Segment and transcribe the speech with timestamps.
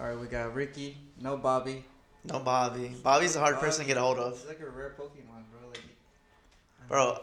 [0.00, 0.96] All right, we got Ricky.
[1.20, 1.84] No Bobby.
[2.24, 2.88] No Bobby.
[3.02, 4.32] Bobby's a hard person to get a hold of.
[4.32, 5.68] It's like a rare Pokemon, bro.
[5.68, 5.80] Like,
[6.88, 7.18] Bro,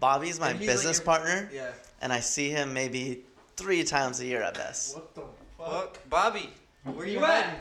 [0.00, 1.70] Bobby's my And he's like business your- partner, yeah.
[2.00, 3.24] and I see him maybe
[3.56, 4.94] three times a year at best.
[4.94, 5.22] What the
[5.58, 6.50] fuck, Bobby?
[6.84, 7.58] Where you at?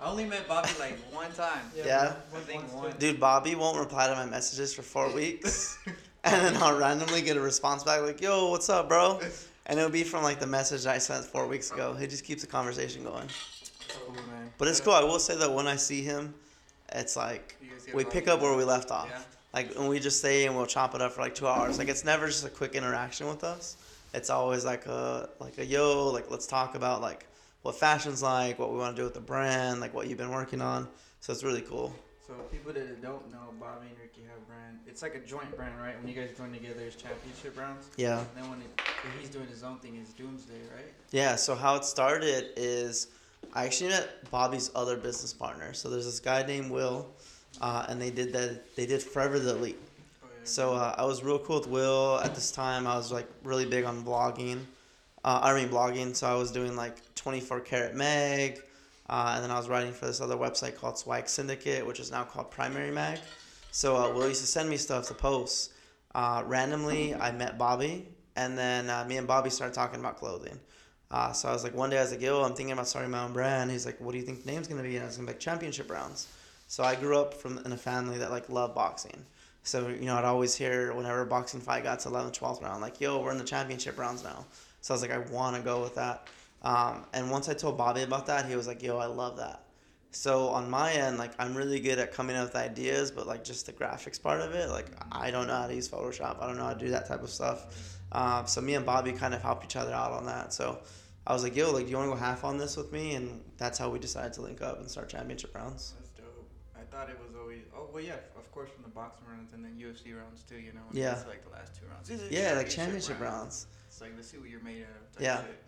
[0.00, 1.60] I only met Bobby like one time.
[1.76, 2.14] Yeah?
[2.34, 2.92] I think one.
[2.98, 5.78] Dude, Bobby won't reply to my messages for four weeks,
[6.24, 9.20] and then I'll randomly get a response back like, "Yo, what's up, bro?"
[9.66, 11.94] And it'll be from like the message I sent four weeks ago.
[11.94, 13.28] He just keeps the conversation going.
[14.06, 14.50] Cool, man.
[14.58, 14.92] But it's cool.
[14.92, 16.34] I will say that when I see him,
[16.92, 19.08] it's like You guys get we pick up where we left off.
[19.10, 19.20] Yeah.
[19.52, 21.78] Like when we just stay and we'll chop it up for like two hours.
[21.78, 23.76] Like it's never just a quick interaction with us.
[24.14, 27.26] It's always like a like a yo, like let's talk about like
[27.62, 30.30] what fashion's like, what we want to do with the brand, like what you've been
[30.30, 30.88] working on.
[31.20, 31.94] So it's really cool.
[32.26, 34.78] So people that don't know, Bobby and Ricky have a brand.
[34.86, 35.98] It's like a joint brand, right?
[35.98, 37.90] When you guys join together, it's championship rounds.
[37.96, 38.20] Yeah.
[38.20, 40.92] And then when, it, when he's doing his own thing, it's Doomsday, right?
[41.10, 43.08] Yeah, so how it started is
[43.52, 45.72] I actually met Bobby's other business partner.
[45.72, 47.08] So there's this guy named Will,
[47.60, 48.76] uh, and they did that.
[48.76, 49.78] They did Forever the Elite.
[50.22, 50.40] Oh, yeah.
[50.44, 52.86] So uh, I was real cool with Will at this time.
[52.86, 54.60] I was like really big on vlogging.
[55.24, 56.14] Uh, I mean blogging.
[56.14, 58.62] So I was doing like 24 Karat Mag,
[59.08, 62.10] uh, and then I was writing for this other website called Swag Syndicate, which is
[62.10, 63.18] now called Primary Mag.
[63.72, 65.72] So uh, Will used to send me stuff to post.
[66.14, 70.58] Uh, randomly, I met Bobby, and then uh, me and Bobby started talking about clothing.
[71.10, 73.10] Uh, so I was like, one day I was like, yo, I'm thinking about starting
[73.10, 73.70] my own brand.
[73.70, 74.94] He's like, what do you think the name's gonna be?
[74.96, 76.28] And I was gonna be like Championship Rounds.
[76.68, 79.24] So I grew up from in a family that like loved boxing.
[79.62, 82.80] So, you know, I'd always hear whenever a boxing fight got to 11th, 12th round,
[82.80, 84.46] like, yo, we're in the championship rounds now.
[84.80, 86.28] So I was like, I want to go with that.
[86.62, 89.64] Um, and once I told Bobby about that, he was like, yo, I love that.
[90.12, 93.44] So on my end, like, I'm really good at coming up with ideas, but like
[93.44, 96.42] just the graphics part of it, like, I don't know how to use Photoshop.
[96.42, 97.99] I don't know how to do that type of stuff.
[98.12, 100.52] Um, so me and Bobby kind of help each other out on that.
[100.52, 100.80] So
[101.26, 103.14] I was like, yo, like, do you want to go half on this with me?
[103.14, 105.94] And that's how we decided to link up and start championship rounds.
[105.98, 106.48] That's dope.
[106.76, 107.62] I thought it was always.
[107.76, 110.56] Oh well, yeah, of course from the boxing rounds and then UFC rounds too.
[110.56, 110.80] You know.
[110.88, 111.12] when Yeah.
[111.12, 112.08] It's like the last two rounds.
[112.08, 113.66] These are Yeah, like championship rounds.
[113.86, 115.16] It's like let's see what you're made out of.
[115.16, 115.40] type Yeah.
[115.42, 115.64] Shit.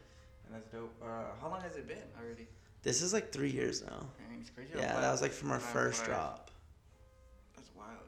[0.46, 0.94] And that's dope.
[1.02, 1.06] Uh,
[1.40, 2.48] how long has it been already?
[2.82, 4.06] This is like three years now.
[4.18, 4.70] Dang, it's crazy.
[4.76, 6.50] Yeah, that was like from our first drop.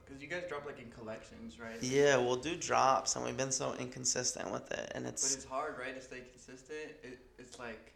[0.07, 0.21] That's wild.
[0.21, 1.83] Cause you guys drop like in collections, right?
[1.83, 5.29] Yeah, we'll do drops, and we've been so inconsistent with it, and it's.
[5.29, 6.93] But it's hard, right, to stay consistent.
[7.03, 7.93] It, it's like,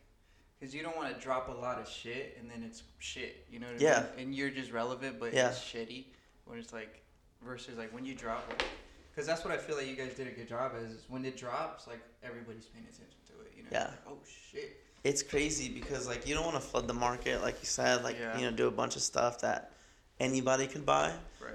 [0.60, 3.44] cause you don't want to drop a lot of shit and then it's shit.
[3.50, 4.04] You know what I Yeah.
[4.16, 4.26] mean?
[4.26, 5.48] And you're just relevant, but Yeah.
[5.50, 6.06] it's shitty.
[6.47, 7.02] When it's like,
[7.44, 8.64] versus like when you drop, like,
[9.14, 11.36] cause that's what I feel like you guys did a good job is when it
[11.36, 13.52] drops, like everybody's paying attention to it.
[13.56, 13.68] You know?
[13.72, 13.84] Yeah.
[13.88, 14.18] Like, oh
[14.50, 14.80] shit.
[15.04, 18.18] it's crazy because like you don't want to flood the market, like you said, like
[18.18, 18.36] Yeah.
[18.38, 19.72] you know, do a bunch of stuff that
[20.18, 21.12] anybody could buy.
[21.41, 21.52] Right.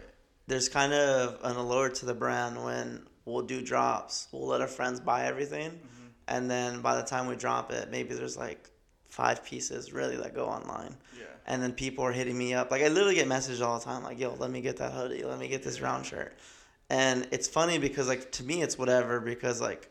[0.47, 4.67] There's kind of an allure to the brand when we'll do drops, we'll let our
[4.67, 5.87] friends buy everything, hmm
[6.25, 8.69] and then by the time we drop it, maybe there's like
[9.09, 10.95] five pieces really that go online.
[11.19, 11.25] Yeah.
[11.45, 12.71] and then people are hitting me up.
[12.71, 15.23] Like I literally get messages all the time, like, "Yo, let me get that hoodie,
[15.25, 16.37] let me get this round shirt,"
[16.89, 19.89] and it's funny because like to me it's whatever because like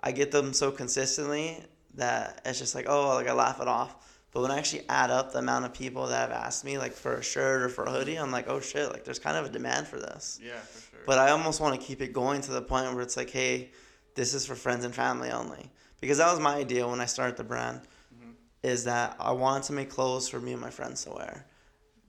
[0.00, 1.62] I get them so consistently
[1.94, 3.94] that it's just like oh like I laugh it off.
[4.34, 6.92] But when I actually add up the amount of people that have asked me like
[6.92, 9.46] for a shirt or for a hoodie, I'm like, oh shit, like there's kind of
[9.46, 10.40] a demand for this.
[10.42, 11.00] Yeah, for sure.
[11.06, 13.70] But I almost want to keep it going to the point where it's like, hey,
[14.16, 15.70] this is for friends and family only.
[16.00, 18.32] Because that was my idea when I started the brand, Mhm.
[18.64, 21.46] is that I wanted to make clothes for me and my friends to wear.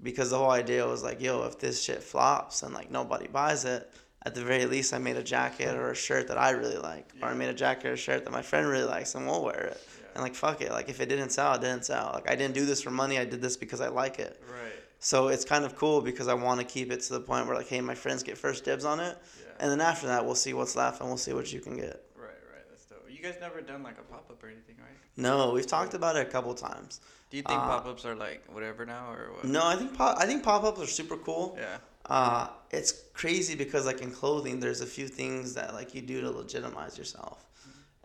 [0.01, 3.65] Because the whole idea was like, yo, if this shit flops and like nobody buys
[3.65, 3.89] it,
[4.25, 7.13] at the very least I made a jacket or a shirt that I really like.
[7.21, 9.43] Or I made a jacket or a shirt that my friend really likes and we'll
[9.43, 9.81] wear it.
[10.15, 10.71] And like fuck it.
[10.71, 12.11] Like if it didn't sell, it didn't sell.
[12.13, 14.41] Like I didn't do this for money, I did this because I like it.
[14.49, 14.71] right.
[14.99, 17.55] So it's kind of cool because I want to keep it to the point where
[17.55, 19.51] like, hey, my friends get first dibs on it, Yeah.
[19.59, 22.01] and then after that, we'll see what's left and we'll see what you can get.
[22.17, 22.29] right.
[22.51, 22.63] Right.
[22.69, 23.05] That's dope.
[23.09, 24.97] You guys never done like a pop up or anything, right?
[25.17, 27.01] No, we've talked about it a couple times.
[27.29, 29.43] Do you think Uh, pop ups are like whatever now or what?
[29.43, 31.57] No, I think pop, I think pop ups are super cool.
[31.59, 31.77] Yeah.
[32.07, 36.21] Uh, it's crazy because like in clothing, there's a few things that like you do
[36.21, 37.44] to legitimize yourself,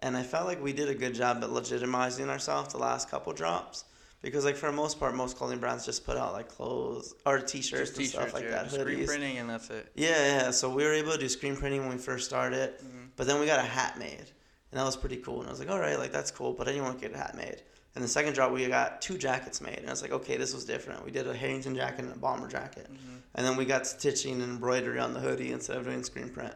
[0.02, 3.32] and I felt like we did a good job at legitimizing ourselves the last couple
[3.32, 3.84] drops.
[4.22, 7.38] Because like for the most part, most clothing brands just put out like clothes or
[7.40, 8.50] t-shirts Just and stuff t-shirts, like yeah.
[8.50, 9.90] that, Just screen printing and that's it.
[9.94, 10.08] Yeah,
[10.42, 10.50] yeah.
[10.50, 13.08] So we were able to do screen printing when we first started, Mhm.
[13.16, 15.38] but then we got a hat made, and that was pretty cool.
[15.40, 17.14] And I was like, all right, like that's cool, but I didn't want to get
[17.16, 17.62] a hat made.
[17.94, 20.52] And the second drop, we got two jackets made, and I was like, okay, this
[20.54, 21.02] was different.
[21.02, 23.22] We did a Harrington jacket and a bomber jacket, Mhm.
[23.36, 26.54] and then we got stitching and embroidery on the hoodie instead of doing screen print.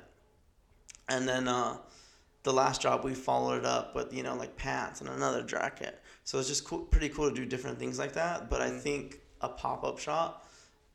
[1.09, 1.79] And then uh,
[2.45, 6.01] the last job we followed up with you know like pants and another jacket.
[6.25, 8.49] So it's just cool, pretty cool to do different things like that.
[8.49, 8.81] But I Mhm.
[8.81, 10.47] think a pop up shop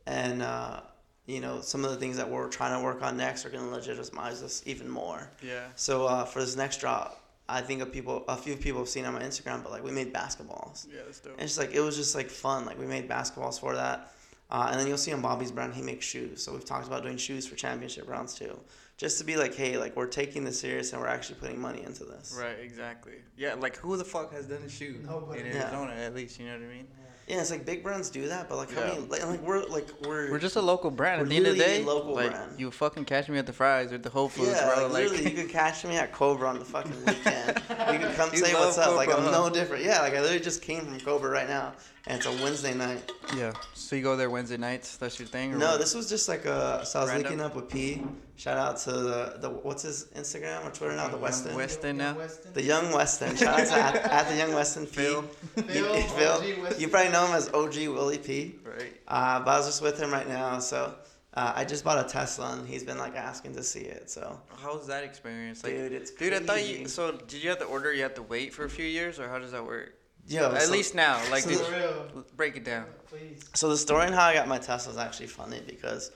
[0.07, 0.81] and uh,
[1.25, 3.63] you know some of the things that we're trying to work on next are going
[3.63, 5.29] to legitimize us even more.
[5.43, 5.67] Yeah.
[5.75, 7.15] So uh, for this next job,
[7.47, 9.91] I think of people, a few people have seen on my Instagram, but like we
[9.91, 10.87] made basketballs.
[10.87, 11.33] Yeah, that's dope.
[11.33, 12.65] And it's just like it was just like fun.
[12.65, 14.13] Like we made basketballs for that.
[14.51, 16.43] Uh, and then you'll see on Bobby's brand, he makes shoes.
[16.43, 18.59] So we've talked about doing shoes for championship rounds too,
[18.99, 21.83] just to be like, hey, like we're taking this serious and we're actually putting money
[21.83, 22.37] into this.
[22.39, 23.13] Right, exactly.
[23.37, 25.39] Yeah, like who the fuck has done a shoe Nobody.
[25.39, 25.61] in Yeah.
[25.63, 25.93] Arizona?
[25.93, 26.87] At least you know what I mean.
[27.27, 29.01] Yeah, it's like big brands do that, but like how many?
[29.07, 30.31] Like, like we're like we're.
[30.31, 31.19] We're just a local brand.
[31.21, 32.59] We're At the end of the day, local like brand.
[32.59, 34.83] you fucking catch me at the Fry's or the Whole Foods, yeah, bro.
[34.85, 37.61] like, Like, literally, you could catch me at Cobra on the fucking weekend.
[37.69, 38.95] you could come You say love what's up.
[38.95, 39.29] Like I'm huh?
[39.31, 39.83] no different.
[39.85, 41.73] Yeah, like I literally just came from Cobra right now,
[42.07, 43.11] and it's a Wednesday night.
[43.35, 43.53] yeah.
[43.73, 44.97] So you go there Wednesday nights.
[44.97, 45.53] That's your thing.
[45.53, 45.79] Or No, what?
[45.79, 46.85] this was just like a.
[46.85, 47.31] So I was Random?
[47.31, 48.03] linking up with P.
[48.35, 51.07] Shout out to the the what's his Instagram or Twitter now?
[51.07, 51.55] The Young Weston.
[51.55, 52.15] Weston now.
[52.53, 53.35] The Young Weston.
[53.35, 54.91] Shout out to at, at the Young Weston P.
[54.93, 55.25] Phil.
[55.57, 56.03] You, Phil,
[56.41, 56.79] Phil, Weston.
[56.81, 58.55] you probably know him as OG Willie P.
[58.63, 58.93] Right.
[59.07, 60.93] Uh, but I was just with him right now, so
[61.33, 64.09] uh, I just bought a Tesla, and he's been like asking to see it.
[64.09, 65.63] So, How was that experience?
[65.63, 66.87] Like, dude, it's dude, I thought you.
[66.87, 67.91] So did you have to order?
[67.93, 69.95] You have to wait for a few years, or how does that work?
[70.29, 72.25] Yo, At so- least now, like, so the- real.
[72.35, 72.85] break it down.
[73.07, 73.39] Please.
[73.55, 76.11] So the story on how I got my Tesla is actually funny because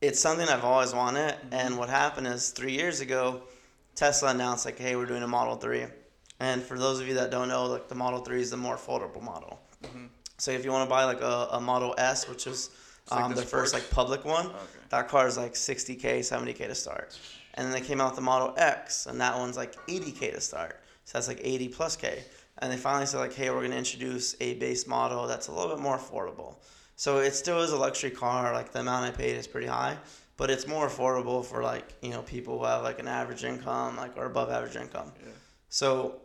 [0.00, 1.34] it's something I've always wanted.
[1.52, 3.42] And what happened is three years ago,
[3.94, 5.86] Tesla announced like, "Hey, we're doing a Model 3.
[6.40, 8.76] And for those of you that don't know, like the Model 3 is the more
[8.76, 9.60] affordable model.
[9.82, 10.08] Mhm.
[10.38, 12.70] So if you want to buy like a, a Model S, which is
[13.02, 14.56] It's like um, the the first like public one, Okay.
[14.88, 17.16] that car is like 60k, 70k to start.
[17.52, 20.40] And then they came out with the Model X, and that one's like 80k to
[20.40, 20.80] start.
[21.04, 22.24] So that's like 80 plus k.
[22.58, 25.74] And they finally said like, hey, we're gonna introduce a base model that's a little
[25.74, 26.56] bit more affordable.
[26.96, 28.52] So it still is a luxury car.
[28.52, 29.96] Like the amount I paid is pretty high,
[30.36, 33.96] but it's more affordable for like you know people who have like an average income,
[33.96, 35.12] like or above average income.
[35.20, 35.32] Yeah.
[35.68, 36.20] So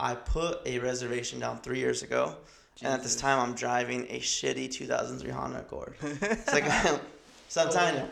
[0.00, 2.36] I put a reservation down three years ago,
[2.82, 5.94] and at this time I'm driving a shitty 2003 Honda Accord.
[6.02, 6.64] It's like,
[7.48, 8.10] so I'm telling you,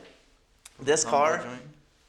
[0.81, 1.45] this car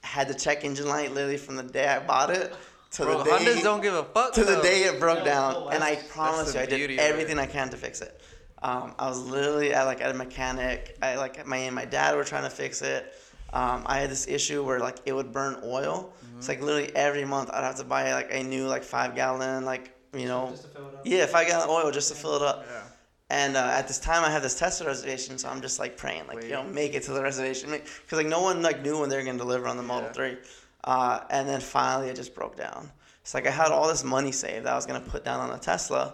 [0.02, 2.54] had the check engine light literally from the day I bought it
[2.94, 4.34] to Bro, the day Hondas don't give a fuck.
[4.34, 5.54] to the day it broke No, down.
[5.54, 8.20] no, and I promise you, I did beauty of everything I can to fix it.
[8.62, 10.98] Um, I was literally at like at a mechanic.
[11.02, 13.14] I like my and my dad were trying to fix it.
[13.52, 16.14] Um, I had this issue where like it would burn oil.
[16.38, 19.64] It's like literally every month I'd have to buy like a new like five gallon
[19.66, 21.02] like you know Just to fill it up.
[21.06, 22.66] yeah five gallon oil just to fill it up.
[22.70, 22.82] Yeah.
[23.30, 26.28] And uh, at this time, I had this Tesla reservation, so I'm just like praying,
[26.28, 29.10] like, you know, make it to the reservation, because like no one like knew when
[29.10, 30.14] they were gonna deliver on the Model Yeah.
[30.14, 30.38] Three.
[30.84, 32.92] Uh, and then finally, it just broke down.
[33.22, 35.56] It's like I had all this money saved that I was gonna put down on
[35.56, 36.14] a Tesla,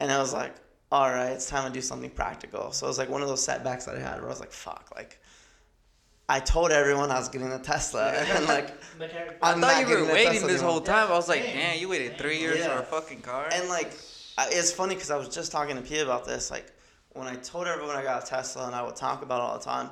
[0.00, 0.54] and I was like,
[0.90, 2.72] all right, it's time to do something practical.
[2.72, 4.52] So it was like one of those setbacks that I had where I was like,
[4.52, 5.20] fuck, like.
[6.30, 8.74] I told everyone I was getting a Tesla, and like,
[9.42, 10.72] I'm I not thought you getting were waiting Tesla this anymore.
[10.72, 11.08] whole time.
[11.10, 11.56] I was like, Damn.
[11.56, 12.76] damn, you waited three years Yeah.
[12.76, 13.48] for a fucking car.
[13.50, 13.90] And like,
[14.38, 16.50] it's funny because I was just talking to Pia about this.
[16.50, 16.66] Like,
[17.12, 19.58] when I told everyone I got a Tesla and I would talk about it all
[19.58, 19.88] the time,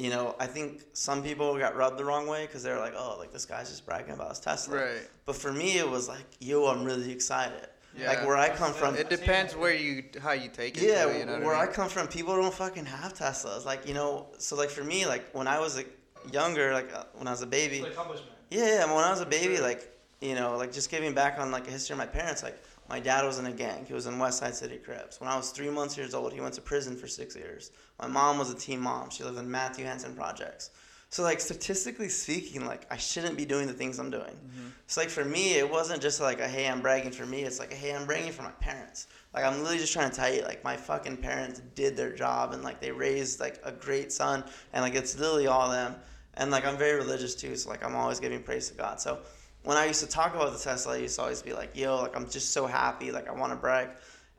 [0.00, 2.94] you know, I think some people got rubbed the wrong way because they were like,
[2.96, 4.76] oh, like this guy's just bragging about his Tesla.
[4.76, 5.08] right.
[5.26, 7.66] But for me, it was like, yo, I'm really excited.
[7.98, 8.08] Yeah.
[8.08, 10.84] Like where I come from, It depends where you how you take it.
[10.84, 13.64] yeah, too, you know where I I come from, people don't fucking have Teslas.
[13.66, 15.90] Like, you know, so like for me, like when I was like
[16.32, 18.32] younger, like uh, when I was a baby, It's accomplishment.
[18.50, 18.94] yeah, yeah.
[18.94, 19.64] When I was a baby, sure.
[19.70, 19.82] like
[20.20, 22.42] you know, like just giving back on like a history of my parents.
[22.42, 22.58] Like
[22.90, 23.84] my dad was in a gang.
[23.86, 25.20] He was in West Side City Crips.
[25.20, 27.70] When I was three months years old, he went to prison for six years.
[28.00, 29.10] My mom was a teen mom.
[29.10, 30.70] She lived in Matthew Henson projects.
[31.08, 34.22] So like statistically speaking, like I shouldn't be doing the things I'm doing.
[34.22, 34.68] Mm-hmm.
[34.88, 37.42] So like for me, it wasn't just like a hey I'm bragging for me.
[37.42, 39.06] It's like a hey I'm bragging for my parents.
[39.34, 42.52] Like I'm literally just trying to tell you like my fucking parents did their job
[42.52, 45.96] and like they raised like a great son and like it's literally all them.
[46.34, 49.00] And like I'm very religious too, so like I'm always giving praise to God.
[49.00, 49.18] So
[49.62, 52.02] when I used to talk about the Tesla, I used to always be like, yo,
[52.02, 53.90] like I'm just so happy, like I want to brag.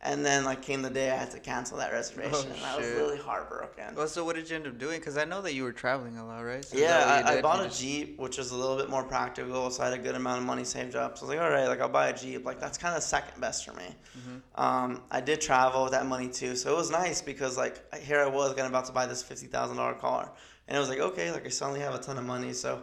[0.03, 2.75] And then like came the day I had to cancel that reservation, Oh, and I
[2.75, 3.93] was really heartbroken.
[3.93, 4.97] Well, so what did you end up doing?
[4.97, 6.65] Because I know that you were traveling a lot, right?
[6.65, 8.77] So is that what Yeah, I, I bought a just- Jeep, which was a little
[8.77, 11.19] bit more practical, so I had a good amount of money saved up.
[11.19, 12.43] So I was like, all right, like I'll buy a Jeep.
[12.43, 13.95] Like that's kind of second best for me.
[14.17, 14.59] Mm-hmm.
[14.59, 18.21] Um, I did travel with that money too, so it was nice because like here
[18.21, 20.31] I was gonna about to buy this fifty thousand dollar car,
[20.67, 22.81] and it was like okay, like I suddenly have a ton of money, so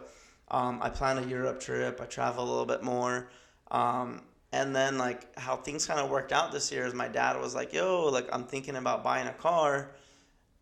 [0.51, 1.99] um, I plan a Europe trip.
[2.01, 3.29] I travel a little bit more.
[3.71, 7.39] Um, and then like how things kind of worked out this year is my dad
[7.39, 9.91] was like, "Yo, like I'm thinking about buying a car."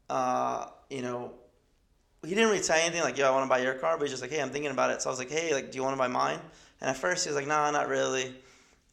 [0.10, 1.34] Uh, you know,
[2.24, 4.12] he didn't really say anything like, "Yo, I want to buy your car," but he's
[4.12, 5.84] just like, "Hey, I'm thinking about it." So I was like, "Hey, like, do you
[5.84, 6.39] want to buy mine?"
[6.82, 8.36] And at first he was like, "Nah, not really."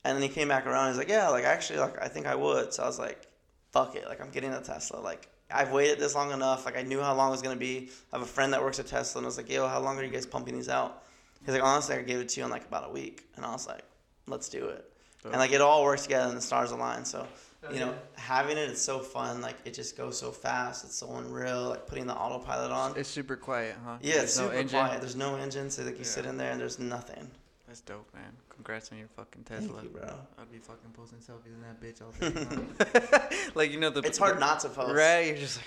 [0.04, 0.88] And then he came back around.
[0.90, 3.26] He's like, "Yeah, like actually, like I think I would." So I was like,
[3.72, 6.64] "Fuck it, like I'm getting a Tesla." Like I've waited this long enough.
[6.64, 7.90] Like I knew how long it was gonna be.
[8.12, 9.98] I have a friend that works at Tesla, and I was like, "Yo, how long
[9.98, 11.02] are you guys pumping these out?"
[11.44, 13.52] He's like, "Honestly, I gave it to you in like about a week," and I
[13.52, 13.82] was like,
[14.26, 14.90] "Let's do it."
[15.24, 15.30] Oh.
[15.30, 17.04] And like it all works together, and the stars align.
[17.04, 17.26] So
[17.72, 19.40] you know, having it, it's so fun.
[19.40, 20.84] Like it just goes so fast.
[20.84, 21.70] It's so unreal.
[21.70, 22.96] Like putting the autopilot on.
[22.96, 23.98] It's super quiet, huh?
[24.02, 24.78] Yeah, it's There's no super engine?
[24.80, 25.00] quiet.
[25.00, 27.30] There's no engine, so like you sit in there and there's nothing.
[27.66, 28.32] That's dope, man.
[28.54, 29.82] Congrats on your fucking Tesla.
[29.82, 30.14] You, bro.
[30.38, 32.46] I'd be fucking posting selfies in that bitch all day.
[32.54, 33.40] long.
[33.54, 34.00] like you know the.
[34.00, 34.94] It's hard not to post.
[34.94, 35.66] Right, you're just like,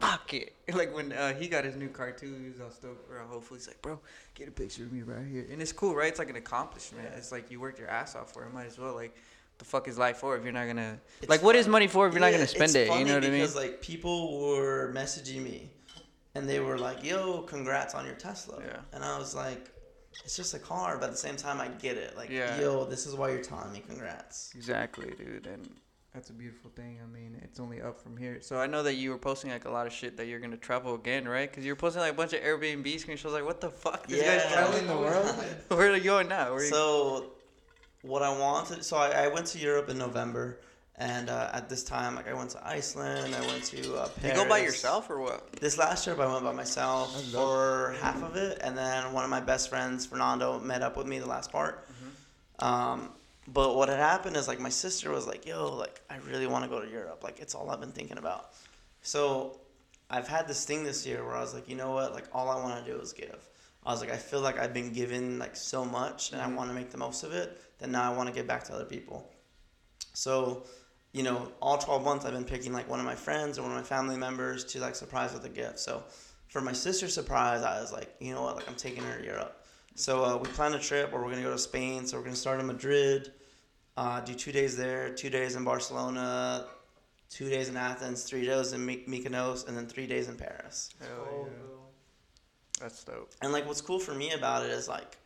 [0.00, 0.52] fuck it.
[0.74, 3.08] Like when uh, he got his new car too, he was all stoked.
[3.08, 4.00] Bro, hopefully he's like, bro,
[4.34, 5.46] get a picture of me right here.
[5.50, 6.08] And it's cool, right?
[6.08, 7.08] It's like an accomplishment.
[7.10, 7.16] Yeah.
[7.16, 8.52] It's like you worked your ass off for it.
[8.52, 9.16] Might as well like,
[9.58, 12.06] the fuck is life for if you're not gonna It's like what is money for
[12.06, 12.88] if you're not gonna spend it?
[12.88, 13.40] You know what I mean?
[13.40, 15.70] Because like people were messaging me,
[16.34, 18.80] and they were like, "Yo, congrats on your Tesla." Yeah.
[18.92, 19.70] And I was like,
[20.24, 22.16] "It's just a car," but at the same time, I get it.
[22.16, 22.58] Like, Yeah.
[22.60, 24.50] yo, this is why you're telling me congrats.
[24.54, 25.68] Exactly, dude, and
[26.14, 26.98] that's a beautiful thing.
[27.02, 28.38] I mean, it's only up from here.
[28.40, 30.56] So I know that you were posting like a lot of shit that you're gonna
[30.56, 31.48] travel again, right?
[31.50, 33.32] Because you were posting like a bunch of Airbnb screenshots.
[33.32, 34.06] Like, what the fuck?
[34.06, 34.52] This guy's Yeah.
[34.52, 35.26] traveling the world.
[35.68, 36.50] Where are you going now?
[36.50, 36.70] Where are you?
[36.70, 37.32] So,
[38.02, 40.60] what I wanted, so I, I went to Europe in November,
[40.98, 44.34] and uh, at this time, like I went to Iceland, I went to uh, you
[44.34, 45.52] go by yourself or what?
[45.52, 49.24] This last trip, I went by myself That's for half of it, and then one
[49.24, 51.86] of my best friends, Fernando, met up with me the last part.
[51.88, 52.64] Mm-hmm.
[52.64, 53.10] Um,
[53.48, 56.64] but what had happened is like my sister was like, "Yo, like I really want
[56.64, 57.22] to go to Europe.
[57.22, 58.52] Like it's all I've been thinking about."
[59.02, 59.60] So
[60.10, 62.12] I've had this thing this year where I was like, you know what?
[62.14, 63.48] Like all I want to do is give.
[63.84, 66.56] I was like, I feel like I've been given like so much, and I Mhm.
[66.56, 67.60] want to make the most of it.
[67.78, 69.30] Then now I want to give back to other people.
[70.14, 70.64] So,
[71.16, 73.70] you know, all 12 months I've been picking like one of my friends or one
[73.70, 75.78] of my family members to like surprise with a gift.
[75.78, 76.04] So
[76.48, 78.56] for my sister's surprise, I was like, you know what?
[78.56, 79.64] Like I'm taking her to Europe.
[79.94, 82.06] So uh, we planned a trip where we're gonna go to Spain.
[82.06, 83.32] So we're gonna start in Madrid,
[83.96, 86.66] uh, do two days there, two days in Barcelona,
[87.30, 90.90] two days in Athens, three days in My- Mykonos, and then three days in Paris.
[91.00, 91.50] Hell yeah.
[92.78, 93.32] That's dope.
[93.40, 95.16] And like, what's cool for me about it is like,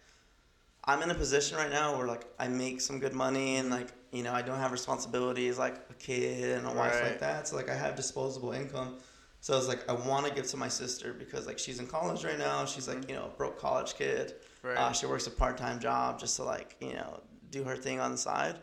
[0.85, 3.89] I'm in a position right now where like I make some good money and like
[4.13, 7.05] you know I don't have responsibilities like a kid and a wife Right.
[7.11, 7.49] like that.
[7.49, 8.97] So like I have disposable income.
[9.41, 11.87] So I was like I want to give to my sister because like she's in
[11.87, 12.65] college right now.
[12.65, 14.35] She's like you know a broke college kid.
[14.63, 14.77] Right.
[14.77, 18.01] Uh, she works a part time job just to like you know do her thing
[18.01, 18.57] on the side.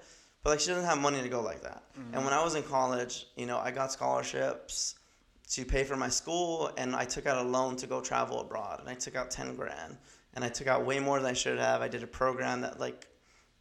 [0.43, 1.83] But like she doesn't have money to go like that.
[2.13, 4.95] And when I was in college, you know I got scholarships
[5.49, 8.81] to pay for my school and I took out a loan to go travel abroad
[8.81, 9.97] and I took out 10 grand
[10.33, 11.81] and I took out way more than I should have.
[11.81, 13.07] I did a program that like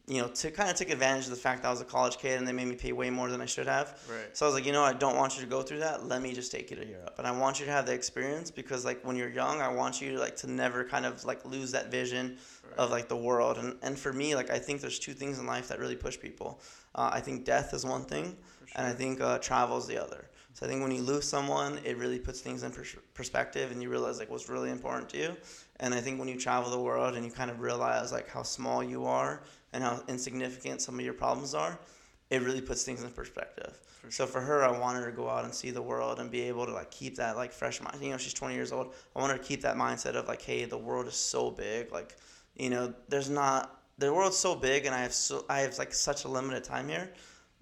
[0.08, 2.18] you know to kind of take advantage of the fact that I was a college
[2.18, 3.98] kid and they made me pay way more than I should have.
[4.08, 4.36] right.
[4.36, 4.84] So I was like, you know.
[4.84, 6.06] I don't want you to go through that.
[6.06, 8.50] Let me just take you to Europe, and I want you to have the experience
[8.50, 11.44] because, like, when you're young, I want you to like to never kind of like
[11.44, 12.38] lose that vision
[12.78, 13.58] of like the world.
[13.58, 16.18] And and for me, like, I think there's two things in life that really push
[16.18, 16.60] people.
[16.94, 19.98] Uh, I think death is one thing, For and I think uh, travel is the
[20.02, 20.30] other.
[20.54, 23.82] So I think when you lose someone, it really puts things in pers- perspective, and
[23.82, 25.36] you realize like what's really important to you.
[25.80, 28.42] And I think when you travel the world and you kind of realize like how
[28.42, 31.78] small you are and how insignificant some of your problems are,
[32.30, 33.78] it really puts things in perspective.
[34.00, 36.30] For So for her, I want her to go out and see the world and
[36.30, 37.98] be able to like keep that like fresh mind.
[38.00, 38.94] You know, she's 20 years old.
[39.14, 41.92] I want her to keep that mindset of like, hey, the world is so big.
[41.92, 42.16] Like,
[42.56, 45.94] you know, there's not the world's so big, and I have so I have like
[45.94, 47.10] such a limited time here.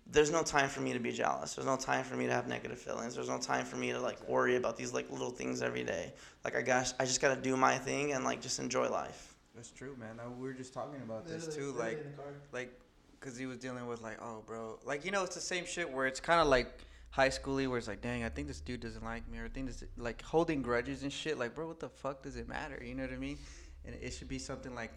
[0.06, 1.54] There's no time for me to be jealous.
[1.54, 3.14] There's no time for me to have negative feelings.
[3.14, 6.12] There's no time for me to like worry about these like little things every day.
[6.44, 9.33] Like I got, I just gotta do my thing and like just enjoy life.
[9.54, 10.18] That's true, man.
[10.18, 12.04] Uh, we were just talking about this too, like,
[12.52, 12.72] like,
[13.20, 15.90] cause he was dealing with like, oh, bro, like you know, it's the same shit
[15.90, 16.80] where it's kind of like
[17.10, 19.48] high schooly, where it's like, dang, I think this dude doesn't like me, or I
[19.48, 21.38] think this like holding grudges and shit.
[21.38, 22.82] Like, bro, what the fuck does it matter?
[22.84, 23.38] You know what I mean?
[23.84, 24.92] And it should be something like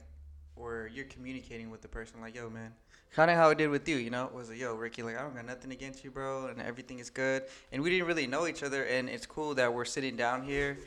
[0.56, 2.74] where you're communicating with the person, like, yo, man.
[3.14, 5.18] Kind of how I did with you, you know, it was like, yo, Ricky, like,
[5.18, 7.44] I don't got nothing against you, bro, and everything is good.
[7.72, 10.80] And we didn't really know each other, and it's cool that we're sitting down here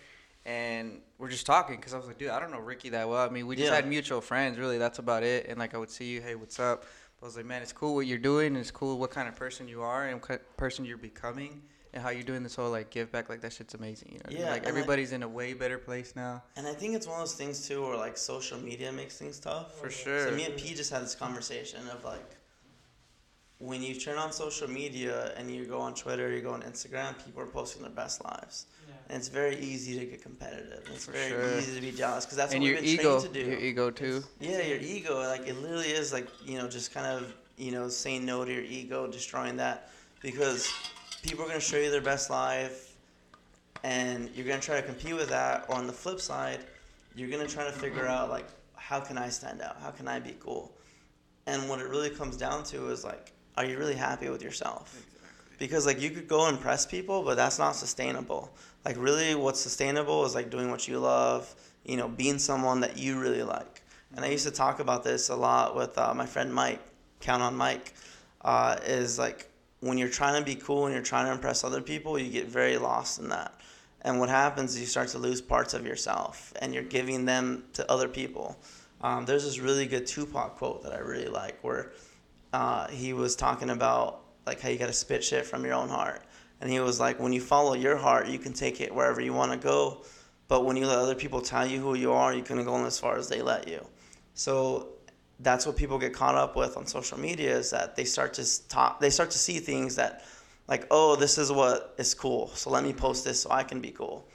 [0.47, 3.25] and we're just talking because I was like, dude, I don't know Ricky that well.
[3.25, 3.77] I mean, we just Yeah.
[3.77, 4.79] had mutual friends, really.
[4.79, 5.47] That's about it.
[5.49, 6.83] And like, I would see you, hey, what's up?
[7.21, 8.57] But I was like, man, it's cool what you're doing.
[8.57, 11.61] It's cool what kind of person you are and what person you're becoming,
[11.93, 13.29] and how you're doing this whole like give back.
[13.29, 14.13] Like that shit's amazing.
[14.13, 14.43] You know, what I mean?
[14.45, 16.43] Yeah, like and I- everybody's in a way better place now.
[16.57, 19.39] And I think it's one of those things too, where like social media makes things
[19.39, 19.79] tough.
[19.79, 20.29] For sure.
[20.31, 22.37] So me and P just had this conversation of like,
[23.59, 27.23] when you turn on social media and you go on Twitter, you go on Instagram,
[27.23, 28.65] people are posting their best lives,
[29.11, 30.89] and it's very easy to get competitive.
[30.95, 31.59] It's For very sure.
[31.59, 33.51] easy to be jealous because that's and what your we've been ego, trained to do.
[33.51, 34.23] your ego too.
[34.39, 37.89] Yeah, your ego, like it literally is like you know just kind of you know
[37.89, 39.91] saying no to your ego, destroying that
[40.23, 40.73] because
[41.23, 42.95] people are gonna show you their best life,
[43.83, 45.65] and you're gonna try to compete with that.
[45.69, 46.61] Or on the flip side,
[47.17, 49.77] you're gonna try to figure out like how can I stand out?
[49.83, 50.73] How can I be cool?
[51.47, 55.05] And what it really comes down to is like, are you really happy with yourself?
[55.61, 58.53] Because like you could go impress people but that's not sustainable.
[58.85, 62.99] Like really what's sustainable is like doing what you love you know being someone that
[62.99, 63.83] you really like.
[64.17, 66.81] And i used to talk about this a lot with uh, my friend mike
[67.21, 67.95] count on mike
[68.43, 69.51] uh, is like
[69.81, 72.47] when you're trying to be cool and you're trying to impress other people you get
[72.47, 73.55] very lost in that.
[74.03, 77.65] And what happens is you start to lose parts of yourself and you're giving them
[77.75, 78.57] to other people.
[79.03, 81.93] Um, there's this really good Tupac quote that I really like where
[82.53, 85.89] uh, he was talking about like how you got to spit shit from your own
[85.89, 86.23] heart.
[86.61, 89.33] And he was like, when you follow your heart, you can take it wherever you
[89.33, 90.05] want to go.
[90.49, 92.99] But when you let other people tell you who you are, you can go as
[92.99, 93.85] far as they let you.
[94.35, 94.89] So
[95.39, 98.69] that's what people get caught up with on social media is that they start to
[98.69, 100.25] talk, they start to see things that
[100.69, 102.49] like, oh, this is what is cool.
[102.49, 104.29] So let me post this so I can be cool.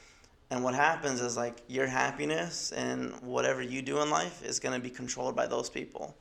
[0.52, 4.76] And what happens is like your happiness and whatever you do in life is going
[4.76, 6.16] to be controlled by those people.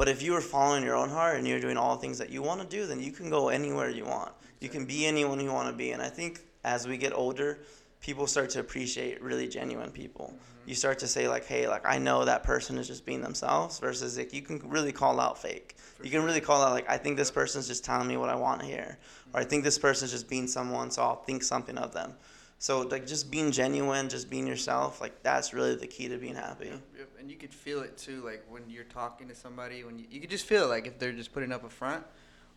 [0.00, 2.30] But if you are following your own heart and you're doing all the things that
[2.30, 4.32] you want to do, then you can go anywhere you want.
[4.58, 5.90] You can be anyone you want to be.
[5.90, 7.58] And I think as we get older,
[8.00, 10.32] people start to appreciate really genuine people.
[10.34, 10.70] Mm-hmm.
[10.70, 13.78] You start to say like, "Hey, like I know that person is just being themselves,"
[13.78, 15.76] versus like you can really call out fake.
[15.98, 18.30] For you can really call out like, "I think this person's just telling me what
[18.30, 18.96] I want to hear,"
[19.34, 22.14] or "I think this person's just being someone, so I'll think something of them."
[22.60, 26.34] So like just being genuine, just being yourself, like that's really the key to being
[26.34, 26.66] happy.
[26.66, 27.08] Yep, yep.
[27.18, 30.20] And you could feel it too, like when you're talking to somebody, when you, you
[30.20, 32.04] could just feel it, like if they're just putting up a front,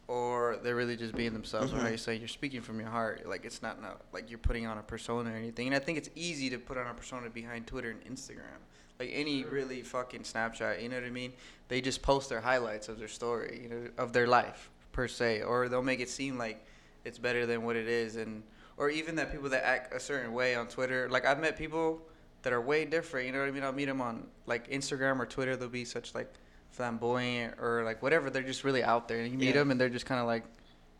[0.09, 1.71] or they're really just being themselves.
[1.71, 1.79] Mm-hmm.
[1.79, 4.39] Or how you say you're speaking from your heart, like it's not, not like you're
[4.39, 5.67] putting on a persona or anything.
[5.67, 8.59] And I think it's easy to put on a persona behind Twitter and Instagram.
[8.99, 11.31] Like any really fucking Snapchat, you know what I mean?
[11.69, 15.43] They just post their highlights of their story, you know, of their life per se,
[15.43, 16.65] or they'll make it seem like
[17.05, 18.43] it's better than what it is, and
[18.77, 21.09] or even that people that act a certain way on Twitter.
[21.09, 22.01] Like I've met people
[22.41, 23.27] that are way different.
[23.27, 23.63] You know what I mean?
[23.63, 25.55] I'll meet them on like Instagram or Twitter.
[25.55, 26.31] They'll be such like
[26.71, 28.29] flamboyant or like whatever.
[28.29, 29.53] They're just really out there, and you meet yeah.
[29.53, 30.43] them and they're just kind of like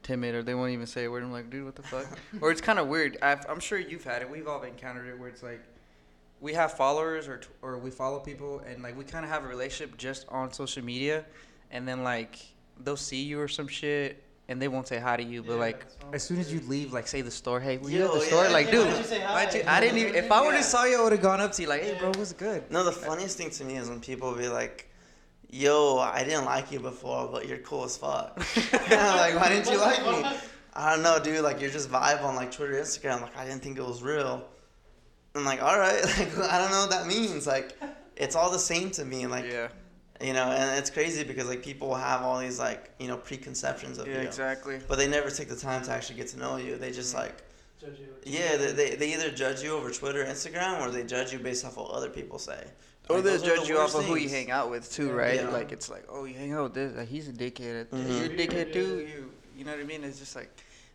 [0.03, 1.24] timid or they won't even say a word.
[1.24, 2.06] I'm like, dude, what the fuck?
[2.42, 3.18] or it's kind of weird.
[3.22, 4.30] i am sure you've had it.
[4.30, 5.62] We've all encountered it where it's like
[6.42, 9.48] we have followers or or we follow people and like we kind of have a
[9.48, 11.25] relationship just on social media,
[11.72, 12.39] and then like
[12.84, 15.59] they'll see you or some shit and they won't say hi to you, but yeah,
[15.59, 18.19] like as soon as you leave, like say the store, hey, were you at the
[18.19, 18.50] yeah, store?
[18.50, 19.19] like, dude, you
[19.59, 20.15] you, I didn't even.
[20.15, 21.97] If I would have saw you, I would have gone up to you like, hey,
[21.97, 22.69] bro, what's good?
[22.69, 24.89] No, the funniest thing to me is when people be like,
[25.50, 28.38] yo, I didn't like you before, but you're cool as fuck.
[28.73, 30.38] like, why didn't you like me?
[30.73, 31.41] I don't know, dude.
[31.41, 33.21] Like, you're just vibe on like Twitter, Instagram.
[33.21, 34.45] Like, I didn't think it was real.
[35.35, 36.03] I'm like, all right.
[36.18, 37.48] Like, I don't know what that means.
[37.48, 37.77] Like,
[38.18, 39.25] it's all the same to me.
[39.25, 39.70] Like, yeah
[40.21, 43.97] you know and it's crazy because like people have all these like you know preconceptions
[43.97, 44.27] of yeah, you.
[44.27, 44.79] exactly.
[44.87, 46.77] But they never take the time to actually get to know you.
[46.77, 47.25] They just mm-hmm.
[47.25, 47.43] like
[47.79, 48.07] judge you.
[48.23, 51.65] Yeah they, they, they either judge you over twitter instagram or they judge you based
[51.65, 52.63] off what other people say.
[53.09, 55.35] Or like, they judge the you off of who you hang out with too right?
[55.35, 55.49] Yeah.
[55.49, 58.11] like it's like oh you hang out with this like, he's a dickhead mm-hmm.
[58.11, 58.99] you're a dickhead too.
[58.99, 59.31] you.
[59.55, 60.03] You know what i mean?
[60.03, 60.49] It's just like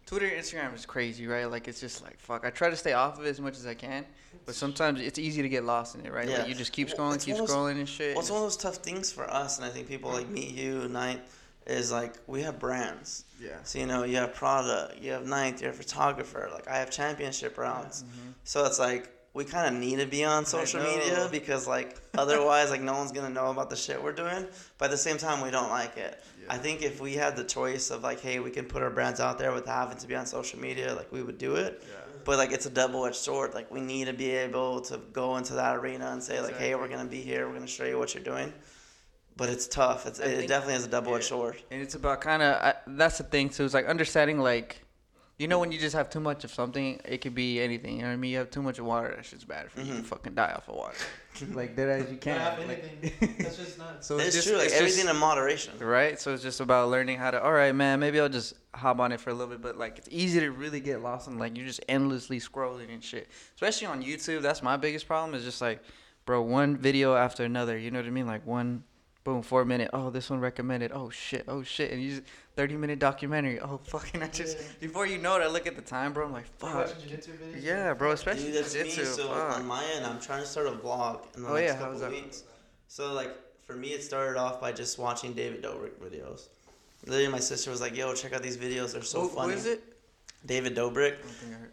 [0.08, 1.44] Twitter Instagram is crazy, right?
[1.44, 2.46] Like it's just like fuck.
[2.46, 4.06] I try to stay off of it as much as I can,
[4.46, 6.26] but sometimes it's easy to get lost in it, right?
[6.26, 6.38] Yeah.
[6.38, 8.14] Like you just keep scrolling, well, keep scrolling and shit.
[8.14, 10.46] Well, it's one of those tough things for us, and I think people like me,
[10.46, 11.20] you, Night,
[11.66, 13.26] is like we have brands.
[13.38, 13.62] Yeah.
[13.64, 16.48] So you know, you have Prada, you have Ninth, you have photographer.
[16.54, 18.02] Like I have championship rounds.
[18.02, 18.30] Mm-hmm.
[18.44, 22.70] So it's like we kind of need to be on social media because like otherwise
[22.70, 24.46] like no one's gonna know about the shit we're doing.
[24.78, 26.18] But at the same time, we don't like it.
[26.50, 29.20] I think if we had the choice of like, hey, we can put our brands
[29.20, 31.82] out there without having to be on social media, like we would do it.
[31.86, 31.94] Yeah.
[32.24, 33.54] But like it's a double edged sword.
[33.54, 36.74] Like we need to be able to go into that arena and say like, hey,
[36.74, 37.46] we're gonna be here.
[37.48, 38.52] We're gonna show you what you're doing.
[39.36, 40.06] But it's tough.
[40.06, 41.28] It's, it definitely is a double edged yeah.
[41.28, 41.62] sword.
[41.70, 44.82] And it's about kind of that's the thing So It's like understanding like
[45.38, 47.96] you know when you just have too much of something, it could be anything.
[47.96, 48.32] You know what I mean?
[48.32, 49.90] You have too much water, that shit's bad for mm-hmm.
[49.90, 49.96] you.
[49.96, 50.96] You fucking die off of water.
[51.46, 52.68] Like dead as you can.
[52.68, 54.04] Like, that's just not.
[54.04, 54.56] So it's, it's just, true.
[54.56, 55.78] Like it's everything just, in moderation.
[55.78, 56.20] Right.
[56.20, 57.42] So it's just about learning how to.
[57.42, 58.00] All right, man.
[58.00, 59.62] Maybe I'll just hop on it for a little bit.
[59.62, 63.02] But like, it's easy to really get lost in like you're just endlessly scrolling and
[63.02, 63.28] shit.
[63.54, 64.42] Especially on YouTube.
[64.42, 65.34] That's my biggest problem.
[65.34, 65.82] Is just like,
[66.26, 67.78] bro, one video after another.
[67.78, 68.26] You know what I mean?
[68.26, 68.84] Like one
[69.28, 69.90] boom, four minute.
[69.92, 70.90] Oh, this one recommended.
[70.92, 71.44] Oh shit.
[71.48, 71.92] Oh shit.
[71.92, 72.22] And you just
[72.56, 73.60] thirty minute documentary.
[73.60, 74.22] Oh fucking.
[74.22, 74.64] I just yeah.
[74.80, 76.26] before you know it, I look at the time, bro.
[76.26, 76.90] I'm like, fuck.
[77.60, 78.12] Yeah, bro.
[78.12, 79.00] Especially Dude, that's jiu-jitsu.
[79.00, 79.06] Me.
[79.06, 79.56] So fuck.
[79.56, 82.08] on my end, I'm trying to start a vlog in the oh, next yeah, couple
[82.08, 82.44] weeks.
[82.88, 86.48] So like for me, it started off by just watching David Dobrik videos.
[87.06, 88.92] Literally, my sister was like, "Yo, check out these videos.
[88.92, 89.82] They're so who, funny." Who is it?
[90.46, 91.16] David Dobrik.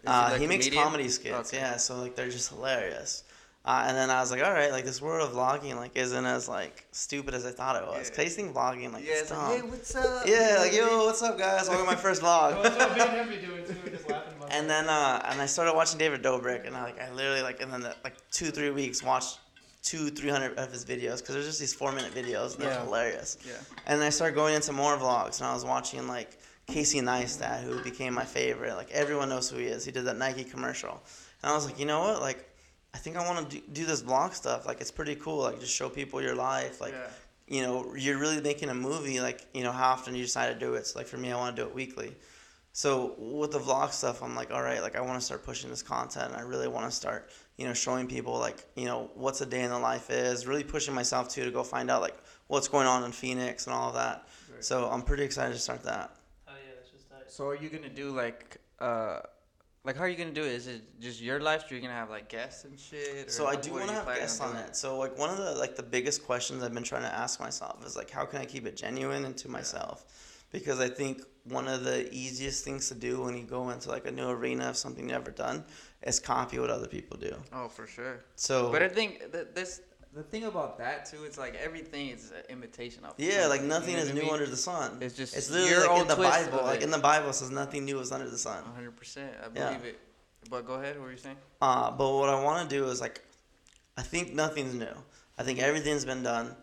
[0.06, 1.54] Uh, he, like he makes comedy skits.
[1.54, 1.58] Okay.
[1.58, 3.24] Yeah, so like they're just hilarious.
[3.65, 6.25] Uh, and then I was like, all right, like this world of vlogging like isn't
[6.25, 8.10] as like stupid as I thought it was.
[8.10, 8.15] Yeah.
[8.15, 9.49] Cause I think vlogging like yeah, it's dumb.
[9.49, 10.28] Like, hey, what's up?
[10.28, 11.67] Yeah, like yo, what's up, guys?
[11.67, 12.63] Welcome to my first vlog.
[14.51, 17.60] and then uh, and I started watching David Dobrik, and I like I literally like
[17.60, 19.39] and then the, like two three weeks watched
[19.82, 22.71] two three hundred of his videos because there's just these four minute videos and they're
[22.71, 22.84] yeah.
[22.84, 23.39] hilarious.
[23.47, 23.54] Yeah.
[23.88, 27.63] And then I started going into more vlogs, and I was watching like Casey Neistat,
[27.63, 28.75] who became my favorite.
[28.75, 29.84] Like everyone knows who he is.
[29.84, 31.01] He did that Nike commercial,
[31.41, 32.47] and I was like, you know what, like
[32.95, 34.65] I think I want to do, do this vlog stuff.
[34.65, 35.39] Like, it's pretty cool.
[35.39, 36.79] Like, just show people your life.
[36.79, 37.55] Like, yeah.
[37.55, 39.19] you know, you're really making a movie.
[39.19, 40.88] Like, you know, how often you decide to do it.
[40.88, 42.15] So, like, for me, I want to do it weekly.
[42.71, 45.69] So with the vlog stuff, I'm like, all right, like I want to start pushing
[45.69, 46.34] this content.
[46.34, 49.45] And I really want to start, you know, showing people like, you know, what's a
[49.45, 50.45] day in the life is.
[50.45, 53.73] Really pushing myself too to go find out like what's going on in Phoenix and
[53.73, 54.27] all of that.
[54.53, 54.62] Right.
[54.62, 56.17] So I'm pretty excited to start that.
[56.49, 57.34] Oh yeah, that's just nice.
[57.34, 59.19] So are you gonna do like, uh,
[59.86, 60.52] like how are you gonna do it?
[60.52, 61.69] Is it just your life?
[61.69, 63.32] Are you gonna have like guests and shit?
[63.32, 64.76] So I do want to have guests on it.
[64.76, 67.86] So like one of the like the biggest questions I've been trying to ask myself
[67.86, 70.06] is like, how can I keep it genuine and to myself?
[70.52, 74.08] Because I think one of the easiest things to do when you go into like
[74.08, 75.63] a new arena of something you've never done
[76.02, 77.36] is copy what other people do.
[77.54, 78.24] Oh, for sure.
[78.36, 79.82] So, but I think that this
[80.15, 83.13] the thing about that too, it's like everything is an imitation of.
[83.17, 83.34] It.
[83.34, 84.34] Yeah, like nothing you know is new mean?
[84.34, 84.97] under the sun.
[85.01, 86.63] It's just it's literally like in the Bible.
[86.63, 88.63] Like in the Bible, says nothing new is under the sun.
[88.63, 89.89] One hundred percent, I believe yeah.
[89.89, 89.99] it.
[90.49, 90.97] But go ahead.
[90.97, 91.36] What were you saying?
[91.62, 93.21] Uh, but what I want to do is like,
[93.97, 94.95] I think nothing's new.
[95.38, 96.56] I think everything's been done,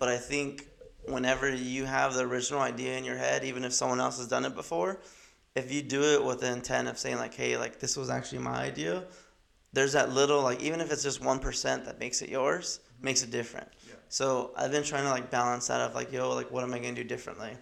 [0.00, 0.66] but I think
[1.06, 4.44] whenever you have the original idea in your head, even if someone else has done
[4.44, 5.00] it before,
[5.54, 8.40] if you do it with the intent of saying like, hey, like this was actually
[8.40, 9.04] my idea,
[9.72, 13.22] there's that little like even if it's just one percent that makes it yours, makes
[13.22, 13.68] it different.
[13.86, 13.94] Yeah.
[14.08, 16.78] So I've been trying to like balance that of like, yo, like what am I
[16.78, 17.52] gonna do differently?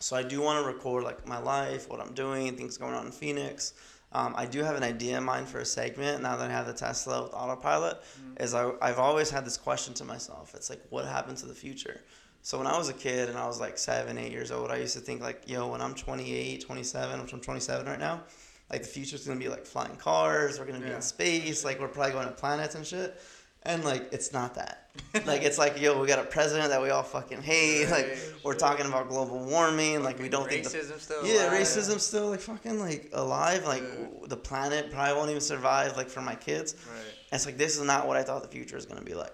[0.00, 3.06] So I do want to record like my life, what I'm doing, things going on
[3.06, 3.74] in Phoenix.
[4.14, 6.66] Um, I do have an idea in mind for a segment now that I have
[6.66, 8.02] the Tesla with autopilot.
[8.02, 8.42] Mm-hmm.
[8.42, 10.54] Is I, I've always had this question to myself.
[10.54, 12.00] It's like, what happens to the future?
[12.42, 14.76] So when I was a kid and I was like seven, eight years old, I
[14.76, 18.22] used to think like, yo, when I'm 28, 27, which I'm 27 right now,
[18.70, 20.96] like the future's gonna be like flying cars, we're gonna be yeah.
[20.96, 23.20] in space, like we're probably going to planets and shit.
[23.64, 24.90] And like it's not that.
[25.26, 27.84] like it's like yo, we got a president that we all fucking hate.
[27.90, 30.02] Right, like we're talking about global warming.
[30.02, 31.60] Like we don't think the, still yeah, alive.
[31.60, 33.64] racism still like fucking like alive.
[33.64, 34.26] Like yeah.
[34.26, 35.96] the planet probably won't even survive.
[35.96, 37.14] Like for my kids, right.
[37.32, 39.32] it's like this is not what I thought the future is gonna be like.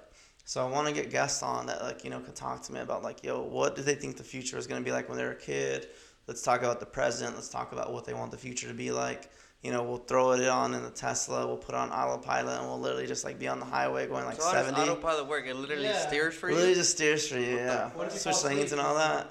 [0.49, 2.81] So I want to get guests on that like you know can talk to me
[2.81, 5.19] about like yo what do they think the future is going to be like when
[5.19, 5.88] they're a kid.
[6.27, 7.35] Let's talk about the present.
[7.35, 9.31] Let's talk about what they want the future to be like
[9.62, 12.79] you know, we'll throw it on in the Tesla, we'll put on autopilot, and we'll
[12.79, 14.73] literally just like be on the highway going like so 70.
[14.73, 15.47] How does autopilot work?
[15.49, 16.07] It literally yeah.
[16.07, 16.55] steers for you?
[16.55, 17.90] Literally just steers for you, yeah.
[18.09, 19.31] Switch lanes and all that.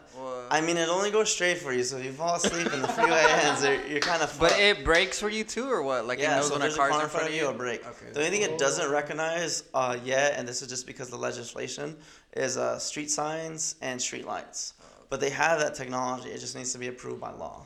[0.50, 2.90] I mean, it only goes straight for you, so if you fall asleep and the
[2.90, 6.06] freeway ends, you're kind of But it brakes for you too, or what?
[6.06, 7.88] Like yeah, it knows so when a car's in front of you, it'll brake.
[7.88, 8.12] Okay.
[8.12, 11.96] The only thing it doesn't recognize uh, yet, and this is just because the legislation,
[12.36, 14.74] is uh, street signs and street lights.
[14.82, 14.86] Oh.
[15.10, 16.30] But they have that technology.
[16.30, 17.66] It just needs to be approved by law.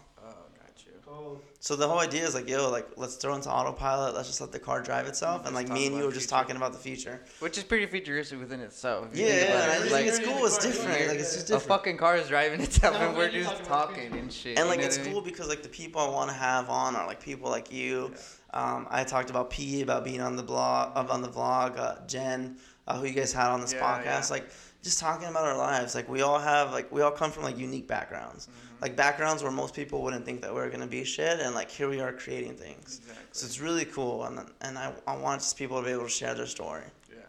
[1.63, 4.15] So the whole idea is like, yo, like let's throw into autopilot.
[4.15, 6.55] Let's just let the car drive itself, and like me and you were just talking
[6.55, 9.09] about the future, which is pretty futuristic within itself.
[9.13, 10.43] Yeah, yeah, I like, it's cool.
[10.45, 11.07] It's different.
[11.07, 11.65] Like it's just different.
[11.65, 14.57] A fucking car is driving itself, no, and we're just talking and shit.
[14.57, 17.21] And like it's cool because like the people I want to have on are like
[17.21, 18.11] people like you.
[18.55, 21.77] Um, I talked about P about being on the blog, on the vlog.
[21.77, 22.57] Uh, Jen,
[22.87, 24.49] uh, who you guys had on this yeah, podcast, like
[24.81, 25.93] just talking about our lives.
[25.93, 28.47] Like we all have, like we all come from like unique backgrounds.
[28.47, 31.53] Mm-hmm like backgrounds where most people wouldn't think that we are gonna be shit, and
[31.53, 32.97] like here we are creating things.
[32.97, 33.23] Exactly.
[33.31, 36.09] So it's really cool, and and I, I want just people to be able to
[36.09, 36.83] share their story.
[37.09, 37.19] Yeah,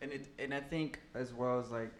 [0.00, 1.92] and it and I think as well as like,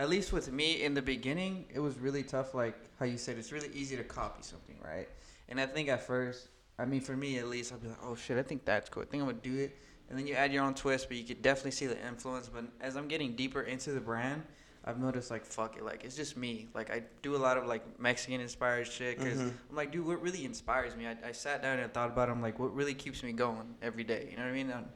[0.00, 2.52] at least with me in the beginning, it was really tough.
[2.52, 5.08] Like how you said, it's really easy to copy something, right?
[5.48, 8.16] And I think at first, I mean for me at least, I'd be like, oh
[8.16, 9.04] shit, I think that's cool.
[9.04, 9.76] I think I'm gonna do it.
[10.08, 12.48] And then you add your own twist, but you could definitely see the influence.
[12.48, 14.42] But as I'm getting deeper into the brand,
[14.84, 16.68] I've noticed like fuck it, like it's just me.
[16.74, 19.50] Like I do a lot of like Mexican inspired shit because mm-hmm.
[19.70, 21.06] I'm like, dude, what really inspires me?
[21.06, 22.32] I, I sat down and thought about it.
[22.32, 24.28] I'm like, what really keeps me going every day?
[24.30, 24.70] You know what I mean?
[24.70, 24.86] And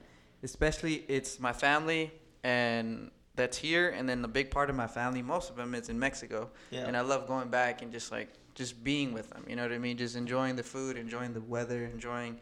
[0.42, 5.22] especially it's my family and that's here, and then the big part of my family,
[5.22, 6.50] most of them is in Mexico.
[6.70, 6.86] Yeah.
[6.86, 9.44] And I love going back and just like just being with them.
[9.46, 9.96] You know what I mean?
[9.96, 12.40] Just enjoying the food, enjoying the weather, enjoying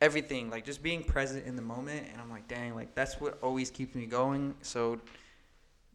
[0.00, 0.48] everything.
[0.48, 2.06] Like just being present in the moment.
[2.10, 4.54] And I'm like, dang, like that's what always keeps me going.
[4.62, 5.00] So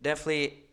[0.01, 0.65] definitely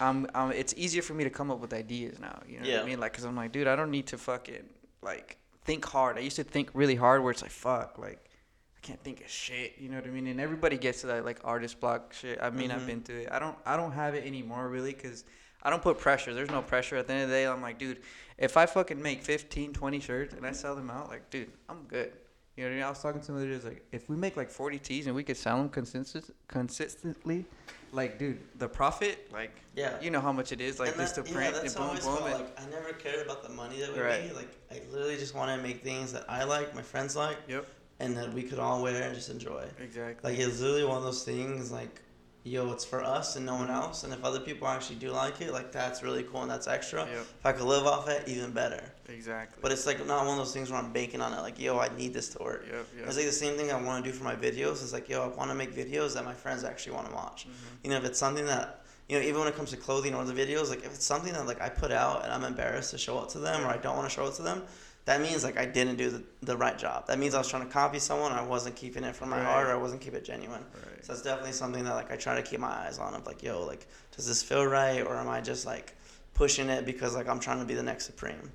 [0.00, 2.40] um, um, it's easier for me to come up with ideas now.
[2.46, 2.76] You know yeah.
[2.76, 3.00] what I mean?
[3.00, 4.64] Like, cause I'm like, dude, I don't need to fucking
[5.02, 6.18] like think hard.
[6.18, 8.30] I used to think really hard, where it's like, fuck, like
[8.76, 9.74] I can't think of shit.
[9.78, 10.26] You know what I mean?
[10.26, 12.38] And everybody gets to that like artist block shit.
[12.40, 12.78] I mean, mm-hmm.
[12.78, 13.28] I've been through it.
[13.30, 15.24] I don't, I don't have it anymore really, cause
[15.62, 16.32] I don't put pressure.
[16.32, 16.96] There's no pressure.
[16.96, 18.00] At the end of the day, I'm like, dude,
[18.38, 21.82] if I fucking make 15, 20 shirts and I sell them out, like, dude, I'm
[21.88, 22.12] good.
[22.56, 22.84] You know what I mean?
[22.84, 25.24] I was talking to somebody who's like, if we make like 40 tees and we
[25.24, 27.44] could sell them consistent, consistently,
[27.92, 31.16] like, dude, the profit, like, yeah, you know how much it is, like, and just
[31.16, 31.96] that, to print yeah, and boom, boom.
[31.98, 34.24] Felt, like, I never cared about the money that we right.
[34.24, 34.34] made.
[34.34, 37.66] Like, I literally just want to make things that I like, my friends like, yep,
[38.00, 39.64] and that we could all wear and just enjoy.
[39.80, 40.30] Exactly.
[40.30, 42.00] Like, it's literally one of those things, like,
[42.46, 44.04] yo, it's for us and no one else.
[44.04, 47.04] And if other people actually do like it, like that's really cool and that's extra.
[47.04, 47.12] Yep.
[47.12, 48.92] If I could live off it, even better.
[49.08, 49.58] Exactly.
[49.62, 51.40] But it's like not one of those things where I'm banking on it.
[51.40, 52.64] Like, yo, I need this to work.
[52.66, 53.06] Yep, yep.
[53.06, 54.82] It's like the same thing I want to do for my videos.
[54.82, 57.44] It's like, yo, I want to make videos that my friends actually want to watch.
[57.44, 57.76] Mm-hmm.
[57.84, 60.24] You know, if it's something that you know, even when it comes to clothing or
[60.24, 62.98] the videos, like if it's something that like I put out and I'm embarrassed to
[62.98, 64.62] show it to them or I don't want to show it to them,
[65.04, 67.06] that means like I didn't do the, the right job.
[67.06, 68.32] That means I was trying to copy someone.
[68.32, 69.46] I wasn't keeping it from my Right.
[69.46, 69.66] heart.
[69.68, 70.64] Or I wasn't keeping it genuine.
[70.74, 71.04] Right.
[71.04, 73.14] So that's definitely something that like I try to keep my eyes on.
[73.14, 75.94] Of like, yo, like, does this feel right, or am I just like
[76.34, 78.50] pushing it because like I'm trying to be the next supreme?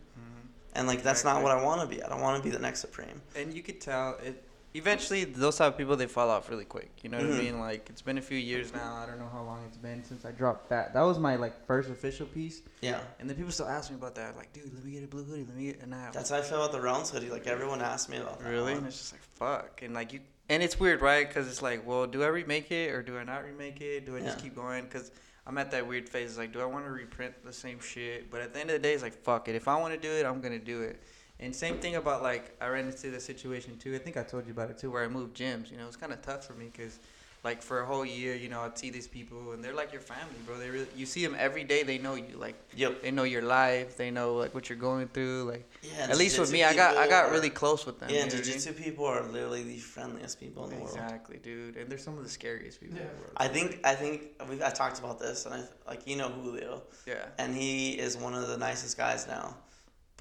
[0.73, 2.01] And like that's not what I want to be.
[2.01, 3.21] I don't want to be the next supreme.
[3.35, 4.43] And you could tell it.
[4.73, 6.91] Eventually, those type of people they fall off really quick.
[7.03, 7.39] You know what Mhm.
[7.39, 7.59] I mean?
[7.59, 8.95] Like it's been a few years now.
[8.95, 10.93] I don't know how long it's been since I dropped that.
[10.93, 12.61] That was my like first official piece.
[12.79, 13.01] Yeah.
[13.19, 14.37] And then people still ask me about that.
[14.37, 15.43] Like, dude, let me get a blue hoodie.
[15.43, 15.81] Let me get.
[15.81, 17.29] And I That's how I feel about the Realms hoodie.
[17.29, 18.47] Like everyone asked me about that.
[18.49, 18.71] really.
[18.71, 18.77] one.
[18.77, 19.81] And it's just like fuck.
[19.81, 20.21] And like you.
[20.47, 21.27] And it's weird, right?
[21.27, 24.05] Because it's like, well, do I remake it or do I not remake it?
[24.05, 24.83] Do I just keep going?
[24.85, 25.11] Because
[25.45, 26.37] I'm at that weird phase.
[26.37, 28.29] Like, do I want to reprint the same shit?
[28.29, 29.55] But at the end of the day, it's like, fuck it.
[29.55, 31.01] If I want to do it, I'm gonna do it.
[31.39, 33.95] And same thing about like I ran into the situation too.
[33.95, 35.71] I think I told you about it too, where I moved gyms.
[35.71, 36.99] You know, it's kind of tough for me because,
[37.43, 40.01] like, for a whole year, you know, I'd see these people and they're like your
[40.01, 40.59] family, bro.
[40.59, 41.81] They really, you see them every day.
[41.83, 42.37] They know you.
[42.37, 43.01] Like, Yep.
[43.01, 43.97] they know your life.
[43.97, 45.43] They know like what you're going through.
[45.51, 46.07] Like, Yeah.
[46.11, 48.09] at least with me, I got I got are- really close with them.
[48.09, 48.43] Yeah, you know what I mean?
[48.45, 50.89] jiu-jitsu people are literally the friendliest people in the world.
[50.95, 51.77] Exactly, dude.
[51.77, 52.97] And they're some of the scariest people.
[52.97, 53.05] Yeah.
[53.19, 53.29] bro.
[53.37, 56.83] I think I think we I talked about this, and I like you know Julio,
[57.07, 57.25] Yeah.
[57.39, 59.57] and he is one of the nicest guys now.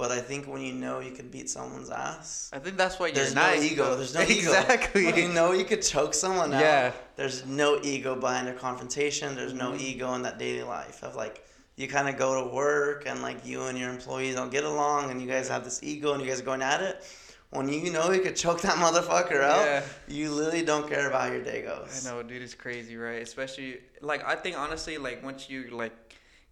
[0.00, 3.08] But I think when you know you can beat someone's ass, I think that's why
[3.08, 3.96] you're there's no ego.
[3.96, 4.50] There's no ego.
[4.52, 5.04] exactly.
[5.04, 6.60] When you know you could choke someone out.
[6.62, 6.92] Yeah.
[7.16, 9.34] There's no ego behind a confrontation.
[9.36, 9.80] There's no Mhm.
[9.80, 11.44] ego in that daily life of like
[11.76, 15.10] you kind of go to work and like you and your employees don't get along
[15.10, 17.04] and you guys have this ego and you guys are going at it.
[17.50, 19.82] When you know you could choke that motherfucker out, Yeah.
[20.08, 23.20] you literally don't care about how your day I know, dude, it's crazy, right?
[23.20, 25.92] Especially like I think honestly, like once you like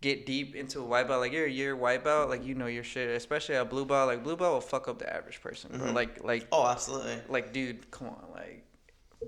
[0.00, 2.66] get deep into a white belt, like you're a year white belt, like you know
[2.66, 3.08] your shit.
[3.10, 5.70] Especially a blue belt, like blue belt will fuck up the average person.
[5.72, 5.94] Mhm.
[5.94, 7.18] Like like Oh, absolutely.
[7.28, 8.64] like dude, come on, like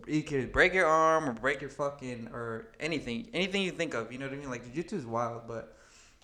[0.07, 4.13] you could break your arm or break your fucking or anything, anything you think of.
[4.13, 4.51] You know what I mean?
[4.51, 5.77] Like jiu-jitsu is wild, but.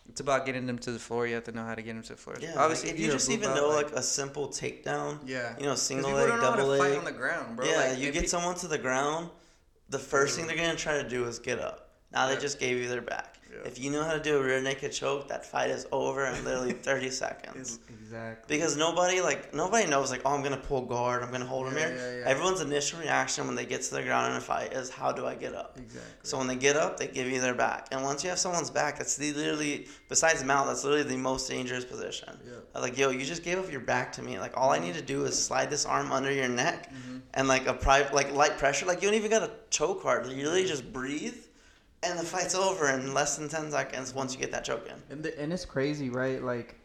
[0.09, 1.27] It's about getting them to the floor.
[1.27, 2.37] You have to know how to get them to the floor.
[2.41, 5.67] Yeah, obviously, like, if you just even belt, know like a simple takedown, yeah, you
[5.67, 7.67] know, single leg, don't know how double to fight on the ground, bro.
[7.67, 9.31] yeah, Like, you get pe- someone to the ground,
[9.89, 11.91] the first thing they're gonna try to do is get up.
[12.13, 12.39] Now they Yeah.
[12.39, 13.36] just gave you their back.
[13.51, 13.59] Yeah.
[13.69, 16.45] If you know how to do a rear naked choke, that fight is over in
[16.45, 17.79] literally 30 seconds.
[17.89, 18.57] Exactly.
[18.57, 21.75] Because nobody like nobody knows like oh I'm gonna pull guard I'm gonna hold him
[21.77, 21.97] Yeah, here.
[21.97, 22.29] yeah, yeah.
[22.31, 25.27] Everyone's initial reaction when they get to the ground in a fight is how do
[25.27, 25.77] I get up?
[25.79, 26.11] Exactly.
[26.23, 28.71] So when they get up, they give you their back, and once you have someone's
[28.71, 32.39] back, that's the literally besides the mount, that's literally the most dangerous position.
[32.47, 32.81] Yeah.
[32.81, 34.39] Like yo, you just gave up your back to me.
[34.39, 37.23] Like all I need to do is slide this arm under your neck, Mhm.
[37.35, 38.87] and like a private like light pressure.
[38.87, 40.27] Like you don't even got to choke hard.
[40.27, 41.35] You literally just breathe,
[42.03, 44.97] and the fight's over in less than ten seconds once you get that choke in.
[45.11, 46.43] And the, and it's crazy, right?
[46.43, 46.77] Like,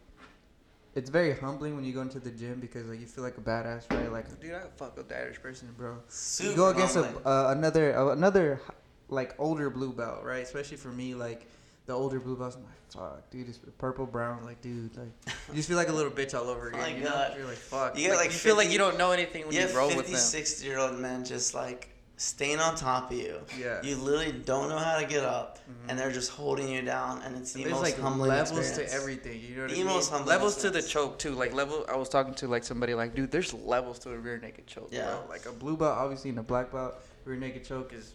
[0.96, 3.42] it's very humbling when you go into the gym because like you feel like a
[3.42, 4.12] badass, right?
[4.12, 5.98] Like, dude, I fuck with the average person, bro.
[6.08, 8.62] Super you go against a, uh, another uh, another
[9.10, 10.44] like older blue belt, right?
[10.44, 11.48] Especially for me, like
[11.86, 12.56] the older blue belts.
[12.56, 14.44] I'm like, fuck, dude, it's purple brown.
[14.44, 15.12] Like, dude, like
[15.50, 16.82] you just feel like a little bitch all over Oh again.
[16.82, 17.10] my you know?
[17.10, 17.34] God.
[17.38, 17.98] You're like, fuck.
[17.98, 19.98] You get, like, you feel like you don't know anything when you you, roll 50,
[19.98, 20.18] with them.
[20.18, 21.90] 60 year old men just like
[22.22, 23.40] staying on top of you.
[23.60, 23.82] Yeah.
[23.82, 25.90] You literally don't know how to get up, Mhm.
[25.90, 28.94] and they're just holding you down, and it's the There's most like humbling levels experience.
[28.94, 29.42] to everything.
[29.42, 29.88] You know what The I mean?
[29.88, 31.32] most humbling levels to the choke too.
[31.34, 34.38] Like level, I was talking to like somebody like, dude, there's levels to a rear
[34.38, 34.90] naked choke.
[34.92, 35.06] Yeah.
[35.08, 35.26] Bro.
[35.30, 36.94] Like a blue belt, obviously, and a black belt,
[37.26, 38.14] rear naked choke is.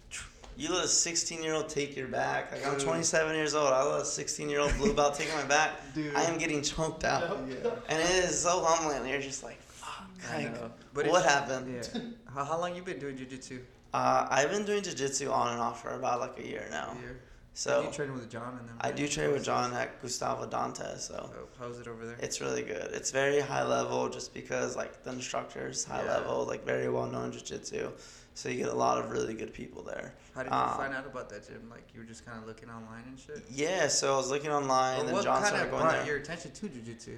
[0.59, 2.51] You let a 16 year old take your back.
[2.53, 3.73] Like I'm 27 years old.
[3.73, 5.73] I let a 16 year old blue belt take my back.
[5.95, 6.15] Dude.
[6.15, 7.71] I am getting choked out, Yeah.
[7.91, 9.11] and it is so humbling.
[9.11, 10.07] You're just like, fuck.
[10.33, 11.11] I Like, know.
[11.13, 11.75] what happened?
[11.75, 12.01] Yeah.
[12.33, 13.61] how, how long you been doing jujitsu?
[13.95, 16.97] Uh, I've been doing jiu-jitsu on and off for about like a year now.
[17.01, 17.09] Yeah.
[17.55, 18.77] So you train with John and them.
[18.83, 20.99] I do train with John at Gustavo Dantas.
[21.01, 22.17] So Oh, how's it over there?
[22.21, 22.91] it's really good.
[22.93, 26.19] It's very high level just because like the instructor's high Yeah.
[26.19, 27.91] level, like very well known jiu-jitsu.
[28.35, 30.13] So you get a lot of really good people there.
[30.35, 31.67] How did you um, find out about that gym?
[31.71, 33.43] Like you were just kind of looking online and shit.
[33.51, 35.83] Yeah, so I was looking online, Or and then what John kind started of going
[35.85, 36.07] brought there.
[36.07, 37.17] your attention to jujitsu?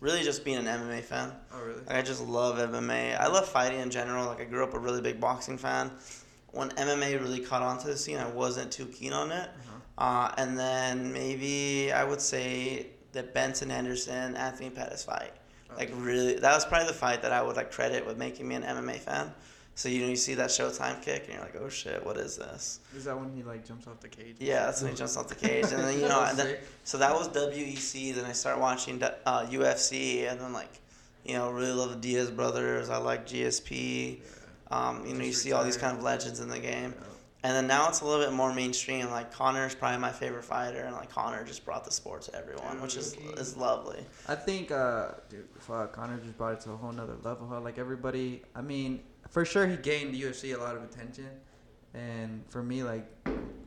[0.00, 1.32] Really, just being an MMA fan.
[1.52, 1.80] Oh really?
[1.80, 3.18] Like, I just love MMA.
[3.18, 4.26] I love fighting in general.
[4.26, 5.90] Like I grew up a really big boxing fan.
[6.52, 9.48] When MMA really caught on to the scene, I wasn't too keen on it.
[9.48, 10.04] Uh-huh.
[10.04, 15.32] Uh, and then maybe I would say the Benson Henderson Anthony Pettis fight.
[15.76, 18.54] Like really, that was probably the fight that I would like credit with making me
[18.54, 19.32] an MMA fan.
[19.78, 22.36] So you know, you see that Showtime kick, and you're like, oh shit, what is
[22.36, 22.80] this?
[22.96, 24.34] Is that when he like jumps off the cage?
[24.40, 26.98] Yeah, that's when he jumps off the cage, and then you know, and then so
[26.98, 28.12] that was WEC.
[28.12, 30.80] Then I started watching uh, UFC, and then like,
[31.24, 32.90] you know, really love the Diaz brothers.
[32.90, 34.18] I like GSP.
[34.72, 36.92] Um, you know, you see all these kind of legends in the game.
[36.98, 37.04] Yeah.
[37.44, 39.08] And then now it's a little bit more mainstream.
[39.10, 42.82] Like Conor's probably my favorite fighter, and like Conor just brought the sport to everyone,
[42.82, 43.40] which is Okay.
[43.40, 44.04] is lovely.
[44.26, 47.46] I think, uh, dude, fuck, Conor just brought it to a whole nother level.
[47.46, 47.60] Huh?
[47.60, 51.28] Like everybody, I mean, for sure he gained the UFC a lot of attention,
[51.94, 53.06] and for me, like,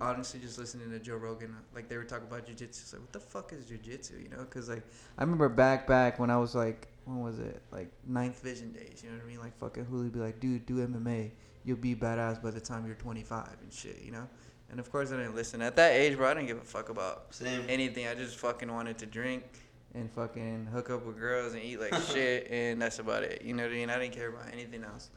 [0.01, 2.61] honestly just listening to Joe Rogan, like they were talking about jujitsu.
[2.61, 4.21] It's like, what the fuck is jujitsu?
[4.21, 4.83] You know, because like
[5.17, 7.61] I remember back back when I was like, when was it?
[7.71, 9.01] Like ninth vision days.
[9.03, 9.39] You know what I mean?
[9.39, 11.31] Like fucking Hulu be like, dude, do MMA.
[11.63, 14.01] You'll be badass by the time you're 25 and shit.
[14.03, 14.27] You know.
[14.71, 15.61] And of course I didn't listen.
[15.61, 17.63] At that age, bro, I didn't give a fuck about Same.
[17.67, 18.07] anything.
[18.07, 19.43] I just fucking wanted to drink
[19.93, 23.41] and fucking hook up with girls and eat like shit, and that's about it.
[23.43, 23.89] You know what I mean?
[23.89, 25.09] I didn't care about anything else.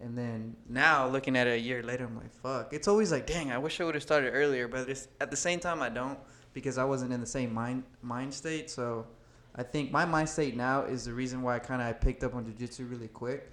[0.00, 2.72] And then now, looking at it a year later, I'm like, fuck.
[2.72, 5.36] It's always like, dang, I wish I would have started earlier, but it's, at the
[5.36, 6.18] same time, I don't
[6.56, 8.70] because I wasn't in the same mind mind state.
[8.70, 9.06] So
[9.54, 12.34] I think my mind state now is the reason why I kind of picked up
[12.34, 13.52] on jujitsu really quick.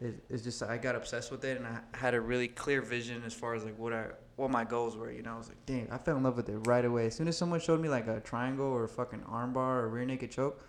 [0.00, 3.22] It, it's just I got obsessed with it, and I had a really clear vision
[3.24, 5.12] as far as like what I what my goals were.
[5.12, 7.06] You know, I was like, dang, I fell in love with it right away.
[7.06, 10.04] As soon as someone showed me like a triangle or a fucking armbar or rear
[10.04, 10.60] naked choke,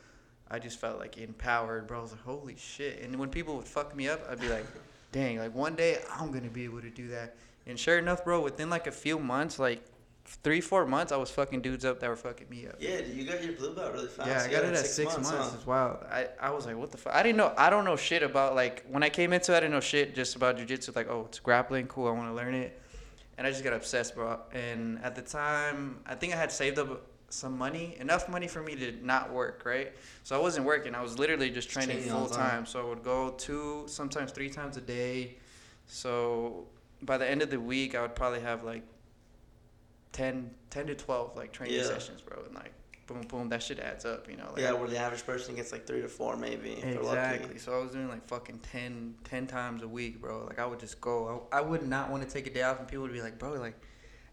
[0.52, 1.98] I just felt like empowered, bro.
[1.98, 3.02] I was like, holy shit.
[3.02, 4.66] And when people would fuck me up, I'd be like,
[5.12, 7.36] dang, like one day I'm gonna be able to do that.
[7.68, 9.84] And sure enough, bro, within like a few months, like
[10.26, 12.76] three, four months, I was fucking dudes up that were fucking me up.
[12.80, 14.28] Yeah, you got your blue belt really fast.
[14.30, 15.30] Yeah, I You got it at six six, months.
[15.32, 15.52] huh?
[15.56, 15.98] It's wild.
[16.10, 17.14] I, I was like, what the fuck?
[17.14, 17.54] I didn't know.
[17.58, 19.58] I don't know shit about like when I came into it.
[19.58, 20.96] I didn't know shit just about jujitsu.
[20.96, 22.08] Like, oh, it's grappling, cool.
[22.08, 22.80] I want to learn it,
[23.38, 24.40] and I just got obsessed, bro.
[24.54, 28.62] And at the time, I think I had saved up some money, enough money for
[28.62, 29.94] me to not work, right?
[30.24, 30.94] So I wasn't working.
[30.96, 32.66] I was literally just training full time.
[32.66, 35.38] So I would go two, sometimes three times a day.
[35.88, 36.68] So
[37.02, 38.84] by the end of the week, I would probably have like
[40.14, 41.84] 10, 10 to 12 like training Yeah.
[41.84, 42.44] sessions, bro.
[42.46, 42.74] And like,
[43.08, 44.50] boom, boom, that shit adds up, you know?
[44.54, 46.72] Like, Yeah, where the average person gets like three to four, maybe.
[46.74, 47.36] if they're lucky.
[47.36, 47.58] Exactly.
[47.60, 50.46] So I was doing like fucking 10, 10 times a week, bro.
[50.46, 51.48] Like I would just go.
[51.52, 53.40] I, I would not want to take a day off, and people would be like,
[53.40, 53.76] bro, like,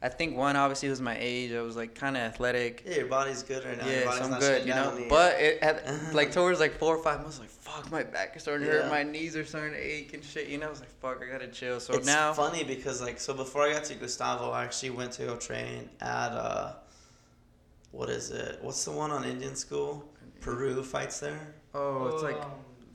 [0.00, 1.52] I think one obviously was my age.
[1.52, 2.84] I was like kind of athletic.
[2.86, 3.84] Yeah, your body's good right now.
[3.86, 4.96] your Yeah, body's so I'm not good, you know.
[4.96, 5.08] yet.
[5.08, 5.82] But it had,
[6.14, 8.82] like towards like four or five months, like fuck, my back is starting to Yeah.
[8.82, 10.46] hurt, my knees are starting to ache and shit.
[10.48, 11.80] You know, I was like, fuck, I gotta chill.
[11.80, 15.10] So it's now, funny because like so before I got to Gustavo, I actually went
[15.14, 16.74] to go train at uh,
[17.90, 18.58] what is it?
[18.62, 20.04] What's the one on Indian School?
[20.40, 21.54] Peru fights there.
[21.74, 22.50] oh, it's like Um,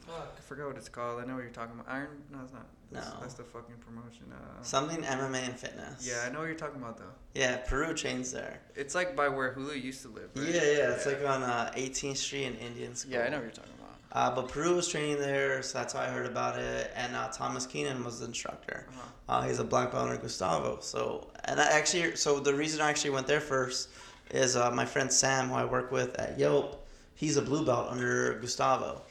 [0.08, 0.36] fuck.
[0.38, 1.22] I forgot what it's called.
[1.22, 1.94] I know what you're talking about.
[1.94, 2.08] Iron?
[2.32, 2.66] No, it's not.
[2.94, 3.14] That's, No.
[3.22, 4.32] that's the fucking promotion.
[4.32, 6.08] Uh, Something MMA and fitness.
[6.08, 7.12] yeah, I know what you're talking about though.
[7.34, 8.60] Yeah, Peru trains there.
[8.76, 10.30] It's like by where Hulu used to live.
[10.36, 10.48] Right?
[10.50, 10.92] Yeah, yeah.
[10.94, 13.14] It's like on uh, 18th Street in Indian School.
[13.14, 13.80] Yeah, I know what you're talking about.
[14.12, 16.92] Uh, but Peru was training there, so that's how I heard about it.
[16.96, 18.86] And uh, Thomas Keenan was the instructor.
[18.90, 19.02] Uh-huh.
[19.28, 20.78] Uh, he's a black belt under Gustavo.
[20.82, 23.90] So, and I actually, so the reason I actually went there first
[24.30, 26.86] is uh, my friend Sam, who I work with at Yelp.
[27.16, 29.02] He's a blue belt under Gustavo,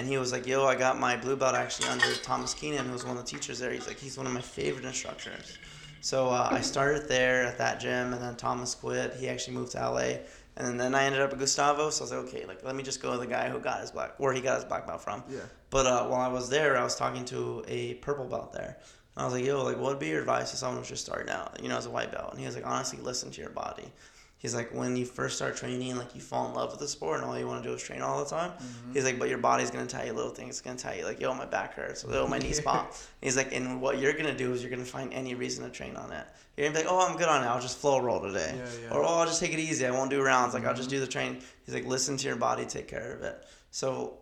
[0.00, 2.92] and he was like, "Yo, I got my blue belt actually under Thomas Keenan, who
[2.92, 3.70] was one of the teachers there.
[3.70, 5.58] He's like, he's one of my favorite instructors."
[6.00, 9.12] So uh, I started there at that gym, and then Thomas quit.
[9.16, 10.20] He actually moved to LA,
[10.56, 11.90] and then I ended up at Gustavo.
[11.90, 13.82] So I was like, okay, like let me just go to the guy who got
[13.82, 15.22] his black, where he got his black belt from.
[15.28, 15.40] Yeah.
[15.68, 18.78] But uh, while I was there, I was talking to a purple belt there.
[19.16, 21.04] And I was like, yo, like, what would be your advice to someone who's just
[21.04, 22.30] starting out, you know, as a white belt?
[22.30, 23.92] And he was like, honestly, listen to your body.
[24.40, 27.20] He's like, when you first start training, like, you fall in love with the sport
[27.20, 28.52] and all you want to do is train all the time.
[28.52, 28.94] Mm-hmm.
[28.94, 30.48] He's like, but your body's going to tell you little things.
[30.48, 32.06] It's going to tell you, like, yo, my back hurts.
[32.10, 32.94] Yo, my knees pop.
[33.20, 35.62] He's like, and what you're going to do is you're going to find any reason
[35.64, 36.26] to train on it.
[36.56, 37.46] You're to be like, oh, I'm good on it.
[37.46, 38.54] I'll just flow roll today.
[38.56, 38.96] Yeah, yeah.
[38.96, 39.84] Or, oh, I'll just take it easy.
[39.84, 40.54] I won't do rounds.
[40.54, 41.40] Like, I'll just do the train.
[41.66, 43.44] He's like, listen to your body, take care of it.
[43.70, 44.20] So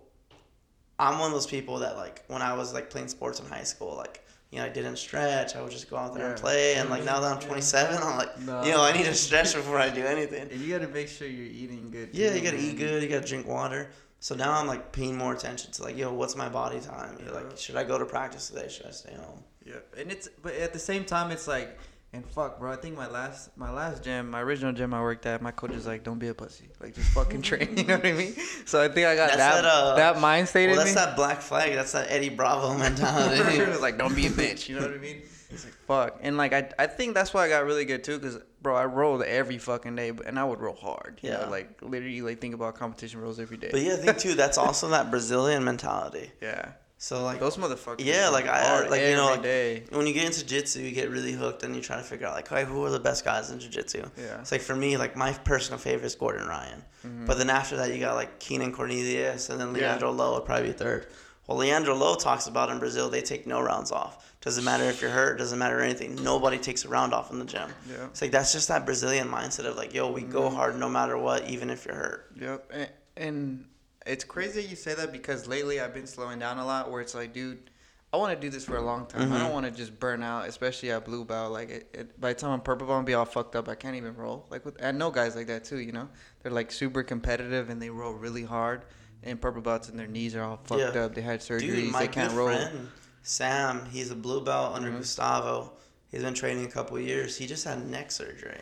[0.99, 3.63] I'm one of those people that like when I was like playing sports in high
[3.63, 5.55] school, like you know I didn't stretch.
[5.57, 6.75] I would just go out there and play.
[6.77, 8.63] And like now that I'm 27, I'm like, No.
[8.65, 10.51] you know, I need to stretch before I do anything.
[10.51, 12.11] And you gotta make sure you're eating good.
[12.13, 13.03] Yeah, you gotta eat good.
[13.03, 13.91] You gotta drink water.
[14.21, 17.17] So now I'm like paying more attention to like, yo, what's my body time?
[17.21, 17.41] You're Yeah.
[17.41, 18.69] like, should I go to practice today?
[18.69, 19.45] Should I stay home?
[19.65, 21.79] Yeah, and it's but at the same time it's like,
[22.13, 22.73] and fuck, bro.
[22.73, 25.73] I think my last my last gym, my original gym I worked at, my coach
[25.73, 27.69] is like, don't be a pussy, like just fucking train.
[27.77, 28.35] You know what I mean?
[28.67, 30.91] So I think I got That's that that, uh, that mind state Well, in that's
[30.91, 30.95] me.
[31.05, 31.75] that black flag.
[31.75, 33.59] That's that Eddie Bravo mentality.
[33.63, 34.69] It's like don't be a bitch.
[34.69, 35.23] You know what I mean?
[35.51, 38.19] It's like fuck, and like I I think that's why I got really good too,
[38.19, 41.21] cause bro I rolled every fucking day, and I would roll hard.
[41.23, 41.45] Yeah.
[41.45, 43.69] know, like literally like think about competition rolls every day.
[43.71, 46.31] but yeah, I think too that's also that Brazilian mentality.
[46.43, 48.05] yeah, So like those motherfuckers.
[48.05, 49.85] Yeah, like, I- like, you know, like, day.
[49.91, 52.35] when you get into jiu-jitsu, you get really hooked and you try to figure out
[52.35, 54.11] like, hey, who are the best guys in jiu-jitsu?
[54.17, 54.41] Yeah.
[54.41, 57.27] It's like for me, like my personal favorite is Gordon Ryan, mm-hmm.
[57.27, 59.91] but then after that you got like Keenan Cornelius and then Yeah.
[59.91, 61.07] Leandro Lo would probably be third.
[61.47, 64.35] Well, Leandro Lo talks about in Brazil they take no rounds off.
[64.41, 65.39] Doesn't matter if you're hurt.
[65.39, 66.17] Doesn't matter anything.
[66.17, 67.71] Nobody takes a round off in the gym.
[67.89, 68.07] Yeah.
[68.07, 70.57] It's like that's just that Brazilian mindset of like, yo, we go mm-hmm.
[70.57, 72.31] hard no matter what, even if you're hurt.
[72.41, 73.65] Yep, and, and
[74.09, 76.91] it's crazy you say that because lately I've been slowing down a lot.
[76.91, 77.71] Where it's like, dude,
[78.13, 79.33] I want to do this for a long time.
[79.33, 81.53] I don't want to just burn out, especially at blue belt.
[81.53, 83.69] Like, it, it, by the time I'm purple belt, I'm be all fucked up.
[83.69, 84.47] I can't even roll.
[84.51, 85.79] Like, with, I know guys like that too.
[85.79, 86.09] You know,
[86.43, 88.83] they're like super competitive and they roll really hard.
[89.25, 91.03] And purple belts and their knees are all fucked Yeah.
[91.05, 91.15] up.
[91.15, 91.61] They had surgeries.
[91.61, 92.49] Dude, my they can't good roll.
[92.49, 92.89] friend
[93.25, 94.99] Sam, he's a blue belt under Mhm.
[94.99, 95.73] Gustavo.
[96.11, 97.37] He's been training a couple years.
[97.37, 98.61] He just had neck surgery,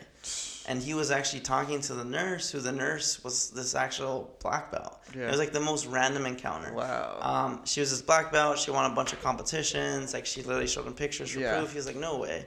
[0.67, 4.71] and he was actually talking to the nurse, who the nurse was this actual black
[4.71, 4.99] belt.
[5.15, 5.27] Yeah.
[5.27, 6.73] It was like the most random encounter.
[6.73, 7.17] Wow.
[7.21, 8.59] Um, she was this black belt.
[8.59, 10.13] She won a bunch of competitions.
[10.13, 11.57] Like she literally showed him pictures for Yeah.
[11.57, 11.71] proof.
[11.71, 12.45] He was like, no way.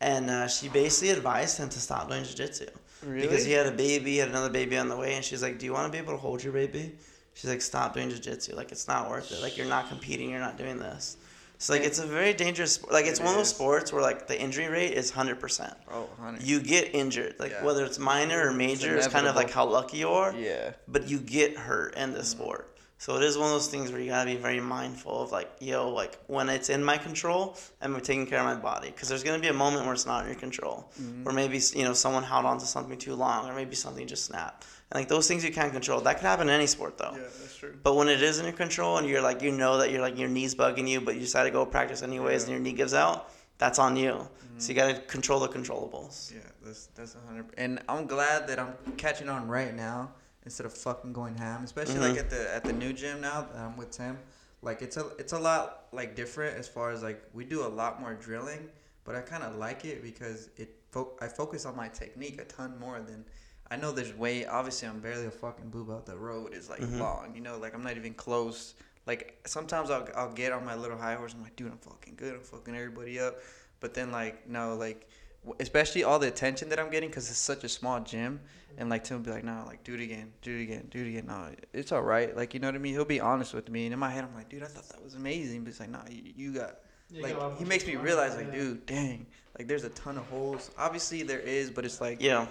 [0.00, 2.66] And uh, she basically advised him to stop doing jiu-jitsu.
[3.04, 3.22] Really?
[3.22, 5.58] Because he had a baby, he had another baby on the way, and she's like,
[5.58, 6.96] "Do you want to be able to hold your baby?"
[7.34, 8.56] She's like, "Stop doing jiu-jitsu.
[8.56, 9.40] Like it's not worth it.
[9.40, 10.30] Like you're not competing.
[10.30, 11.16] You're not doing this."
[11.60, 12.82] So like it's a very dangerous.
[12.88, 15.74] Like it's It one of those sports where like the injury rate is hundred percent.
[15.90, 16.38] oh, honey.
[16.40, 17.64] You get injured, like Yeah.
[17.64, 20.32] whether it's minor or major, it's, kind of like how lucky you are.
[20.34, 20.72] yeah.
[20.86, 22.26] But you get hurt in the Mm-hmm.
[22.26, 22.74] sport.
[23.00, 25.48] So it is one of those things where you gotta be very mindful of like,
[25.60, 28.88] yo, like when it's in my control, I'm taking care of my body.
[28.90, 31.24] Because there's gonna be a moment where it's not in your control, Mm-hmm.
[31.24, 34.24] where maybe you know someone held on to something too long, or maybe something just
[34.24, 34.64] snapped.
[34.90, 36.00] And like those things you can't control.
[36.00, 37.12] That could happen in any sport though.
[37.12, 37.76] Yeah, that's true.
[37.82, 40.16] But when it is in your control and you're like you know that you're like
[40.18, 42.94] your knee's bugging you, but you decide to go practice anyways, and your knee gives
[42.94, 44.26] out, that's on you.
[44.56, 46.32] So you gotta control the controllables.
[46.32, 47.46] Yeah, that's that's hundred.
[47.58, 50.10] And I'm glad that I'm catching on right now
[50.44, 51.62] instead of fucking going ham.
[51.64, 52.18] Especially like Mhm.
[52.20, 54.18] at the at the new gym now that I'm with Tim.
[54.62, 57.68] Like it's a it's a lot like different as far as like we do a
[57.68, 58.68] lot more drilling,
[59.04, 62.44] but I kind of like it because it fo- I focus on my technique a
[62.46, 63.26] ton more than.
[63.70, 66.80] I know there's way obviously I'm barely a fucking boob out the road is like
[66.80, 66.98] Mhm.
[67.00, 68.74] long, you know, like I'm not even close.
[69.06, 71.34] Like sometimes I'll I'll get on my little high horse.
[71.34, 72.34] I'm like, dude, I'm fucking good.
[72.34, 73.36] I'm fucking everybody up.
[73.80, 75.08] But then like no, like
[75.44, 78.40] w- especially all the attention that I'm getting because it's such a small gym,
[78.76, 81.00] and like Tim will be like, no, like do it again, do it again, do
[81.04, 81.26] it again.
[81.26, 82.36] No, it's all right.
[82.36, 82.92] Like you know what I mean.
[82.94, 85.02] He'll be honest with me, and in my head I'm like, dude, I thought that
[85.02, 85.62] was amazing.
[85.64, 86.76] But it's like, nah, you, you got
[87.10, 88.58] Yeah, like go he makes me realize like, yeah.
[88.60, 89.26] dude, dang,
[89.58, 90.70] like there's a ton of holes.
[90.76, 92.46] Obviously there is, but it's like Yeah.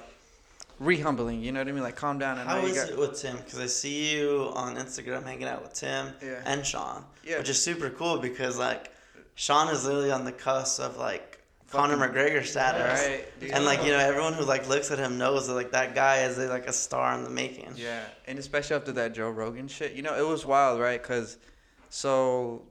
[0.80, 1.41] Re-humbling.
[1.41, 1.84] You know what I mean?
[1.84, 2.38] Like calm down.
[2.38, 3.38] And How you got it with Tim?
[3.38, 6.41] Because I see you on Instagram hanging out with Tim Yeah.
[6.45, 7.39] and Sean, Yeah.
[7.39, 8.91] which is super cool because like
[9.36, 11.34] Sean is literally on the cusp of like
[11.69, 15.47] Conor McGregor status, Right, and like you know everyone who like looks at him knows
[15.47, 17.73] that like that guy is like a star in the making.
[17.75, 21.01] Yeah, and especially after that Joe Rogan shit, you know, it was wild, right?
[21.03, 21.36] Cause,
[21.89, 22.63] so,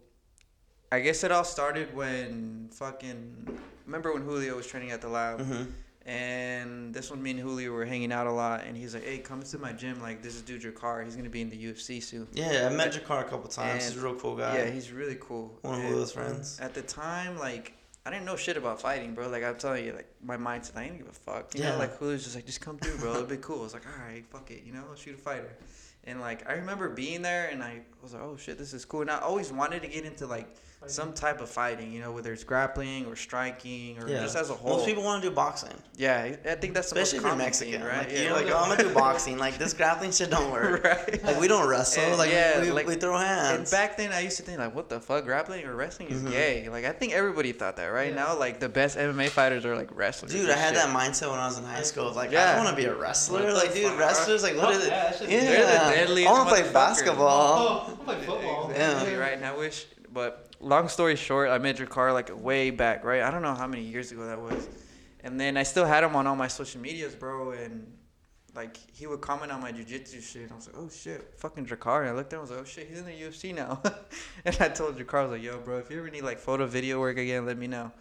[0.91, 5.43] I guess it all started when fucking remember when Julio was training at the lab,
[5.43, 5.65] hmm
[6.07, 9.19] and this one me and Julio were hanging out a lot, and he's like, "Hey,
[9.19, 10.01] come to my gym.
[10.01, 11.05] Like, this is dude Jakar.
[11.05, 13.89] He's gonna be in the UFC soon." Yeah, I met Jakar a couple times.
[13.89, 14.57] He's a real cool guy.
[14.59, 15.59] Yeah, he's really cool.
[15.63, 16.59] One of And Julio's friends.
[16.61, 17.73] At the time, like.
[18.05, 19.29] I didn't know shit about fighting, bro.
[19.29, 21.53] Like I'm telling you, like my mindset, I didn't give a fuck.
[21.57, 21.71] You Yeah.
[21.73, 23.11] know, like Julio's just like, just come through, bro.
[23.15, 23.59] It'll be cool.
[23.59, 24.63] I was like, all right, fuck it.
[24.65, 25.57] You know, let's shoot a fighter.
[26.05, 29.01] And like I remember being there, and I was like, oh shit, this is cool.
[29.01, 30.47] And I always wanted to get into like
[30.87, 31.93] some type of fighting.
[31.93, 34.21] You know, whether it's grappling or striking or yeah.
[34.21, 34.77] just as a whole.
[34.77, 37.23] Most people want to do boxing, yeah, I think that's the especially if most you're
[37.23, 37.73] common Mexican.
[37.81, 37.99] thing, right?
[38.07, 38.23] Like yeah.
[38.23, 39.39] you're like, oh, I'm gonna do boxing.
[39.39, 40.85] Like this grappling shit don't work.
[40.85, 41.25] right.
[41.25, 42.05] Like we don't wrestle.
[42.05, 43.59] And, like yeah, we, like- we throw hands.
[43.59, 46.23] And back then, I used to think like, what the fuck, grappling or wrestling is
[46.23, 46.31] Mhm.
[46.31, 46.69] gay.
[46.69, 47.87] Like I think everybody thought that.
[47.87, 48.17] Right Yeah.
[48.25, 50.33] now, like the best MMA fighters are like wrestlers.
[50.33, 50.85] Dude, I had shit.
[50.85, 52.09] that mindset when I was in high school.
[52.09, 53.53] Of like, I don't want to be a wrestler.
[53.53, 53.99] Like, dude, fuck?
[53.99, 54.89] wrestlers, like, what Fuck are they?
[54.89, 55.41] yeah, that Yeah.
[55.41, 57.87] They're the deadliest I want to play basketball.
[57.89, 58.71] Oh, I'm like football.
[58.75, 58.93] Yeah.
[58.93, 59.33] Exactly, right.
[59.33, 63.23] And I wish, but long story short, I met Jakar like way back, right?
[63.23, 64.69] I don't know how many years ago that was.
[65.21, 67.53] And then I still had him on all my social medias, bro.
[67.53, 67.93] And
[68.55, 70.51] like he would comment on my jujitsu shit.
[70.51, 72.01] I was like, oh shit, fucking Jakar.
[72.01, 73.83] And I looked at him, I was like, oh shit, he's in the UFC now.
[74.45, 76.67] and I told Jakar, I was like, yo, bro, if you ever need like photo,
[76.67, 77.93] video work again, let me know.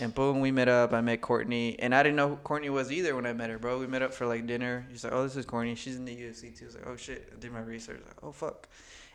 [0.00, 0.92] And boom, we met up.
[0.92, 3.60] I met Courtney, and I didn't know who Courtney was either when I met her,
[3.60, 3.78] bro.
[3.78, 4.86] We met up for like dinner.
[4.90, 5.76] He's like, "Oh, this is Courtney.
[5.76, 8.00] She's in the UFC too." I was like, "Oh shit!" I did my research.
[8.04, 8.68] Like, "Oh fuck,"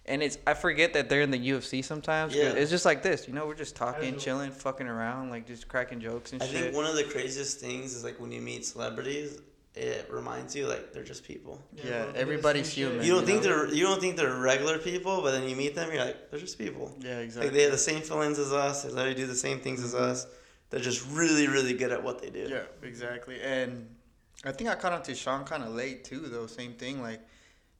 [0.05, 2.35] and it's I forget that they're in the UFC sometimes.
[2.35, 2.51] Yeah.
[2.51, 3.45] It's just like this, you know.
[3.45, 6.55] We're just talking, chilling, fucking around, like just cracking jokes and I shit.
[6.55, 9.39] I think one of the craziest things is like when you meet celebrities,
[9.75, 11.61] it reminds you like they're just people.
[11.75, 13.03] Yeah, bro, they do the everybody's human.
[13.03, 13.65] You don't you think know?
[13.65, 16.39] they're you don't think they're regular people, but then you meet them, you're like they're
[16.39, 16.95] just people.
[16.99, 17.17] yeah, exactly.
[17.17, 17.49] Like exactly.
[17.49, 18.83] they have the same feelings as us.
[18.83, 20.11] They literally do the same things as mm-hmm.
[20.11, 20.27] us.
[20.69, 22.47] They're just really really good at what they do.
[22.49, 23.39] Yeah, exactly.
[23.41, 23.87] And
[24.45, 26.47] I think I caught on to Sean kind of late too, though.
[26.47, 27.19] Same thing, like,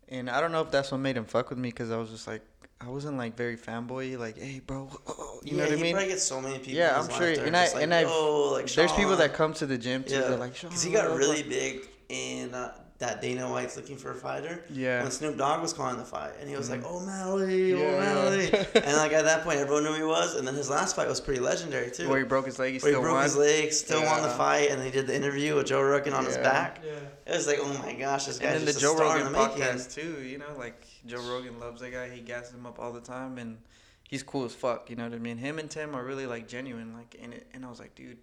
[0.09, 2.09] and I don't know if that's what made him fuck with me because I was
[2.09, 2.41] just like,
[2.81, 4.89] I wasn't like very fanboy, like, hey, bro,
[5.43, 5.93] you yeah, know what I he mean?
[5.95, 6.73] probably gets so many people.
[6.73, 9.65] Yeah, I'm sure- and I- like, and I- "Yo, like There's people that come to
[9.65, 10.13] the gym too.
[10.15, 13.95] Yeah, They're like, because he got really blah." big in uh, that Dana White's looking
[13.97, 14.63] for a fighter.
[14.69, 15.01] Yeah.
[15.01, 16.87] When Snoop Dogg was calling the fight, and he was like, Mhm.
[16.89, 20.35] "Oh Mally, Yeah, oh Mally," and like at that point, everyone knew who he was.
[20.35, 22.09] And then his last fight was pretty legendary too.
[22.09, 23.23] Where he broke his leg, he where he still broke won.
[23.23, 26.25] his leg, still won the fight, and they did the interview with Joe Rogan on
[26.25, 26.81] his back.
[26.85, 26.91] Yeah.
[27.33, 29.27] It was like, oh my gosh, this guy's and then the just Joe star Rogan
[29.27, 29.61] in the making.
[29.63, 30.21] podcast too.
[30.21, 32.09] You know, like Joe Rogan loves that guy.
[32.09, 33.59] He gasses him up all the time, and
[34.03, 34.89] he's cool as fuck.
[34.89, 35.37] You know what I mean?
[35.37, 36.93] Him and Tim are really like genuine.
[36.95, 38.17] Like, and it, and I was like, dude,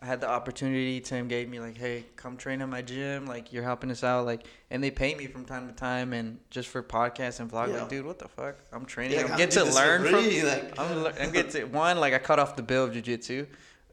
[0.00, 1.00] I had the opportunity.
[1.00, 3.26] Tim gave me like, hey, come train at my gym.
[3.26, 4.26] Like, you're helping us out.
[4.26, 7.68] Like, and they pay me from time to time, and just for podcasts and vlogs.
[7.72, 7.80] Yeah.
[7.80, 8.56] Like, dude, what the fuck?
[8.72, 9.16] I'm training.
[9.18, 10.46] Yeah, I'm like, get I'm to this for learn from.
[10.46, 13.46] like- I'm, I'm get to one like I cut off the bill of jujitsu.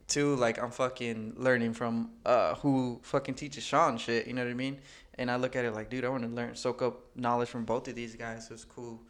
[0.07, 4.27] too, like I'm fucking learning from uh who fucking teaches Sean shit.
[4.27, 4.77] You know what I mean?
[5.17, 7.65] And I look at it like, dude, I want to learn, soak up knowledge from
[7.65, 8.47] both of these guys.
[8.47, 9.01] So it's cool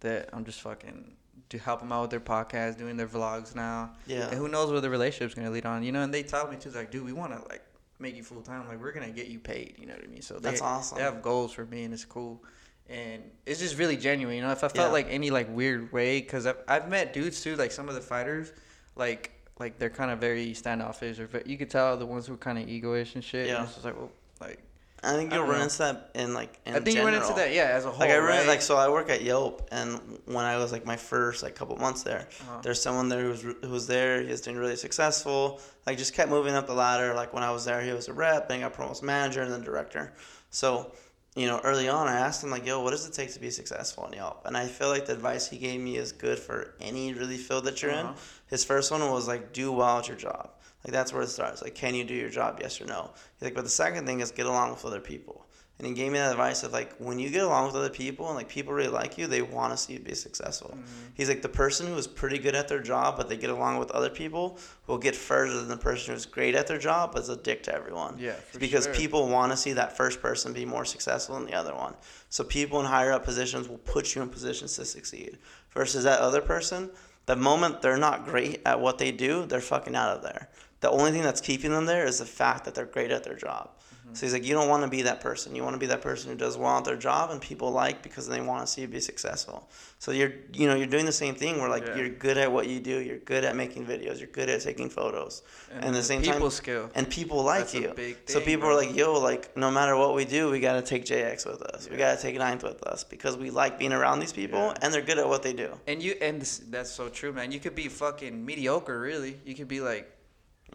[0.00, 1.12] that I'm just fucking
[1.52, 3.92] to help them out with their podcast, doing their vlogs now.
[4.06, 4.28] Yeah.
[4.28, 5.82] And who knows where the relationship's gonna lead on?
[5.82, 7.62] You know, and they tell me too, like, dude, we want to like
[7.98, 8.66] make you full time.
[8.68, 9.76] Like, we're gonna get you paid.
[9.78, 10.22] You know what I mean?
[10.22, 10.98] So they, That's awesome.
[10.98, 12.42] They have goals for me, and it's cool.
[12.88, 14.36] And it's just really genuine.
[14.36, 14.92] You know, if I felt Yeah.
[14.92, 18.00] like any like weird way, because I've, I've met dudes too, like some of the
[18.00, 18.52] fighters,
[18.96, 22.38] like like they're kind of very standoffish, or you could tell the ones who are
[22.38, 23.46] kind of egoish and shit.
[23.46, 23.56] Yeah.
[23.56, 24.60] And it's just like, well, like
[25.04, 26.60] I think you'll don't run into that in like.
[26.64, 27.98] In I think you run into that, yeah, as a whole.
[27.98, 28.46] Like I really right?
[28.46, 31.76] like so I work at Yelp and when I was like my first like couple
[31.76, 32.60] months there, Uh-huh.
[32.62, 34.22] there's someone there who was who was there.
[34.22, 35.60] He was doing really successful.
[35.86, 37.14] Like just kept moving up the ladder.
[37.14, 39.62] Like when I was there, he was a rep, then got promoted manager and then
[39.62, 40.12] director.
[40.50, 40.92] So,
[41.34, 43.50] you know, early on, I asked him like, "Yo, what does it take to be
[43.50, 46.74] successful in Yelp?" And I feel like the advice he gave me is good for
[46.80, 48.10] any really field that you're Uh-huh.
[48.10, 48.14] in.
[48.46, 50.50] His first one was like, "Do well at your job."
[50.84, 51.62] Like that's where it starts.
[51.62, 52.58] Like, can you do your job?
[52.60, 53.10] Yes or no.
[53.38, 55.46] He's like, but the second thing is get along with other people.
[55.78, 58.28] And he gave me that advice of like, when you get along with other people
[58.28, 60.70] and like people really like you, they want to see you be successful.
[60.70, 61.06] Mm-hmm.
[61.14, 63.78] He's like, the person who is pretty good at their job, but they get along
[63.78, 67.22] with other people, will get further than the person who's great at their job, but
[67.22, 68.16] is a dick to everyone.
[68.16, 68.94] Yeah, because sure.
[68.94, 71.94] people want to see that first person be more successful than the other one.
[72.28, 75.38] So people in higher up positions will put you in positions to succeed.
[75.70, 76.90] Versus that other person,
[77.26, 80.48] the moment they're not great at what they do, they're fucking out of there.
[80.82, 83.36] The only thing that's keeping them there is the fact that they're great at their
[83.36, 83.70] job.
[84.04, 84.14] Mm-hmm.
[84.14, 85.54] So he's like, you don't want to be that person.
[85.54, 88.02] You want to be that person who does well at their job and people like
[88.02, 89.70] because they want to see you be successful.
[90.00, 91.96] So you're, you know, you're doing the same thing where like Yeah.
[91.98, 92.98] you're good at what you do.
[92.98, 94.18] You're good at making videos.
[94.18, 95.42] You're good at taking photos.
[95.72, 96.90] And, at the same people time, skill.
[96.96, 97.92] and people like That's you.
[97.94, 98.70] big so people bro.
[98.70, 101.88] are like, yo, like no matter what we do, we gotta take JX with us.
[101.88, 104.74] We gotta take Ninth with us because we like being around these people Yeah.
[104.82, 105.78] and they're good at what they do.
[105.86, 107.52] And you and this, that's so true, man.
[107.52, 109.38] You could be fucking mediocre, really.
[109.46, 110.10] You could be like,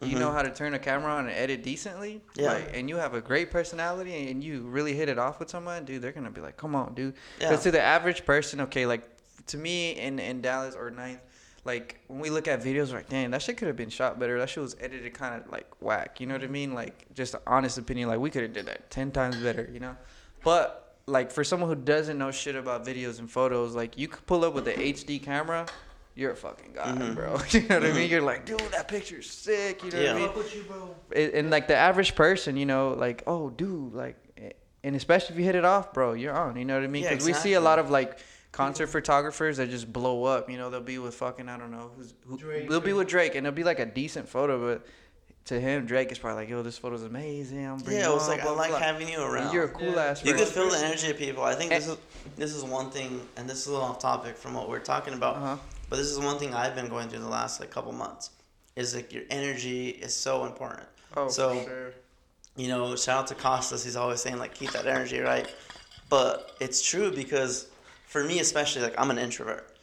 [0.02, 0.20] you Mhm.
[0.20, 2.22] know how to turn a camera on and edit decently.
[2.36, 2.54] Yeah.
[2.54, 5.86] Like, and you have a great personality, and you really hit it off with someone,
[5.86, 6.02] dude.
[6.02, 7.16] They're gonna be like, come on, dude.
[7.40, 7.50] Yeah.
[7.50, 9.04] Because to the average person, okay, like
[9.48, 11.22] to me in in Dallas or Ninth.
[11.66, 14.40] Like when we look at videos, like, dang, that shit could have been shot better.
[14.40, 16.22] That shit was edited kind of like whack.
[16.22, 16.74] You know what I mean?
[16.74, 18.08] Like just an honest opinion.
[18.08, 19.68] Like we could have did that ten times better.
[19.74, 19.98] You know,
[20.44, 24.26] but like for someone who doesn't know shit about videos and photos, like you could
[24.28, 25.66] pull up with the HD camera,
[26.18, 27.16] you're a fucking god, Mhm.
[27.16, 27.40] bro.
[27.52, 28.10] you know what I mean?
[28.10, 29.84] You're like, dude, that picture's sick.
[29.84, 30.14] You know Yeah.
[30.14, 30.28] what I mean?
[30.30, 30.96] Fuck with you, bro.
[31.16, 34.16] And, and like the average person, you know, like, oh, dude, like,
[34.84, 36.58] and especially if you hit it off, bro, you're on.
[36.58, 37.04] You know what I mean?
[37.04, 38.18] Yeah, Because we see a lot of like
[38.52, 40.50] concert photographers that just blow up.
[40.50, 42.36] You know, they'll be with fucking I don't know who's who.
[42.38, 44.86] Drake they'll be with Drake, and it'll be like a decent photo, but.
[45.46, 48.24] To him, Drake is probably like, "Yo, this photo's amazing." I'm bringing Yeah, it was
[48.24, 49.54] on, like I blah, blah, like blah." having you around.
[49.54, 50.04] You're a cool Yeah.
[50.08, 50.22] ass.
[50.22, 50.40] you bro.
[50.44, 51.42] could feel the energy of people.
[51.42, 51.96] I think this is
[52.36, 55.14] this is one thing, and this is a little off topic from what we're talking
[55.14, 55.38] about.
[55.38, 55.56] Uh-huh.
[55.90, 58.32] But this is one thing I've been going through the last like couple months.
[58.76, 60.88] Is like your energy is so important.
[61.16, 61.94] Oh, So- for sure.
[62.56, 63.84] you know, shout out to Costas.
[63.84, 65.48] He's always saying like keep that energy right,
[66.10, 67.68] but it's true because
[68.08, 69.76] for me especially, like I'm an introvert.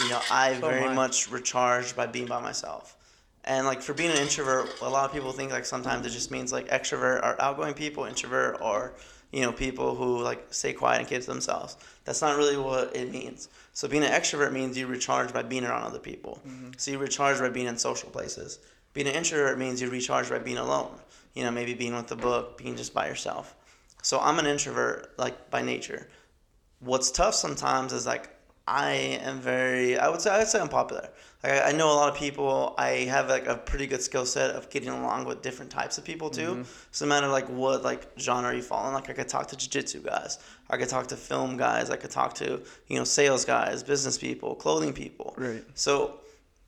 [0.00, 0.94] You know, I So very I.
[0.94, 2.96] much recharge by being by myself.
[3.44, 6.30] And like for being an introvert, a lot of people think like sometimes it just
[6.32, 8.94] means like extrovert are outgoing people, introvert or
[9.34, 11.76] you know people who like stay quiet and keep to themselves.
[12.04, 13.48] That's not really what it means.
[13.72, 16.40] So being an extrovert means you recharge by being around other people.
[16.46, 16.70] Mm-hmm.
[16.76, 18.60] So you recharge by being in social places.
[18.92, 20.94] Being an introvert means you recharge by being alone.
[21.34, 23.56] You know, maybe being with the book, being just by yourself.
[24.02, 26.06] So I'm an introvert like by nature.
[26.78, 28.30] What's tough sometimes is like
[28.66, 28.92] I
[29.22, 31.08] am very I would say I would say I'm popular.
[31.42, 32.74] Like I, I know a lot of people.
[32.78, 36.04] I have like a pretty good skill set of getting along with different types of
[36.04, 36.52] people too.
[36.52, 36.62] Mm-hmm.
[36.90, 39.56] So no matter like what like genre you fall in, like I could talk to
[39.56, 40.38] jiu-jitsu guys,
[40.70, 44.16] I could talk to film guys, I could talk to you know sales guys, business
[44.16, 45.34] people, clothing people.
[45.36, 45.64] Right.
[45.74, 46.20] So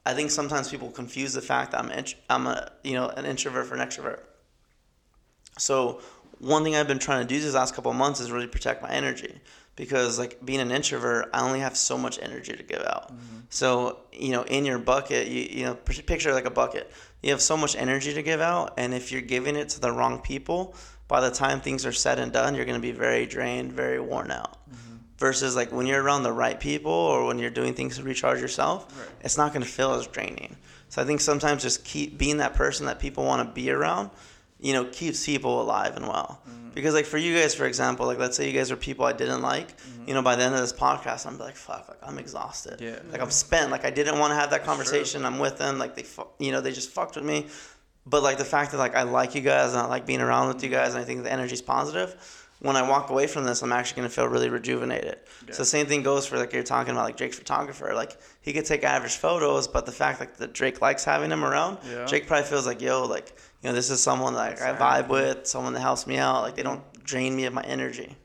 [0.04, 3.24] I think sometimes people confuse the fact that I'm int- I'm a you know an
[3.24, 4.20] introvert for an extrovert.
[5.58, 6.02] So
[6.40, 8.82] one thing I've been trying to do these last couple of months is really protect
[8.82, 9.40] my energy
[9.76, 13.12] because like being an introvert, I only have so much energy to give out.
[13.12, 13.36] Mm-hmm.
[13.50, 16.90] So you know, in your bucket, you you know, picture like a bucket.
[17.22, 19.90] You have so much energy to give out, and if you're giving it to the
[19.92, 20.74] wrong people,
[21.08, 24.00] by the time things are said and done, you're going to be very drained, very
[24.00, 24.58] worn out.
[24.68, 24.96] Mm-hmm.
[25.18, 28.40] Versus like when you're around the right people or when you're doing things to recharge
[28.40, 29.08] yourself, Right.
[29.22, 30.56] it's not going to feel as draining.
[30.88, 34.10] So I think sometimes just keep being that person that people want to be around,
[34.66, 36.40] you know, keeps people alive and well.
[36.42, 36.70] Mm-hmm.
[36.70, 39.12] Because like for you guys, for example, like let's say you guys are people I
[39.12, 40.08] didn't like, mm-hmm.
[40.08, 42.80] you know, by the end of this podcast, I'm like, fuck, like I'm exhausted.
[42.80, 42.98] Yeah.
[43.12, 43.70] Like I'm spent.
[43.70, 45.24] Like I didn't want to have that conversation.
[45.24, 45.78] I'm with them.
[45.78, 47.46] Like they, fu- you know, they just fucked with me.
[48.06, 50.48] But like the fact that like I like you guys and I like being around
[50.48, 52.16] with you guys and I think the energy's positive,
[52.58, 55.18] when I walk away from this, I'm actually gonna feel really rejuvenated.
[55.46, 55.54] Yeah.
[55.54, 57.92] So same thing goes for like you're talking about like Drake's photographer.
[57.94, 61.44] Like he could take average photos, but the fact like that Drake likes having him
[61.44, 62.06] around, yeah.
[62.06, 65.46] Drake probably feels like yo, like you know, this is someone like I vibe with,
[65.46, 66.42] someone that helps me out.
[66.42, 68.16] Like they don't drain me of my energy.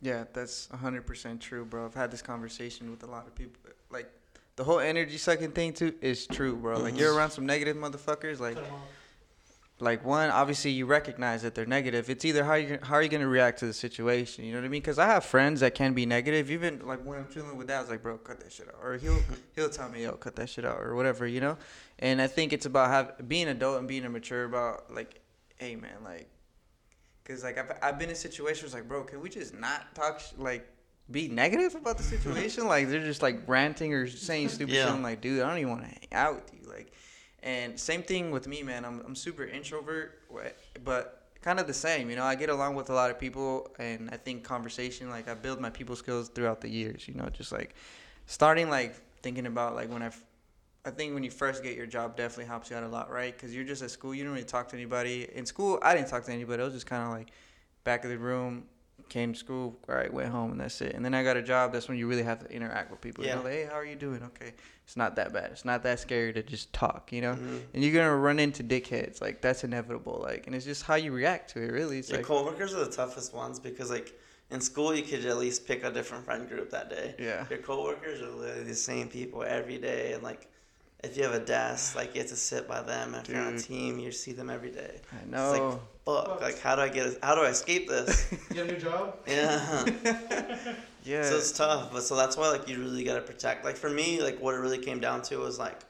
[0.00, 1.86] Yeah, that's hundred percent true, bro.
[1.86, 3.60] I've had this conversation with a lot of people.
[3.90, 4.10] Like
[4.56, 6.78] the whole energy sucking thing too is true, bro.
[6.78, 7.18] Like you're mm-hmm.
[7.18, 8.58] around some negative motherfuckers, like
[9.84, 12.10] like one obviously you recognize that they're negative.
[12.10, 14.44] It's either how you how are you going to react to the situation?
[14.44, 14.80] You know what i mean?
[14.80, 16.50] Because i have friends that can be negative.
[16.50, 18.96] Even like when i'm chilling with dad was like bro cut that shit out or
[18.96, 19.20] he'll
[19.54, 21.56] he'll tell me yo cut that shit out or whatever you know?
[22.00, 25.20] And i think it's about have being adult and being mature about like
[25.58, 26.28] hey man like
[27.22, 30.32] because like I've, I've been in situations like bro can we just not talk sh-
[30.38, 30.66] like
[31.10, 32.66] be negative about the situation?
[32.68, 34.86] Like they're just like ranting or saying stupid yeah.
[34.86, 36.92] shit i'm like dude i don't even want to hang out with you like
[37.44, 38.84] and same thing with me, man.
[38.84, 40.18] I'm I'm super introvert,
[40.82, 42.08] but kind of the same.
[42.08, 45.28] You know, I get along with a lot of people, and I think conversation, like
[45.28, 47.06] I build my people skills throughout the years.
[47.06, 47.74] You know, just like
[48.26, 50.10] starting like thinking about like when I,
[50.86, 53.34] I think when you first get your job definitely helps you out a lot, right?
[53.34, 55.28] Because you're just at school, you don't really talk to anybody.
[55.34, 56.62] In school, I didn't talk to anybody.
[56.62, 57.30] I was just kind of like
[57.84, 58.64] back of the room,
[59.08, 60.94] came to school, all right, went home, and that's it.
[60.94, 61.72] And then I got a job.
[61.72, 63.24] That's when you really have to interact with people.
[63.24, 63.30] Yeah.
[63.30, 64.22] You know, like, hey, how are you doing?
[64.22, 64.52] Okay,
[64.84, 65.50] it's not that bad.
[65.52, 67.12] It's not that scary to just talk.
[67.12, 67.58] You know, mm-hmm.
[67.72, 69.20] and you're gonna run into dickheads.
[69.20, 70.20] Like that's inevitable.
[70.22, 71.70] Like, and it's just how you react to it.
[71.70, 74.18] Really, it's Your like, coworkers are the toughest ones because like
[74.50, 77.14] in school you could at least pick a different friend group that day.
[77.18, 77.46] Yeah.
[77.50, 80.48] Your coworkers are literally the same people every day, and like
[81.02, 83.14] if you have a desk, like you have to sit by them.
[83.14, 83.36] If Dude.
[83.36, 85.00] you're on a team, you see them every day.
[85.12, 85.80] I know.
[86.06, 86.40] It's like, fuck.
[86.40, 87.18] Like, how do I get?
[87.22, 88.30] How do I escape this?
[88.50, 89.16] you have a new job.
[89.26, 89.84] Yeah.
[90.04, 90.74] yeah.
[91.04, 93.62] So it's tough, but so that's why like you really gotta protect.
[93.62, 95.80] Like for me, like what it really came down to was like.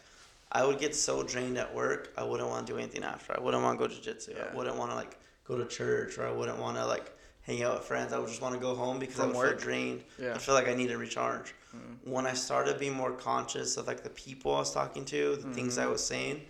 [0.53, 3.37] I would get so drained at work, I wouldn't want to do anything after.
[3.37, 4.35] I wouldn't want to go to jiu-jitsu.
[4.37, 4.45] Yeah.
[4.53, 7.11] I wouldn't want to like go to church, or I wouldn't want to like
[7.47, 8.13] hang out with friends.
[8.13, 9.59] I would just want to go home because From I would work?
[9.59, 10.05] feel drained.
[10.19, 10.35] Yeah.
[10.35, 11.55] I feel like I need to recharge.
[11.75, 12.11] Mm.
[12.11, 15.43] When I started being more conscious of like the people I was talking to, the
[15.43, 15.53] mm-hmm.
[15.53, 15.93] things I mm-hmm.
[15.93, 16.43] was saying,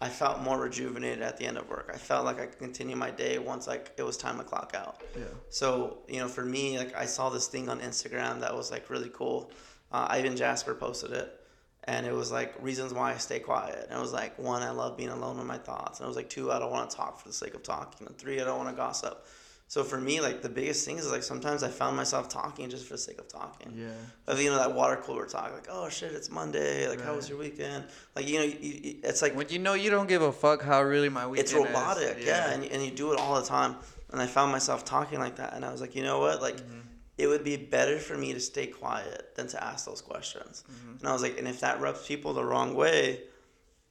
[0.00, 1.90] I felt more rejuvenated at the end of work.
[1.92, 4.74] I felt like I could continue my day once like it was time to clock
[4.76, 5.00] out.
[5.16, 5.24] Yeah.
[5.48, 8.90] So you know, for me, like I saw this thing on Instagram that was like
[8.90, 9.50] really cool.
[9.90, 11.40] Uh, Ivan Jasper posted it,
[11.84, 13.86] and it was like reasons why I stay quiet.
[13.88, 16.16] And it was like one, I love being alone with my thoughts, and it was
[16.16, 18.44] like two, I don't want to talk for the sake of talking, and three, I
[18.44, 19.24] don't want to gossip.
[19.68, 22.86] So for me, like the biggest thing is like sometimes I found myself talking just
[22.86, 23.72] for the sake of talking.
[23.74, 23.88] Yeah.
[24.28, 26.88] Of you know that water cooler talk, like oh shit, it's Monday.
[26.88, 27.06] Like right.
[27.06, 27.84] how was your weekend?
[28.14, 30.62] Like you know, you, you, it's like when you know you don't give a fuck
[30.62, 31.48] how really my weekend.
[31.48, 32.26] It's robotic, is.
[32.26, 32.54] yeah, yeah.
[32.54, 33.76] And, and you do it all the time.
[34.12, 36.56] And I found myself talking like that, and I was like, you know what, like.
[36.56, 36.80] Mm-hmm.
[37.18, 40.64] It would be better for me to stay quiet than to ask those questions.
[40.70, 40.98] Mm-hmm.
[40.98, 43.22] And I was like, and if that rubs people the wrong way,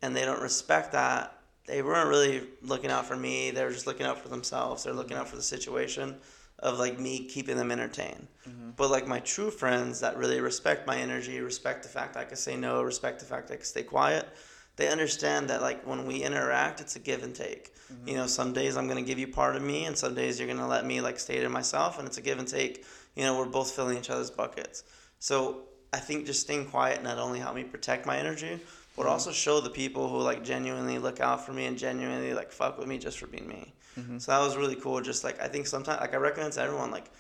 [0.04, 1.35] and they don't respect that,
[1.68, 3.52] they weren't really looking out for me.
[3.52, 4.84] They were just looking out for themselves.
[4.84, 6.16] They're looking out for the situation
[6.60, 8.28] of like me keeping them entertained.
[8.48, 8.72] Mm-hmm.
[8.76, 12.26] But like my true friends that really respect my energy, respect the fact that I
[12.26, 14.28] can say no, respect the fact I can stay quiet,
[14.76, 17.74] they understand that like when we interact, it's a give and take.
[17.92, 18.08] Mm-hmm.
[18.10, 20.48] You know, some days I'm gonna give you part of me, and some days you're
[20.48, 22.86] gonna let me like stay to myself, and it's a give and take.
[23.16, 24.84] You know, we're both filling each other's buckets.
[25.20, 25.64] So
[25.94, 28.60] I think just staying quiet not only helped me protect my energy,
[28.96, 32.52] but also show the people who like genuinely look out for me and genuinely like
[32.52, 33.74] fuck with me just for being me.
[34.00, 34.18] Mm-hmm.
[34.20, 35.02] So that was really cool.
[35.02, 37.12] Just like I think sometimes like I recommend to everyone like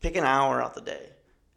[0.00, 1.10] pick an hour out the day,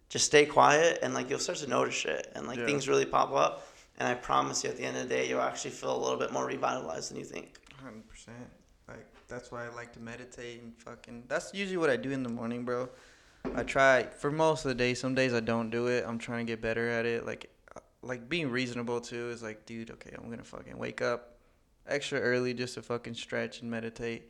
[0.10, 2.66] just stay quiet and like you'll start to notice shit and like yeah.
[2.66, 3.68] things really pop up.
[3.98, 6.20] And I promise you, at the end of the day, you'll actually feel a little
[6.20, 7.60] bit more revitalized than you think.
[7.82, 8.50] Hundred percent.
[8.90, 11.24] Like that's why I like to meditate and fucking.
[11.28, 12.90] That's usually what I do in the morning, bro.
[13.56, 14.94] I try for most of the day.
[14.96, 16.04] Some days I don't do it.
[16.06, 17.26] I'm trying to get better at it.
[17.26, 17.50] Like
[18.06, 21.38] like being reasonable too is like, dude, okay, I'm gonna fucking wake up
[21.88, 24.30] extra early just to fucking stretch and meditate.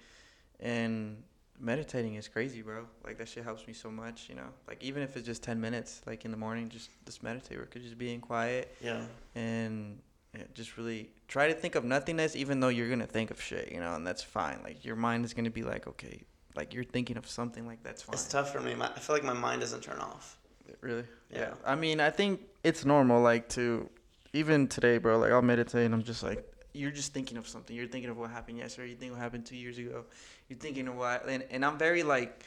[0.60, 1.24] And
[1.60, 2.86] meditating is crazy, bro.
[3.04, 4.48] Like that shit helps me so much, you know.
[4.68, 7.58] Like even if it's just ten minutes, like in the morning, just just meditate.
[7.58, 8.74] Or could just being quiet.
[8.82, 9.02] Yeah.
[9.36, 10.00] And
[10.34, 13.72] yeah, just really try to think of nothingness, even though you're gonna think of shit,
[13.72, 14.60] you know, and that's fine.
[14.64, 16.24] Like your mind is gonna be like, okay,
[16.56, 18.14] like you're thinking of something, like that's fine.
[18.14, 18.74] It's tough for me.
[18.80, 20.38] I feel like my mind doesn't turn off.
[20.86, 21.04] Really?
[21.32, 21.40] Yeah.
[21.40, 21.54] yeah.
[21.66, 23.90] I mean, I think it's normal, like to
[24.34, 25.18] even today, bro.
[25.18, 27.76] Like I'll meditate, and I'm just like, you're just thinking of something.
[27.76, 28.90] You're thinking of what happened yesterday.
[28.90, 30.06] You think what happened two years ago.
[30.48, 32.46] You're thinking of what, and, and I'm very like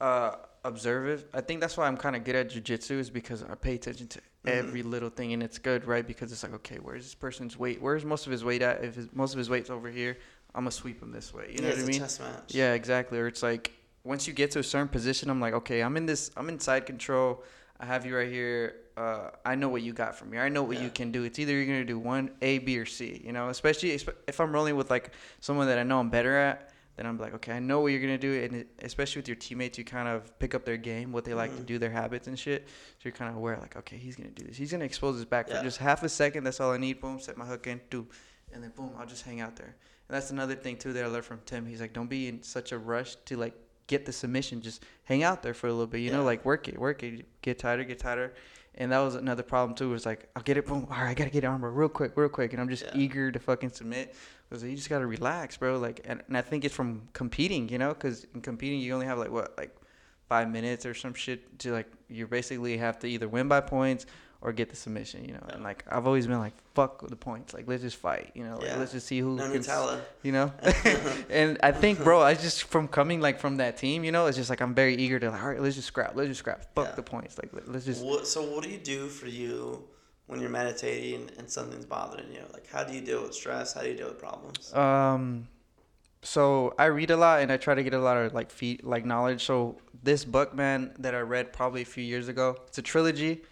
[0.00, 1.24] uh, observant.
[1.34, 4.06] I think that's why I'm kind of good at jujitsu is because I pay attention
[4.06, 4.48] to mm-hmm.
[4.48, 6.06] every little thing, and it's good, right?
[6.06, 7.82] Because it's like, okay, where's this person's weight?
[7.82, 8.84] Where's most of his weight at?
[8.84, 10.18] If his, most of his weight's over here,
[10.54, 11.48] I'm gonna sweep him this way.
[11.50, 11.98] You know yeah, what I mean?
[11.98, 12.54] chess match.
[12.54, 13.18] Yeah, exactly.
[13.18, 13.72] Or it's like
[14.04, 16.30] once you get to a certain position, I'm like, okay, I'm in this.
[16.36, 17.42] I'm in side control.
[17.82, 18.76] I have you right here.
[18.96, 20.38] Uh, I know what you got from me.
[20.38, 20.84] I know what yeah.
[20.84, 21.24] you can do.
[21.24, 23.20] It's either you're gonna do one A, B, or C.
[23.24, 25.10] You know, especially if I'm rolling with like
[25.40, 26.72] someone that I know I'm better at.
[26.96, 29.78] then I'm like, okay, I know what you're gonna do, and especially with your teammates,
[29.78, 31.60] you kind of pick up their game, what they like mm-hmm.
[31.60, 32.68] to do, their habits and shit.
[32.68, 34.56] So you're kind of aware, like, okay, he's gonna do this.
[34.56, 35.58] He's gonna expose his back yeah.
[35.58, 36.44] for just half a second.
[36.44, 37.00] That's all I need.
[37.00, 38.06] Boom, set my hook in, do,
[38.52, 39.74] and then boom, I'll just hang out there.
[40.08, 41.64] And that's another thing too that I learned from Tim.
[41.64, 43.54] He's like, don't be in such a rush to like
[43.92, 44.60] get the submission.
[44.60, 45.98] Just hang out there for a little bit.
[45.98, 46.16] You yeah.
[46.16, 48.34] know, like work it, work it, get tighter, get tighter.
[48.74, 49.90] And that was another problem too.
[49.90, 50.86] Was like, I'll get it, boom.
[50.90, 53.02] All right, I gotta get armor real quick, real quick, and I'm just yeah.
[53.02, 54.14] eager to fucking submit.
[54.48, 55.78] Because you just gotta relax, bro.
[55.78, 59.06] Like, and, and I think it's from competing, you know, because in competing you only
[59.06, 59.76] have like what, like
[60.28, 64.06] five minutes or some shit to like you basically have to either win by points
[64.42, 65.46] or get the submission, you know.
[65.48, 67.54] And like I've always been like, fuck the points.
[67.54, 68.56] Like let's just fight, you know.
[68.56, 68.76] Like, yeah.
[68.76, 70.52] let's just see who no can, you know.
[71.30, 74.36] and I think, bro, I just from coming like from that team, you know, it's
[74.36, 76.74] just like I'm very eager to like, all right, let's just scrap, let's just scrap,
[76.74, 76.94] fuck yeah.
[76.94, 78.04] the points, like let's just.
[78.04, 79.84] What, so what do you do for you
[80.26, 82.42] when you're meditating and something's bothering you?
[82.52, 83.72] Like how do you deal with stress?
[83.72, 84.74] How do you deal with problems?
[84.74, 85.48] Um.
[86.24, 88.84] So I read a lot and I try to get a lot of like feet
[88.84, 89.44] like knowledge.
[89.44, 93.42] So this book, man, that I read probably a few years ago, it's a trilogy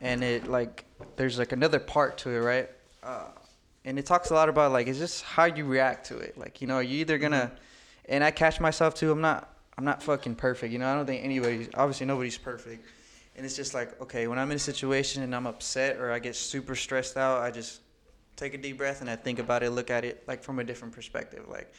[0.00, 0.84] and it like
[1.16, 2.70] there's like another part to it, right?
[3.02, 3.28] Uh,
[3.84, 6.36] and it talks a lot about like it's just how you react to it.
[6.36, 7.52] Like you know, you either gonna,
[8.08, 9.10] and I catch myself too.
[9.10, 10.72] I'm not I'm not fucking perfect.
[10.72, 12.86] You know, I don't think anybody's obviously nobody's perfect.
[13.36, 16.18] And it's just like okay, when I'm in a situation and I'm upset or I
[16.18, 17.80] get super stressed out, I just
[18.36, 20.64] take a deep breath and I think about it, look at it like from a
[20.64, 21.72] different perspective, like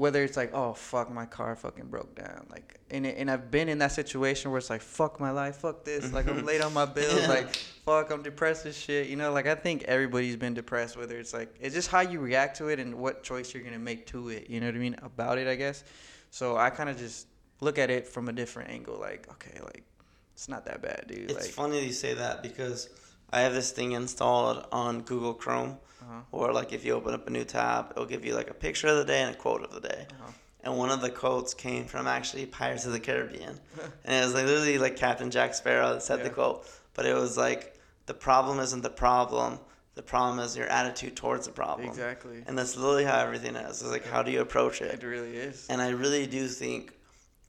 [0.00, 3.68] whether it's like, oh fuck, my car fucking broke down, like, and and I've been
[3.68, 6.72] in that situation where it's like, fuck my life, fuck this, like I'm late on
[6.72, 10.54] my bills, like, fuck, I'm depressed as shit, you know, like I think everybody's been
[10.54, 13.62] depressed, whether it's like, it's just how you react to it and what choice you're
[13.62, 15.84] gonna make to it, you know what I mean, about it, I guess.
[16.30, 17.26] So I kind of just
[17.60, 19.84] look at it from a different angle, like, okay, like,
[20.32, 21.30] it's not that bad, dude.
[21.30, 22.88] It's like, funny you say that because
[23.32, 25.78] I have this thing installed on Google Chrome
[26.10, 26.20] uh-huh.
[26.32, 28.88] Or like if you open up a new tab, it'll give you like a picture
[28.88, 30.06] of the day and a quote of the day.
[30.10, 30.32] Uh-huh.
[30.62, 33.58] And one of the quotes came from actually Pirates of the Caribbean,
[34.04, 36.24] and it was like literally like Captain Jack Sparrow that said yeah.
[36.24, 36.66] the quote.
[36.94, 39.58] But it was like the problem isn't the problem.
[39.94, 41.88] The problem is your attitude towards the problem.
[41.88, 42.42] Exactly.
[42.46, 43.82] And that's literally how everything is.
[43.82, 45.02] It's like how do you approach it?
[45.02, 45.66] It really is.
[45.70, 46.92] And I really do think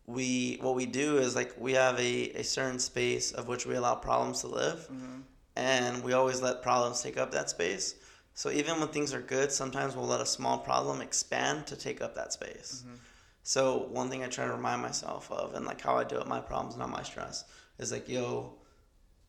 [0.07, 3.75] we what we do is like we have a, a certain space of which we
[3.75, 5.21] allow problems to live mm-hmm.
[5.61, 7.95] And we always let problems take up that space
[8.33, 12.01] so even when things are good, sometimes we'll let a small problem expand to take
[12.01, 12.83] up that space.
[12.85, 12.95] Mm-hmm.
[13.43, 16.27] So one thing I try to remind myself of, and like how I deal with
[16.27, 17.43] my problems, not my stress,
[17.79, 18.53] is like, yo,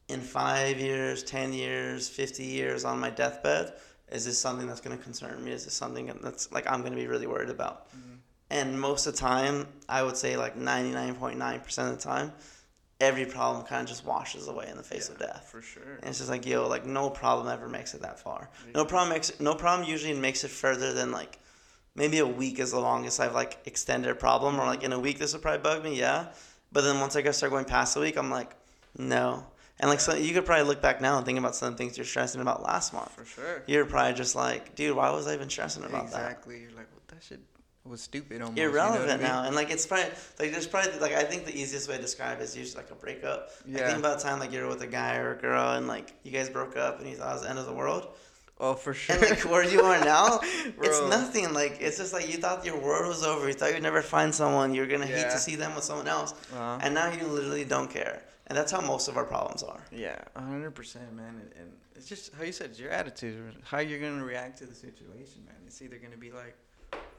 [0.09, 3.73] in five years, ten years, fifty years on my deathbed,
[4.11, 5.53] is this something that's going to concern me?
[5.53, 7.89] Is this something that's like I'm going to be really worried about?
[7.89, 8.17] Mm-hmm.
[8.51, 11.97] And most of the time, I would say like ninety nine point nine percent of
[11.97, 12.33] the time,
[13.03, 15.49] every problem kind of just washes away in the face yeah, of death.
[15.51, 15.97] For sure.
[16.01, 18.49] And it's just like yo, like no problem ever makes it that far.
[18.75, 21.39] No problem makes no problem usually makes it further than like
[21.97, 24.93] maybe a week is the longest I've like extended a problem or like mm-hmm.
[24.93, 26.29] in a week this would probably bug me, yeah.
[26.71, 28.55] But then once I start going past a week, I'm like,
[28.97, 29.47] no.
[29.81, 32.07] And like so you could probably look back now and think about some things you're
[32.07, 33.11] stressing about last month.
[33.11, 33.63] For sure.
[33.67, 36.21] You're probably just like, dude, why was I even stressing about exactly.
[36.21, 36.31] that?
[36.31, 36.61] Exactly.
[36.61, 37.41] You're like, what that shit
[37.91, 38.59] was stupid almost.
[38.59, 39.47] Irrelevant you know now, I mean?
[39.49, 42.41] and like it's probably like there's probably like I think the easiest way to describe
[42.41, 43.51] it is usually like a breakup.
[43.67, 43.81] Yeah.
[43.81, 46.31] I think about time like you're with a guy or a girl and like you
[46.31, 48.09] guys broke up and you thought it was the end of the world.
[48.61, 49.17] Oh, for sure.
[49.17, 51.53] And like where you are now, it's nothing.
[51.53, 53.49] Like it's just like you thought your world was over.
[53.49, 54.73] You thought you'd never find someone.
[54.73, 55.25] You're gonna yeah.
[55.25, 56.79] hate to see them with someone else, uh-huh.
[56.83, 58.23] and now you literally don't care.
[58.47, 59.83] And that's how most of our problems are.
[59.91, 61.41] Yeah, hundred percent, man.
[61.41, 64.67] And, and it's just how you said, it's your attitude, how you're gonna react to
[64.67, 65.57] the situation, man.
[65.67, 66.57] It's either gonna be like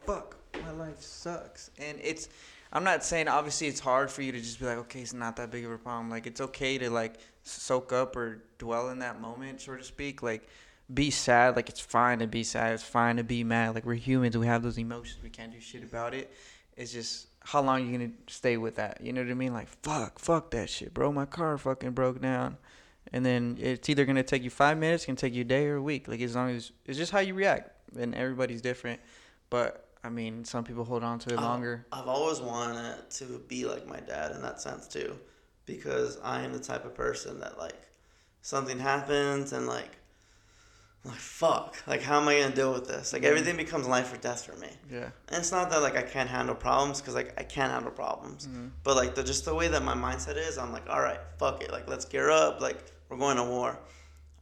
[0.05, 1.71] fuck, my life sucks.
[1.79, 2.29] And it's,
[2.71, 5.35] I'm not saying obviously it's hard for you to just be like, okay, it's not
[5.37, 6.09] that big of a problem.
[6.09, 10.23] Like it's okay to like soak up or dwell in that moment, so to speak.
[10.23, 10.47] Like
[10.91, 11.55] be sad.
[11.55, 12.73] Like it's fine to be sad.
[12.73, 13.75] It's fine to be mad.
[13.75, 14.37] Like we're humans.
[14.37, 15.21] We have those emotions.
[15.23, 16.33] We can't do shit about it.
[16.75, 18.99] It's just how long you gonna stay with that?
[19.01, 19.53] You know what I mean?
[19.53, 21.11] Like fuck, fuck that shit, bro.
[21.11, 22.57] My car fucking broke down.
[23.11, 25.75] And then it's either gonna take you five minutes, gonna take you a day or
[25.75, 26.07] a week.
[26.07, 28.99] Like as long as it's just how you react, and everybody's different.
[29.51, 31.85] But I mean, some people hold on to it longer.
[31.91, 35.17] I've always wanted to be like my dad in that sense too,
[35.65, 37.87] because I am the type of person that like
[38.41, 39.97] something happens and like
[41.05, 43.29] like fuck like how am i gonna deal with this like mm-hmm.
[43.29, 46.29] everything becomes life or death for me yeah and it's not that like i can't
[46.29, 48.67] handle problems because like i can't handle problems mm-hmm.
[48.83, 51.61] but like the just the way that my mindset is i'm like all right fuck
[51.61, 52.77] it like let's gear up like
[53.09, 53.77] we're going to war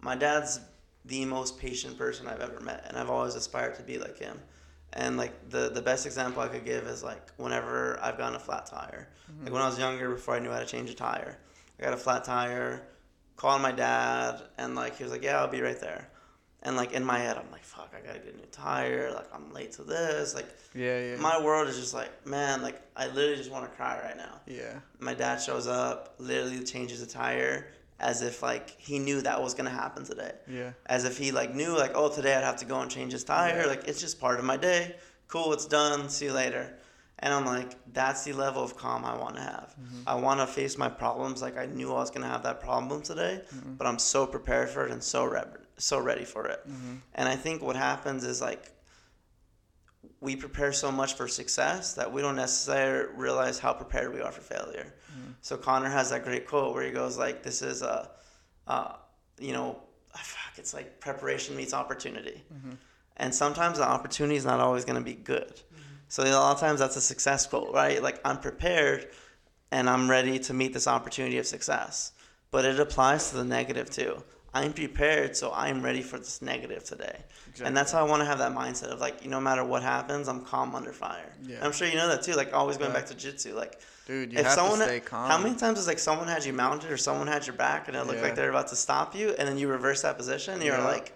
[0.01, 0.59] my dad's
[1.05, 4.39] the most patient person i've ever met and i've always aspired to be like him
[4.93, 8.39] and like the the best example I could give is like whenever I've gotten a
[8.39, 9.07] flat tire.
[9.31, 9.43] Mm-hmm.
[9.45, 11.37] Like when I was younger, before I knew how to change a tire,
[11.79, 12.87] I got a flat tire.
[13.37, 16.09] Called my dad, and like he was like, "Yeah, I'll be right there."
[16.63, 19.11] And like in my head, I'm like, fuck, I gotta get a new tire.
[19.11, 20.35] Like I'm late to this.
[20.35, 21.15] Like Yeah, yeah.
[21.15, 24.41] my world is just like, man, like I literally just want to cry right now.
[24.45, 24.79] yeah.
[24.99, 27.65] My dad shows up, literally changes the tire
[28.02, 30.34] as if like he knew that was gonna happen today.
[30.47, 30.72] Yeah.
[30.86, 33.24] As if he like knew like, oh, today I'd have to go and change his
[33.24, 33.62] tire.
[33.62, 33.66] Yeah.
[33.68, 34.95] Like it's just part of my day.
[35.28, 36.10] Cool, it's done.
[36.10, 36.74] See you later.
[37.20, 39.76] And I'm like, that's the level of calm I want to have.
[39.80, 40.02] Mm-hmm.
[40.08, 43.02] I want to face my problems like I knew I was gonna have that problem
[43.04, 43.76] today, Mm-hmm.
[43.76, 45.43] but I'm so prepared for it and so re-
[45.78, 46.60] so ready for it.
[46.68, 46.95] Mm-hmm.
[47.16, 48.72] And I think what happens is like
[50.20, 54.32] we prepare so much for success that we don't necessarily realize how prepared we are
[54.32, 54.93] for failure.
[55.41, 58.09] So Conor has that great quote where he goes like, "This is a,
[58.67, 58.93] uh,
[59.39, 59.81] you know,
[60.15, 62.43] fuck, it's like preparation meets opportunity."
[63.17, 65.59] And sometimes the opportunity is not always going to be good.
[66.07, 68.01] So a lot of times that's a success quote, right?
[68.01, 69.09] Like I'm prepared
[69.71, 72.11] and I'm ready to meet this opportunity of success.
[72.51, 74.23] But it applies to the negative too.
[74.53, 77.23] I'm prepared, so I'm ready for this negative today.
[77.63, 79.63] And that's how I want to have that mindset of like, you know, no matter
[79.63, 81.31] what happens, I'm calm under fire.
[81.43, 81.55] Yeah.
[81.57, 82.33] And I'm sure you know that too.
[82.33, 82.97] Like always going Yeah.
[82.97, 85.30] back to jitsu, like Dude, you if have someone to stay calm.
[85.30, 87.95] how many times is like someone had you mounted or someone had your back and
[87.95, 88.24] it looked Yeah.
[88.26, 90.84] like they're about to stop you and then you reverse that position and you're Yeah.
[90.86, 91.14] like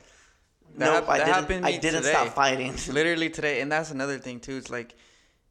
[0.78, 2.12] That nope hap- I that didn't I didn't today.
[2.12, 4.96] stop fighting literally today and that's another thing too it's like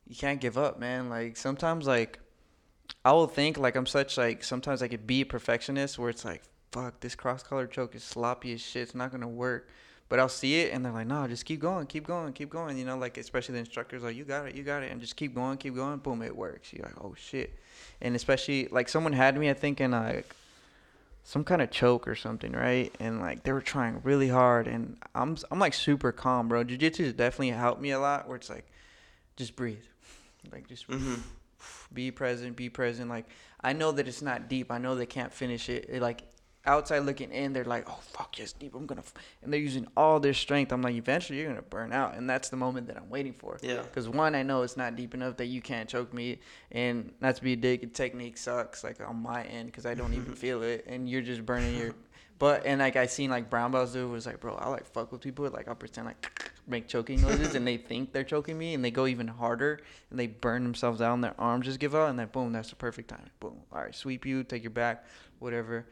[0.06, 2.18] you can't give up man like sometimes like
[3.04, 6.24] i will think like i'm such like sometimes i could be a perfectionist where it's
[6.24, 9.68] like fuck this cross collar choke is sloppy as shit it's not gonna work
[10.08, 12.76] but i'll see it and they're like no just keep going keep going keep going
[12.78, 15.16] you know like especially the instructors like you got it you got it and just
[15.16, 17.58] keep going keep going boom it works you're like oh shit
[18.00, 20.34] and especially like someone had me i think in like
[21.24, 22.94] some kind of choke or something, right?
[23.00, 26.62] And like they were trying really hard, and I'm I'm like super calm, bro.
[26.62, 28.28] Jiu Jitsu has definitely helped me a lot.
[28.28, 28.66] Where it's like,
[29.36, 29.82] just breathe,
[30.52, 31.14] like just hmm
[31.92, 33.08] be present, be present.
[33.08, 33.24] Like
[33.62, 34.70] I know that it's not deep.
[34.70, 35.86] I know they can't finish it.
[35.88, 36.22] It, like
[36.66, 38.74] outside looking in, they're like, oh fuck yes, deep.
[38.74, 39.14] I'm gonna, f-.
[39.42, 40.72] and they're using all their strength.
[40.72, 43.58] I'm like, eventually you're gonna burn out, and that's the moment that I'm waiting for.
[43.62, 43.82] Yeah.
[43.82, 46.40] Because one, I know it's not deep enough that you can't choke me,
[46.72, 50.14] and not to be a dick, technique sucks like on my end because I don't
[50.14, 51.94] even feel it, and you're just burning your.
[52.36, 55.12] But and like I seen like brown belts do was like, bro, I like fuck
[55.12, 55.48] with people.
[55.48, 58.90] Like I'll pretend like make choking noises, and they think they're choking me, and they
[58.90, 59.78] go even harder,
[60.10, 62.70] and they burn themselves out, and their arms just give out, and then boom, that's
[62.70, 63.30] the perfect time.
[63.38, 65.04] Boom, all right, sweep you, take your back,
[65.38, 65.86] whatever.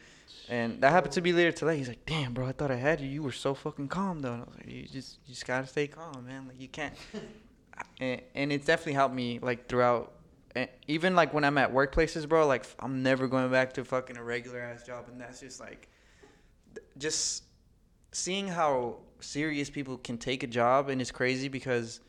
[0.53, 1.79] And that happened to me later today.
[1.79, 3.09] He's like, "Damn, bro, I thought I had you.
[3.09, 5.67] You were so fucking calm, though." And I was like, "You just, you just gotta
[5.67, 6.47] stay calm, man.
[6.47, 6.93] Like you can't."
[8.01, 10.13] and, and it's definitely helped me like throughout
[10.55, 14.17] and even like when i'm at workplaces bro like i'm never going back to fucking
[14.17, 15.89] a regular ass job and that's just like
[16.99, 17.45] just
[18.13, 22.01] seeing how serious people can take a job and it's crazy because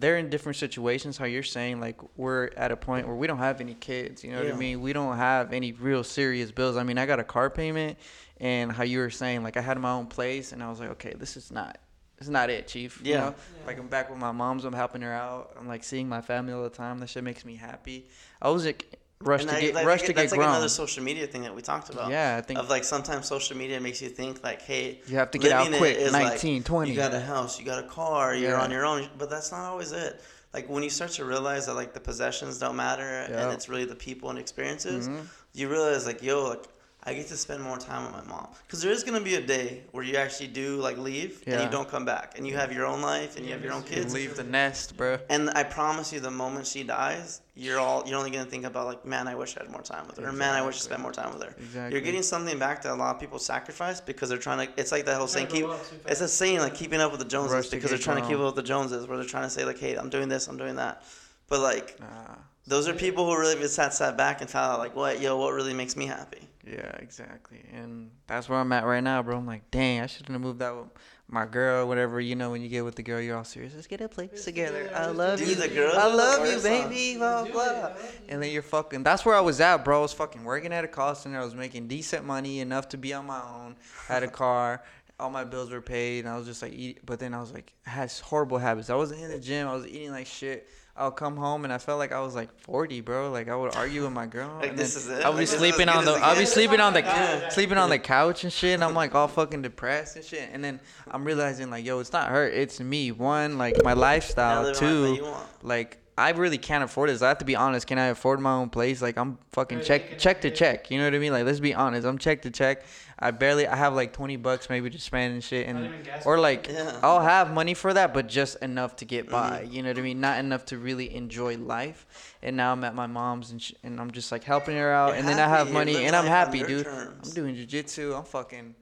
[0.00, 3.38] they're in different situations how you're saying like we're at a point where we don't
[3.38, 4.80] have any kids you know what i mean?
[4.80, 6.76] We don't have any real serious bills.
[6.76, 7.98] I mean i got a car payment
[8.40, 10.90] and how you were saying like i had my own place and i was like
[10.90, 11.78] okay this is not
[12.16, 13.20] this is not it chief you Yeah.
[13.20, 13.34] know?
[13.66, 16.52] like i'm back with my mom's i'm helping her out i'm like seeing my family
[16.52, 18.06] all the time that shit makes me happy.
[18.40, 20.50] I was like rushed and to that- get like, rushed to that's get like grown
[20.50, 23.56] another social media thing that we talked about yeah i think of like sometimes social
[23.56, 26.64] media makes you think like hey you have to get out quick is 19 like,
[26.64, 28.60] 20 you got a house you got a car you're Yeah.
[28.62, 30.20] on your own but that's not always it
[30.54, 33.42] like when you start to realize that like the possessions don't matter Yeah.
[33.44, 35.26] and it's really the people and experiences Mhm.
[35.52, 36.64] you realize like yo like
[37.08, 39.40] I get to spend more time with my mom because there is gonna be a
[39.40, 42.72] day where you actually do like leave and you don't come back and you have
[42.72, 45.50] your own life and you have your own You kids leave the nest bro and
[45.50, 49.04] I promise you the moment she dies you're all you're only gonna think about like
[49.04, 51.00] man I wish I had more time with her or man I wish I spent
[51.00, 54.00] more time with her exactly you're getting something back that a lot of people sacrifice
[54.00, 54.72] because they're trying to.
[54.80, 55.48] It's like that whole saying.
[55.48, 55.66] Keep.
[56.06, 58.28] It's a saying like keeping up with the Joneses Rush because they're get trying to
[58.28, 60.46] keep up with the Joneses, where they're trying to say like, "Hey, I'm doing this,
[60.48, 61.02] I'm doing that,"
[61.48, 62.34] but like nah.
[62.66, 65.36] those are people who really just sat sat back and found out like, "What, yo,
[65.36, 67.64] what really makes me happy?" Yeah, exactly.
[67.72, 69.36] And that's where I'm at right now, bro.
[69.38, 70.88] I'm like, dang, I shouldn't have moved out with
[71.28, 72.20] my girl, whatever.
[72.20, 73.74] You know, when you get with the girl, you're all serious.
[73.74, 74.90] Let's get a place together.
[74.94, 75.54] I love Dude, you.
[75.54, 77.16] the girl I love you, baby.
[77.18, 77.92] Blah, blah.
[78.28, 79.02] And then you're fucking.
[79.02, 79.98] That's where I was at, bro.
[79.98, 81.40] I was fucking working at a call center.
[81.40, 83.76] I was making decent money, enough to be on my own.
[84.06, 84.82] Had a car.
[85.20, 86.20] All my bills were paid.
[86.24, 87.00] And I was just like, eat.
[87.04, 88.90] But then I was like, I had horrible habits.
[88.90, 89.66] I wasn't in the gym.
[89.68, 90.68] I was eating like shit.
[90.98, 93.30] I'll come home and I felt like I was like 40, bro.
[93.30, 94.50] Like I would argue with my girl.
[94.60, 95.24] Like, and this is it?
[95.24, 96.14] I would be Like, this is as sleeping good on as the.
[96.16, 97.48] it I'll be sleeping on the Yeah.
[97.50, 98.74] sleeping on the couch and shit.
[98.74, 100.48] And I'm like all fucking depressed and shit.
[100.52, 100.80] And then
[101.10, 103.12] I'm realizing like, yo, it's not her, it's me.
[103.12, 104.64] One, like my lifestyle.
[104.64, 105.26] live the life that
[105.62, 107.22] Two, like I really can't afford this.
[107.22, 107.86] I have to be honest.
[107.86, 109.00] Can I afford my own place?
[109.00, 110.90] Like I'm fucking check check to check.
[110.90, 111.32] You know what I mean?
[111.32, 112.06] Like let's be honest.
[112.06, 112.82] I'm check to check.
[113.20, 113.66] I barely.
[113.66, 115.66] I have like 20 bucks maybe to spend and shit.
[115.66, 115.92] And
[116.24, 117.00] or like Yeah.
[117.02, 119.64] I'll have money for that, but just enough to get by.
[119.66, 119.72] Mhm.
[119.72, 120.20] You know what I mean?
[120.20, 122.06] Not enough to really enjoy life.
[122.42, 125.08] And now I'm at my mom's and sh- and I'm just like helping her out.
[125.08, 126.84] You're and then I have money and I'm happy, dude.
[126.84, 127.28] terms.
[127.28, 128.16] I'm doing jujitsu.
[128.16, 128.76] I'm fucking.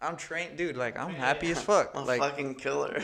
[0.00, 0.76] I'm trained, dude.
[0.76, 1.92] Like I'm happy as fuck.
[1.94, 2.96] I'm like fucking killer.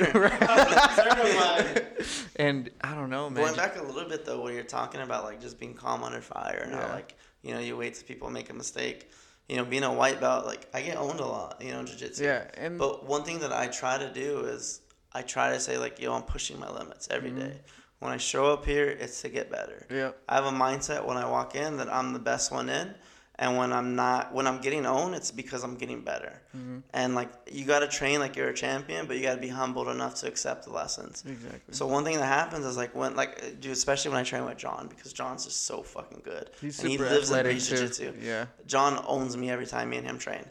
[2.37, 3.45] and I don't know, man.
[3.45, 6.21] Going back a little bit though, when you're talking about like just being calm under
[6.21, 6.87] fire and Yeah.
[6.89, 9.11] how like you know you wait till people make a mistake.
[9.49, 11.61] You know, being a white belt, like I get owned a lot.
[11.63, 12.23] You know, jiu-jitsu.
[12.25, 14.81] Yeah, and But one thing that I try to do is
[15.13, 17.41] I try to say like, yo, I'm pushing my limits every Mm-hmm.
[17.41, 17.61] day.
[18.01, 19.85] When I show up here, it's to get better.
[19.91, 22.95] yeah, I have a mindset when I walk in that I'm the best one in,
[23.41, 26.41] and when I'm not, when I'm getting owned, it's because I'm getting better.
[26.57, 26.79] Mm-hmm.
[26.93, 29.49] And like you got to train like you're a champion, but you got to be
[29.49, 31.23] humbled enough to accept the lessons.
[31.27, 31.61] exactly.
[31.73, 34.59] So one thing that happens is like when like dude, especially when I train with
[34.59, 36.51] John because John's just so fucking good.
[36.61, 37.77] He's and he super lives and athletic too.
[37.77, 38.15] jiu-jitsu.
[38.21, 40.45] Yeah, John owns me every time me and him train.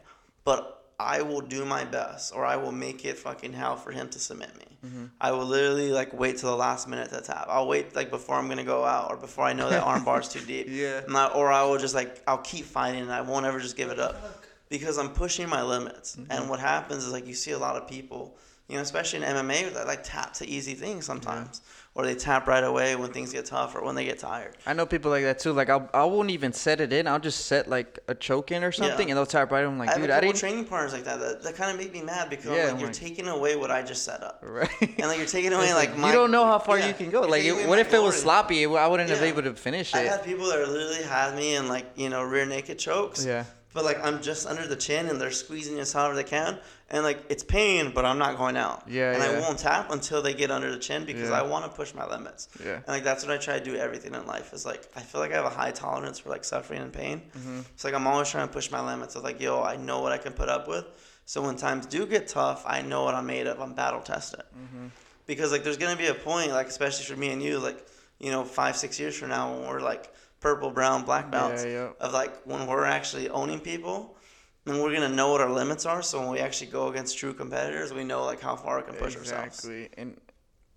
[0.46, 4.10] But I will do my best or I will make it fucking hell for him
[4.10, 4.66] to submit me.
[4.86, 5.06] Mm-hmm.
[5.22, 7.46] I will literally like wait till the last minute to tap.
[7.50, 10.30] I'll wait like before I'm gonna go out or before I know that arm bar's
[10.30, 10.68] too deep.
[10.70, 11.02] Yeah.
[11.06, 13.78] And I- or I will just like I'll keep fighting and I won't ever just
[13.78, 16.16] give it up because I'm pushing my limits.
[16.16, 16.32] Mm-hmm.
[16.32, 18.36] And what happens is like you see a lot of people,
[18.68, 21.62] you know, especially in MMA that like tap to easy things sometimes,
[21.98, 24.56] or they tap right away when things get tough or when they get tired.
[24.68, 25.52] I know people like that too.
[25.52, 27.08] Like I'll, I won't even set it in.
[27.08, 29.14] I'll just set like a choke in or something, Yeah.
[29.14, 29.64] and they'll tap right.
[29.64, 29.70] in.
[29.72, 30.36] I'm like, I have dude, a I didn't.
[30.38, 32.90] training partners like that that, that kind of make me mad because Yeah, like, you're
[32.90, 34.44] like- taking away what I just set up.
[34.48, 34.70] Right.
[34.80, 37.10] And like you're taking away like, my, you don't know how far yeah, you can
[37.10, 37.22] go.
[37.22, 38.66] Like, it, what if it was sloppy?
[38.68, 39.26] I wouldn't have Yeah.
[39.28, 39.98] able to finish it.
[39.98, 43.26] I had people that literally had me in like you know rear naked chokes.
[43.26, 43.46] Yeah.
[43.78, 46.58] But like I'm just under the chin and they're squeezing as however they can,
[46.90, 48.82] and like it's pain, but I'm not going out.
[48.90, 51.38] Yeah, And I won't tap until they get under the chin because Yeah.
[51.40, 52.48] I want to push my limits.
[52.66, 52.78] Yeah.
[52.78, 55.22] And like that's what I try to do everything in life is like I feel
[55.22, 57.22] like I have a high tolerance for like suffering and pain.
[57.38, 57.60] Mm-hmm.
[57.76, 60.12] It's like I'm always trying to push my limits of like yo I know what
[60.12, 60.86] I can put up with.
[61.26, 63.62] So when times do get tough, I know what I'm made of.
[63.62, 64.42] I'm battle tested.
[64.60, 64.88] Mm-hmm.
[65.28, 67.86] Because like there's gonna be a point like especially for me and you like
[68.18, 71.72] you know five six years from now when we're like purple brown black belts Yeah,
[71.72, 71.90] yeah.
[72.00, 74.16] of like when we're actually owning people
[74.66, 77.34] then we're gonna know what our limits are so when we actually go against true
[77.34, 79.90] competitors we know like how far we can push ourselves exactly.
[79.98, 80.20] And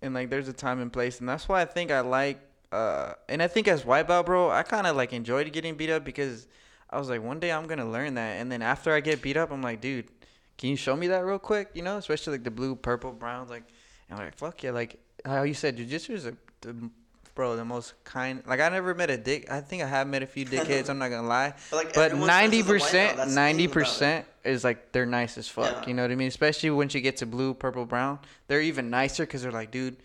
[0.01, 2.39] and like there's a time and place, and that's why I think I like.
[2.71, 5.91] uh And I think as white belt, bro, I kind of like enjoyed getting beat
[5.91, 6.47] up because
[6.89, 9.37] I was like, one day I'm gonna learn that, and then after I get beat
[9.37, 10.07] up, I'm like, dude,
[10.57, 11.69] can you show me that real quick?
[11.75, 13.65] You know, especially like the blue, purple, browns, like,
[14.09, 16.89] and I'm like, fuck yeah, like how you said, jujitsu is a, the,
[17.35, 18.43] bro, the most kind.
[18.45, 19.49] Like I never met a dick.
[19.51, 20.89] I think I have met a few dickheads.
[20.89, 21.53] I'm not gonna lie.
[21.69, 24.63] But, like, But ninety as a white belt, percent, that's the thing ninety percent is
[24.63, 25.83] like they're nice as fuck.
[25.83, 25.87] Yeah.
[25.87, 26.27] You know what I mean?
[26.27, 29.97] Especially once you get to blue, purple, brown, they're even nicer because they're like, dude,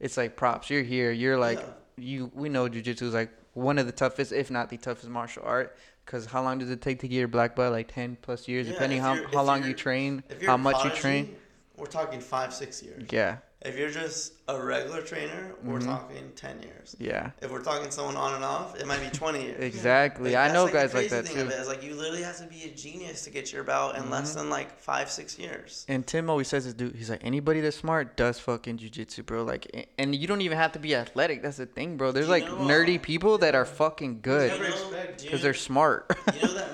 [0.00, 0.70] it's like props.
[0.70, 1.10] You're here.
[1.12, 1.64] You're like, Yeah.
[1.96, 2.30] you.
[2.34, 5.76] We know jujitsu is like one of the toughest, if not the toughest martial art.
[6.04, 7.72] Because how long does it take to get your black belt?
[7.72, 11.34] Like ten plus years, Yeah, depending how how long you train, how much you train.
[11.78, 15.86] we're talking five six years Yeah, if you're just a regular trainer we're Mhm.
[15.86, 19.42] talking 10 years yeah, if we're talking someone on and off it might be 20
[19.42, 20.32] years exactly.
[20.34, 21.42] Like, I know like, the guys like that thing too.
[21.42, 23.96] of it, is, like you literally have to be a genius to get your belt
[23.96, 24.38] in less Mm-hmm.
[24.40, 26.94] than like five six years And Tim always says this, dude.
[26.94, 29.44] He's like, anybody that's smart does fucking jujitsu, bro.
[29.44, 31.42] Like, and you don't even have to be athletic.
[31.42, 32.12] That's the thing, bro.
[32.12, 35.18] There's You like know, nerdy uh, people that are fucking good You know- expect?
[35.18, 36.14] do you because they're smart.
[36.34, 36.73] You know that movie,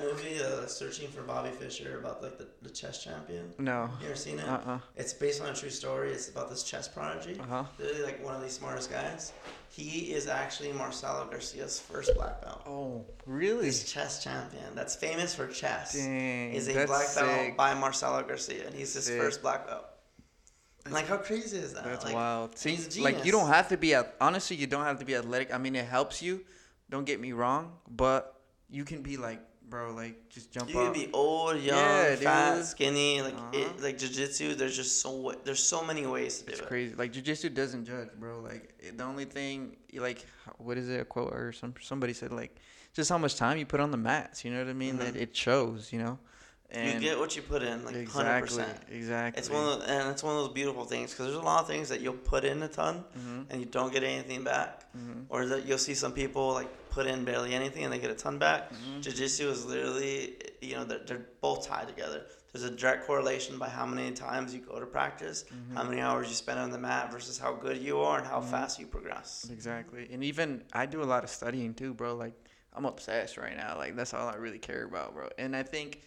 [0.77, 3.53] Searching for Bobby Fischer, about like the, the chess champion?
[3.59, 3.89] no.
[4.01, 4.47] You ever seen it?
[4.47, 6.11] Uh uh It's based on a true story.
[6.11, 7.39] It's about this chess prodigy.
[7.39, 7.63] Uh huh.
[7.79, 9.33] Literally, like one of the smartest guys.
[9.69, 12.61] He is actually Marcelo Garcia's first black belt.
[12.67, 13.67] Oh, really?
[13.67, 16.53] This chess champion that's famous for chess Dang.
[16.53, 17.57] is a black belt sick.
[17.57, 19.19] by Marcelo Garcia, and he's his Sick.
[19.21, 19.85] first black belt.
[20.89, 21.83] Like, how crazy is that?
[21.83, 22.57] That's like, wild.
[22.57, 25.05] See, he's a like you don't have to be at honestly, you don't have to
[25.05, 25.53] be athletic.
[25.53, 26.41] I mean, it helps you.
[26.89, 29.39] Don't get me wrong, but you can be like,
[29.71, 30.93] bro, like just jump You up.
[30.93, 32.65] be old, young, Yeah, fat, dude.
[32.65, 33.21] skinny.
[33.23, 33.49] Like Uh-huh.
[33.59, 34.55] it, like jujitsu.
[34.55, 36.59] There's just so there's so many ways to do it.
[36.59, 36.93] It's crazy.
[36.95, 38.41] Like jujitsu doesn't judge, bro.
[38.41, 40.25] Like it- the only thing, like,
[40.59, 40.99] what is it?
[40.99, 42.53] A quote or some somebody said like,
[42.93, 44.45] just how much time you put on the mats.
[44.45, 44.97] You know what I mean?
[44.99, 45.21] That Mhm.
[45.23, 45.91] it shows.
[45.93, 46.19] You know.
[46.73, 48.79] You get what you put in, like hundred exactly, percent.
[48.89, 49.39] exactly.
[49.39, 51.61] It's one of the, and it's one of those beautiful things because there's a lot
[51.61, 53.45] of things that you'll put in a ton Mhm.
[53.49, 55.25] and you don't get anything back, Mhm.
[55.29, 58.15] or that you'll see some people like put in barely anything and they get a
[58.15, 58.71] ton back.
[58.71, 59.01] Mhm.
[59.01, 62.25] Jiu-jitsu is literally, you know, they're, they're both tied together.
[62.51, 65.75] There's a direct correlation by how many times you go to practice, Mm-hmm.
[65.77, 68.41] how many hours you spend on the mat versus how good you are and how
[68.41, 69.47] fast you progress.
[69.49, 70.09] Exactly.
[70.11, 72.15] And even I do a lot of studying too, bro.
[72.15, 72.33] Like
[72.73, 73.77] I'm obsessed right now.
[73.77, 75.29] Like that's all I really care about, bro.
[75.37, 76.01] And I think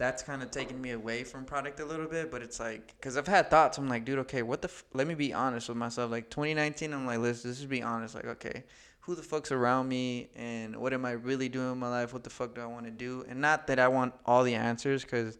[0.00, 3.16] that's kind of taken me away from product a little bit, but it's like cuz
[3.18, 3.78] I've had thoughts.
[3.78, 4.84] I'm like, dude, okay, what the f-?
[4.94, 6.10] let me be honest with myself.
[6.10, 8.14] Like 2019, I'm like, let's just be honest.
[8.14, 8.64] Like, okay,
[9.00, 12.12] who the fuck's around me and what am I really doing in my life?
[12.14, 13.24] What the fuck do I want to do?
[13.28, 15.38] And not that I want all the answers cuz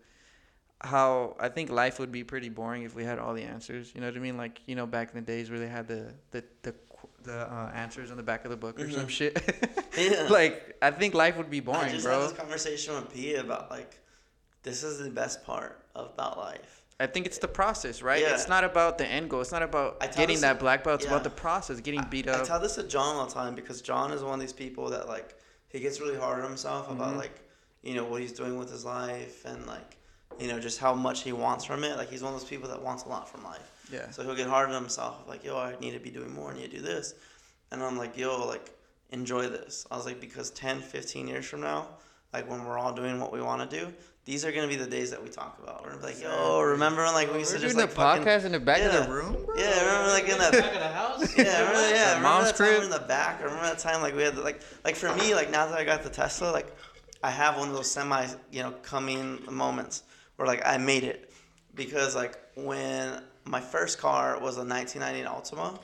[0.82, 3.92] how I think life would be pretty boring if we had all the answers.
[3.94, 4.36] You know what I mean?
[4.36, 6.74] Like you know, back in the days where they had the the the,
[7.22, 9.10] the uh, answers on the back of the book or some Mhm.
[9.10, 9.34] shit.
[9.98, 10.28] Yeah.
[10.30, 12.20] like I think life would be I boring, just bro.
[12.20, 13.98] had this conversation with Pia about like
[14.62, 16.82] this is the best part about life.
[16.98, 18.20] I think it's the process, right?
[18.20, 18.34] Yeah.
[18.34, 19.40] It's not about the end goal.
[19.40, 20.96] It's not about getting that black belt.
[21.00, 21.12] It's yeah.
[21.12, 22.42] about the process, getting beat up.
[22.42, 24.90] I tell this to John all the time because John is one of these people
[24.90, 25.34] that like
[25.68, 27.18] he gets really hard on himself about Mhm.
[27.18, 27.40] like
[27.82, 29.96] you know what he's doing with his life and like
[30.38, 31.96] you know just how much he wants from it.
[31.96, 33.70] Like he's one of those people that wants a lot from life.
[33.90, 34.10] yeah.
[34.10, 36.50] So he'll get hard on himself like yo I need to be doing more.
[36.50, 37.14] I need to do this,
[37.72, 38.70] and I'm like yo like
[39.08, 39.86] enjoy this.
[39.90, 41.86] I was like because 10, 15 years from now,
[42.34, 43.90] like when we're all doing what we want to do.
[44.26, 45.82] These are gonna be the days that we talk about.
[45.82, 47.90] We're gonna be like, yo, remember when like we We're used to doing just like
[47.90, 49.54] the fucking podcast in the back of the room, bro.
[49.56, 51.38] yeah, remember like in that back of the house.
[51.38, 52.78] yeah, remember, yeah, remember mom's that time crib?
[52.78, 53.40] were in the back.
[53.40, 55.84] I remember that time like we had like like for me like now that I
[55.84, 56.74] got the Tesla like
[57.24, 60.02] I have one of those semi you know coming moments
[60.36, 61.32] where like I made it
[61.74, 65.78] because like when my first car was a 1990 Altima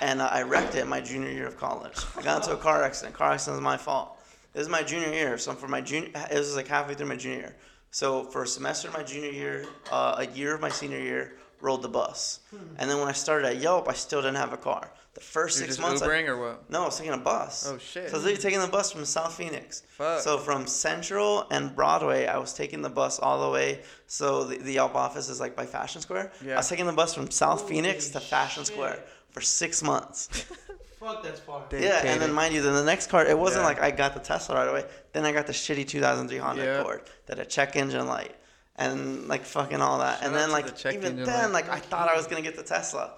[0.00, 1.96] and uh, I wrecked it my junior year of college.
[2.16, 3.14] I got into a car accident.
[3.14, 4.15] Car accident was my fault.
[4.56, 7.16] It is my junior year, so for my junior, it was like halfway through my
[7.16, 7.56] junior year.
[7.90, 11.34] So for a semester of my junior year, uh, a year of my senior year,
[11.60, 12.40] rode the bus.
[12.78, 14.90] And then when I started at Yelp, I still didn't have a car.
[15.12, 16.70] The 1st You're six months, I- or what?
[16.70, 17.66] no, I was taking a bus.
[17.70, 18.08] Oh, shit.
[18.08, 19.82] So I was literally taking the bus from South Phoenix.
[19.88, 20.20] Fuck.
[20.20, 23.82] So from Central and Broadway, I was taking the bus all the way.
[24.06, 26.32] So the, the Yelp office is like by Fashion Square.
[26.44, 26.54] Yeah.
[26.54, 28.72] I was taking the bus from South Holy Phoenix to Fashion shit.
[28.72, 30.28] Square for six months.
[31.06, 31.64] Fuck, that's far.
[31.70, 32.22] They- yeah, and Dedicated.
[32.22, 33.68] then mind you, then the next car, it wasn't Yeah.
[33.68, 34.84] like I got the Tesla right away.
[35.12, 36.80] Then I got the shitty 2003 Honda Yeah.
[36.80, 38.34] Accord that had a check engine light
[38.76, 40.18] and like fucking all that.
[40.18, 41.64] Shout and then like the even then, light.
[41.66, 43.12] like I thought I was gonna get the Tesla,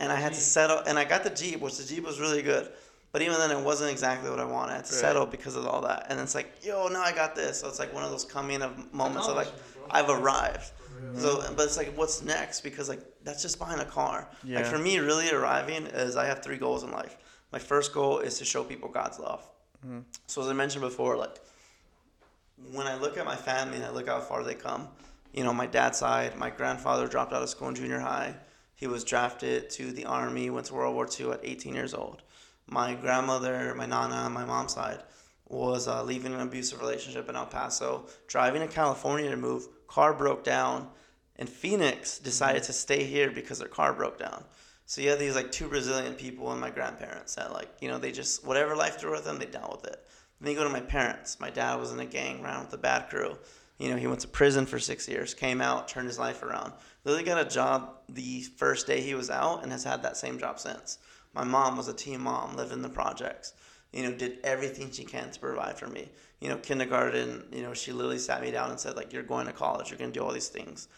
[0.00, 0.78] and I had to settle.
[0.78, 2.70] And I got the Jeep, which the Jeep was really good.
[3.12, 4.72] But even then, it wasn't exactly what I wanted.
[4.72, 5.00] I had to Right.
[5.00, 6.06] settle because of all that.
[6.10, 7.60] And it's like, yo, now I got this.
[7.60, 9.48] So it's like one of those coming of moments of like,
[9.90, 10.72] I've arrived.
[11.00, 11.20] Mm-hmm.
[11.22, 12.60] So, but it's like, what's next?
[12.60, 14.28] Because like that's just buying a car.
[14.44, 17.16] Like for me, really arriving is I have three goals in life.
[17.52, 19.48] My first goal is to show people God's love.
[19.86, 20.04] Mhm.
[20.26, 21.40] So as I mentioned before, like
[22.72, 24.88] when I look at my family and I look how far they come,
[25.32, 28.34] you know, my dad's side, my grandfather dropped out of school in junior high.
[28.74, 32.22] He was drafted to the army, went to World War II at 18 years old.
[32.66, 35.02] My grandmother, my nana, on my mom's side,
[35.46, 39.66] was uh, leaving an abusive relationship in El Paso, driving to California to move.
[39.86, 40.90] Car broke down,
[41.36, 44.44] and Phoenix decided to stay here because their car broke down.
[44.88, 47.98] So you have these like two Brazilian people and my grandparents that like you know
[47.98, 50.02] they just whatever life threw at them they dealt with it.
[50.40, 51.38] Then you go to my parents.
[51.38, 53.36] My dad was in a gang, ran with the bad crew.
[53.76, 56.72] You know he went to prison for six years, came out, turned his life around.
[57.04, 60.38] Literally got a job the first day he was out and has had that same
[60.38, 60.96] job since.
[61.34, 63.52] My mom was a teen mom, lived in the projects.
[63.92, 66.08] You know, did everything she can to provide for me.
[66.40, 67.44] You know, kindergarten.
[67.52, 69.90] You know, she literally sat me down and said like, "You're going to college.
[69.90, 70.88] You're gonna do all these things."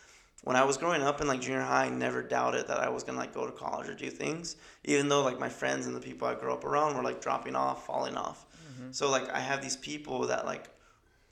[0.43, 3.05] When I was growing up in like junior high, I never doubted that I was
[3.05, 6.01] gonna like go to college or do things, even though like my friends and the
[6.01, 8.47] people I grew up around were like dropping off, falling off.
[8.73, 8.93] Mm-hmm.
[8.93, 10.71] So like I have these people that like,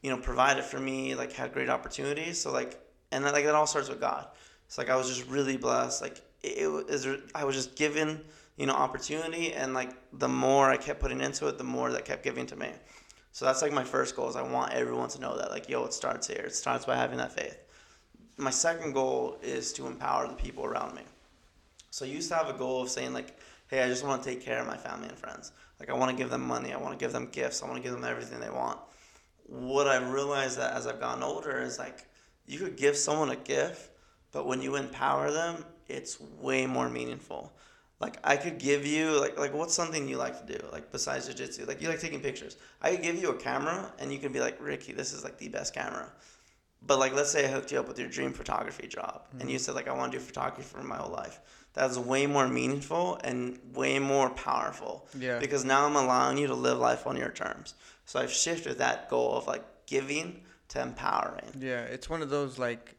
[0.03, 2.39] you know, provided for me, like had great opportunities.
[2.41, 2.79] So like,
[3.11, 4.27] and then like that all starts with God.
[4.67, 6.03] It's like I was just really blessed.
[6.03, 8.21] Like it, it was, I was just given,
[8.59, 12.05] you know, opportunity, and like the more I kept putting into it, the more that
[12.05, 12.69] kept giving to me.
[13.33, 15.85] So that's like my first goal is I want everyone to know that like, yo,
[15.85, 16.45] it starts here.
[16.45, 17.57] It starts by having that faith
[18.39, 21.03] my second goal is to empower the people around me.
[21.91, 23.37] So I used to have a goal of saying like,
[23.69, 25.53] hey, I just want to take care of my family and friends.
[25.81, 27.77] Like I want to give them money, I want to give them gifts, I want
[27.77, 28.79] to give them everything they want.
[29.47, 32.07] What I've realized that as I've gotten older is like
[32.47, 33.91] you could give someone a gift,
[34.33, 37.53] but when you empower them, it's way more meaningful.
[38.01, 41.27] Like I could give you like like what's something you like to do like besides
[41.27, 42.57] jiu-jitsu like you like taking pictures.
[42.81, 45.39] I could give you a camera and you could be like Ricky, this is like
[45.39, 46.09] the best camera.
[46.87, 49.59] But like, let's say I hooked you up with your dream photography job, and you
[49.59, 51.41] said like, I want to do photography for my whole life.
[51.75, 55.07] That's way more meaningful and way more powerful.
[55.17, 55.39] Yeah.
[55.39, 57.75] Because now I'm allowing you to live life on your terms.
[58.07, 61.53] So I've shifted that goal of like giving to empowering.
[61.59, 62.95] Yeah, it's one of those like,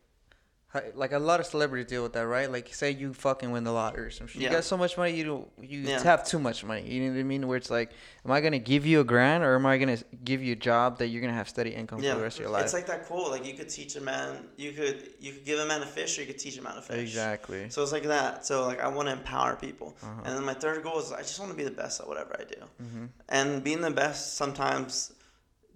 [0.94, 2.52] like a lot of celebrities deal with that, right?
[2.52, 4.42] Like, say you fucking win the lottery or some shit.
[4.42, 4.50] Yeah.
[4.50, 6.04] You got so much money, you don't, you Yeah.
[6.04, 6.88] have too much money.
[6.88, 7.48] You know what I mean?
[7.48, 7.90] Where it's like,
[8.24, 11.00] am I gonna give you a grand or am I gonna give you a job
[11.00, 12.66] that you're gonna have steady income Yeah, for the rest of your life?
[12.66, 13.32] it's like that quote.
[13.32, 16.18] Like you could teach a man, you could you could give a man a fish,
[16.18, 17.00] or you could teach a man a fish.
[17.00, 17.70] exactly.
[17.72, 18.46] So it's like that.
[18.46, 20.22] So like I want to empower people, Uh-huh.
[20.26, 22.36] and then my third goal is I just want to be the best at whatever
[22.40, 22.62] I do.
[22.84, 25.14] hmm And being the best sometimes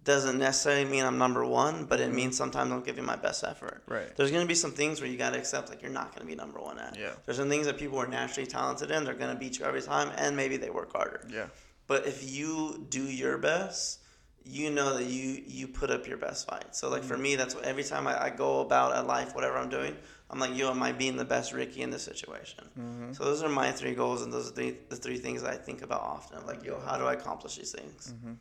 [0.04, 2.16] doesn't necessarily mean I'm number one, but it Mhm.
[2.16, 3.84] means sometimes I'm giving my best effort.
[3.88, 4.14] Right.
[4.16, 6.60] There's gonna be some things where you gotta accept like you're not gonna be number
[6.60, 6.98] one at.
[6.98, 7.12] Yeah.
[7.26, 10.12] There's some things that people are naturally talented in, they're gonna beat you every time,
[10.18, 11.26] and maybe they work harder.
[11.30, 11.48] Yeah.
[11.88, 14.00] But if you do your best,
[14.46, 16.76] you know that you you put up your best fight.
[16.76, 19.58] So like for me, that's what every time I, I go about at life, whatever
[19.58, 19.96] I'm doing,
[20.30, 22.66] I'm like, yo, am I being the best Ricky in this situation?
[22.76, 25.54] hmm So those are my three goals, and those are the, the three things that
[25.54, 26.46] I think about often.
[26.46, 28.14] Like, yo, how do I accomplish these things?
[28.22, 28.34] hmm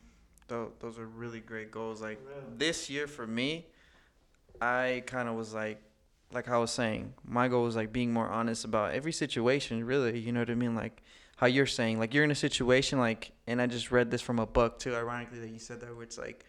[0.53, 1.99] Those, those are really great goals.
[1.99, 2.43] Like For real.
[2.57, 3.65] this year for me,
[4.61, 5.81] I kind of was like,
[6.31, 10.19] like I was saying, my goal was like being more honest about every situation, really.
[10.19, 10.75] You know what I mean?
[10.75, 11.01] Like
[11.37, 14.37] how you're saying, like you're in a situation, like, and I just read this from
[14.37, 16.45] a book too, ironically, that you said that, where it's like,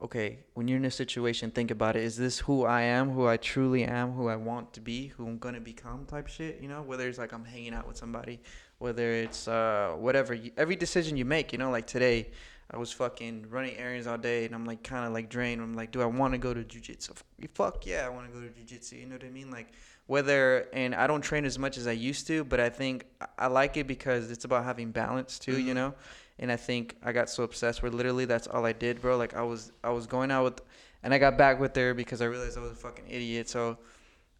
[0.00, 2.04] okay, when you're in a situation, think about it.
[2.04, 5.26] Is this who I am, who I truly am, who I want to be, who
[5.26, 6.58] I'm gonna become, type shit?
[6.62, 8.40] You know, whether it's like I'm hanging out with somebody,
[8.78, 10.38] whether it's uh whatever.
[10.56, 12.30] Every decision you make, you know, like today,
[12.72, 15.60] I was fucking running errands all day, and I'm like kind of like drained.
[15.60, 17.14] I'm like, do I want to go to jujitsu?
[17.54, 19.00] Fuck yeah, I want to go to jujitsu.
[19.00, 19.50] You know what I mean?
[19.50, 19.68] Like
[20.06, 23.06] whether and I don't train as much as I used to, but I think
[23.38, 25.52] I like it because it's about having balance too.
[25.52, 25.68] Mm-hmm.
[25.68, 25.94] You know,
[26.38, 29.18] and I think I got so obsessed where literally that's all I did, bro.
[29.18, 30.60] Like I was I was going out with,
[31.02, 33.50] and I got back with her because I realized I was a fucking idiot.
[33.50, 33.76] So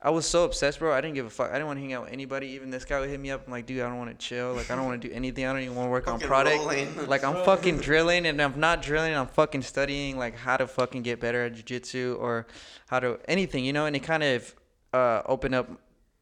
[0.04, 0.92] I was so obsessed, bro.
[0.92, 1.50] I didn't give a fuck.
[1.50, 2.48] I didn't want to hang out with anybody.
[2.48, 3.44] Even this guy would hit me up.
[3.46, 4.52] I'm like, dude, I don't want to chill.
[4.52, 5.46] Like, I don't want to do anything.
[5.46, 6.58] I don't even want to work on product.
[6.58, 6.88] Rolling.
[7.06, 9.14] Like, I'm fucking drilling, and I'm not drilling.
[9.14, 12.48] I'm fucking studying like how to fucking get better at jujitsu or
[12.88, 13.86] how to anything, you know.
[13.86, 14.54] And it kind of
[14.92, 15.70] uh, opened up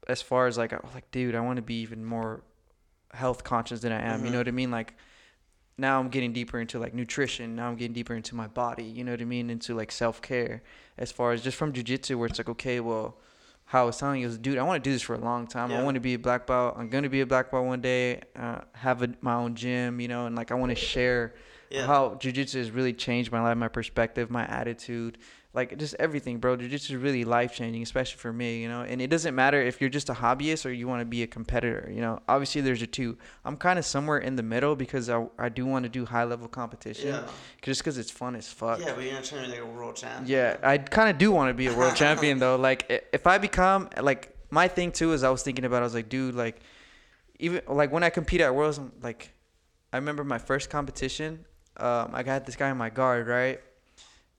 [0.08, 2.42] as far as like, like, dude, I want to be even more
[3.14, 4.16] health conscious than I am.
[4.16, 4.26] Mm-hmm.
[4.26, 4.70] You know what I mean?
[4.70, 4.94] Like,
[5.78, 7.56] now I'm getting deeper into like nutrition.
[7.56, 8.84] Now I'm getting deeper into my body.
[8.84, 9.48] You know what I mean?
[9.48, 10.62] Into like self care.
[10.98, 13.16] As far as just from jujitsu, where it's like, okay, well
[13.70, 15.46] how I was telling you was, dude, I want to do this for a long
[15.46, 15.70] time.
[15.70, 15.78] Yeah.
[15.78, 16.74] I want to be a black belt.
[16.76, 18.20] I'm gonna be a black belt one day.
[18.34, 21.36] Uh, have a, my own gym, you know, and like I want to share
[21.70, 21.86] yeah.
[21.86, 25.18] how jujitsu has really changed my life, my perspective, my attitude,
[25.52, 26.54] like just everything, bro.
[26.54, 28.82] Jiu-jitsu is really life changing, especially for me, you know.
[28.82, 31.26] And it doesn't matter if you're just a hobbyist or you want to be a
[31.26, 32.20] competitor, you know.
[32.28, 33.18] Obviously, there's a two.
[33.44, 36.22] I'm kind of somewhere in the middle because I, I do want to do high
[36.22, 37.26] level competition, yeah.
[37.62, 38.78] just because it's fun as fuck.
[38.78, 40.30] Yeah, but you're not trying to be like a world champion.
[40.30, 42.56] Yeah, I kind of do want to be a world champion though.
[42.56, 45.94] Like if I become like my thing too is I was thinking about I was
[45.94, 46.60] like, dude, like
[47.40, 49.32] even like when I compete at worlds, like
[49.92, 51.44] I remember my first competition.
[51.76, 53.60] Um, I got this guy in my guard, right?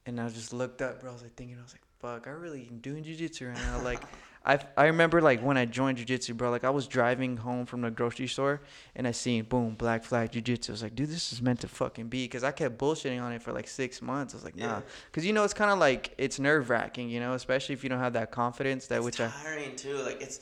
[0.05, 1.09] And I just looked up, bro.
[1.09, 3.81] I was like thinking, I was like, fuck, I really am doing jujitsu right now.
[3.81, 4.01] Like,
[4.45, 6.49] I I remember like when I joined jujitsu, bro.
[6.49, 8.61] Like I was driving home from the grocery store
[8.95, 10.69] and I seen boom black flag jujitsu.
[10.69, 12.27] I was like, dude, this is meant to fucking be.
[12.27, 14.33] Cause I kept bullshitting on it for like six months.
[14.33, 14.65] I was like, nah.
[14.65, 14.81] Yeah.
[15.11, 17.89] Cause you know it's kind of like it's nerve wracking, you know, especially if you
[17.89, 18.87] don't have that confidence.
[18.87, 19.97] That it's which tiring I tiring too.
[19.97, 20.39] Like it's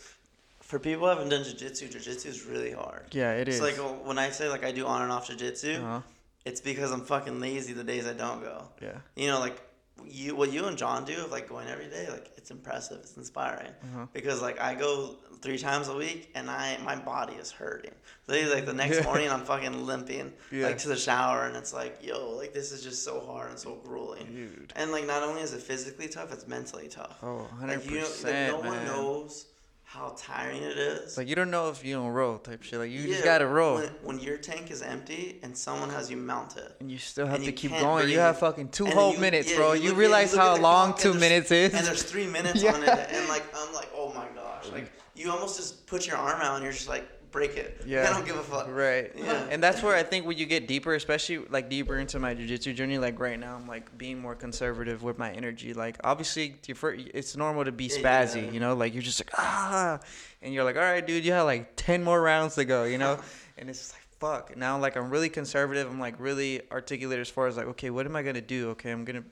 [0.62, 1.92] for people who haven't done jujitsu.
[1.92, 3.14] Jujitsu is really hard.
[3.14, 3.58] Yeah, it is.
[3.58, 3.76] So like
[4.06, 5.78] when I say like I do on and off jujitsu.
[5.78, 6.02] Uh-huh.
[6.46, 8.70] It's because I'm fucking lazy the days I don't go.
[8.82, 8.98] Yeah.
[9.16, 9.62] You know, like
[10.06, 13.00] you what you and John do of like going every day, like it's impressive.
[13.02, 14.08] It's inspiring uh-huh.
[14.14, 17.94] because like I go three times a week and I my body is hurting.
[18.28, 20.68] Literally, like the next morning, I'm fucking limping yeah.
[20.68, 23.60] like to the shower, and it's like, yo, like this is just so hard and
[23.60, 24.26] so grueling.
[24.28, 24.74] Dude.
[24.76, 27.18] And like not only is it physically tough, it's mentally tough.
[27.22, 28.66] Oh, 100 like, you know, like, no man.
[28.66, 29.46] one knows
[29.90, 31.18] how tiring it is.
[31.18, 32.78] Like you don't know if you don't roll type shit.
[32.78, 33.78] Like you yeah, just gotta roll.
[33.78, 37.44] When, when, your tank is empty and someone has you mounted, and you still have
[37.44, 38.04] to keep going.
[38.04, 38.14] Breathe.
[38.14, 39.74] You have fucking two and whole you, minutes, yeah, bro.
[39.74, 41.74] You, look, realize you how long two minutes is.
[41.74, 42.74] And there's three minutes yeah.
[42.74, 46.18] on it, and like I'm like, oh my gosh, like you almost just put your
[46.18, 47.76] arm out and you're just like break it.
[47.90, 48.08] Yeah.
[48.08, 48.68] I don't give a fuck.
[48.70, 49.12] Right.
[49.16, 49.48] Yeah.
[49.50, 52.74] And that's where I think when you get deeper, especially like deeper into my jiu-jitsu
[52.74, 55.74] journey, like right now, I'm like being more conservative with my energy.
[55.74, 58.52] Like obviously, it's normal to be spazzy, yeah.
[58.52, 60.00] you know, like you're just like ah,
[60.42, 63.00] and you're like, all right, dude, you have like ten more rounds to go, you
[63.00, 63.20] know,
[63.58, 64.56] and it's like fuck.
[64.56, 65.90] Now like I'm really conservative.
[65.90, 68.70] I'm like really articulate as far as like, okay, what am I gonna do?
[68.72, 69.24] Okay, I'm gonna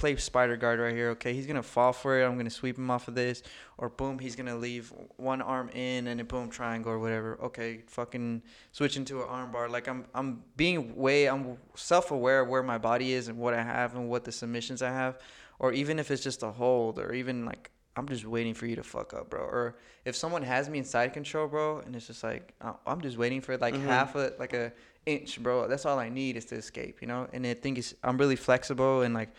[0.00, 1.10] play spider guard right here.
[1.10, 2.24] Okay, he's gonna fall for it.
[2.24, 3.42] I'm gonna sweep him off of this,
[3.76, 7.38] or boom, he's gonna leave one arm in and then boom triangle or whatever.
[7.42, 9.68] Okay, fucking switch into an arm bar.
[9.68, 13.52] Like I'm I'm being way I'm self aware of where my body is and what
[13.52, 15.18] I have and what the submissions I have,
[15.58, 18.76] or even if it's just a hold or even like I'm just waiting for you
[18.76, 19.40] to fuck up, bro.
[19.40, 22.54] Or if someone has me in side control, bro, and it's just like
[22.86, 23.86] I'm just waiting for like mm-hmm.
[23.86, 24.72] half a like a
[25.04, 25.68] inch, bro.
[25.68, 27.28] That's all I need is to escape, you know.
[27.34, 29.30] And I think it's I'm really flexible and like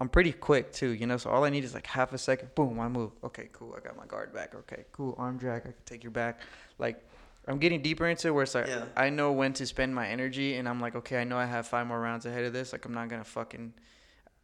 [0.00, 1.16] I'm pretty quick too, you know.
[1.16, 3.12] So all I need is like half a second, boom, I move.
[3.22, 3.74] Okay, cool.
[3.76, 4.54] I got my guard back.
[4.54, 5.14] Okay, cool.
[5.18, 5.62] Arm drag.
[5.62, 6.40] I can take your back.
[6.78, 7.04] Like
[7.46, 8.84] I'm getting deeper into it where it's like yeah.
[8.96, 11.66] I know when to spend my energy, and I'm like, okay, I know I have
[11.66, 12.72] five more rounds ahead of this.
[12.72, 13.74] Like I'm not gonna fucking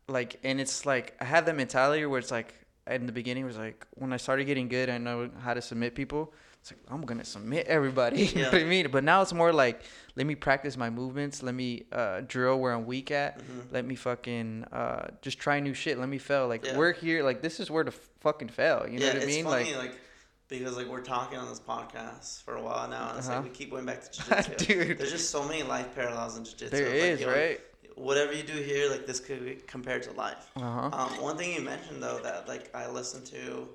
[0.06, 0.38] like.
[0.44, 2.54] And it's like I had that mentality where it's like
[2.86, 5.62] in the beginning it was like when I started getting good, I know how to
[5.62, 6.32] submit people
[6.70, 8.26] it's like I'm gonna submit everybody.
[8.26, 8.90] you know what I mean?
[8.90, 9.82] But now it's more like
[10.16, 11.42] let me practice my movements.
[11.42, 13.38] Let me uh, drill where I'm weak at.
[13.38, 13.60] Mm-hmm.
[13.72, 15.98] Let me fucking uh, just try new shit.
[15.98, 16.48] Let me fail.
[16.48, 16.76] Like yeah.
[16.76, 17.22] we're here.
[17.22, 18.86] Like this is where to fucking fail.
[18.88, 19.44] You know yeah, what I mean?
[19.44, 20.00] Funny, like, like
[20.48, 23.36] because like we're talking on this podcast for a while now, and it's uh-huh.
[23.36, 24.66] like we keep going back to jiu-jitsu.
[24.66, 26.76] Dude, there's just so many life parallels in jiu-jitsu.
[26.76, 27.60] There like, is, right?
[27.98, 30.50] Whatever you do here, like this could be compared to life.
[30.56, 30.90] Uh-huh.
[30.92, 33.68] Um, one thing you mentioned though that like I listened to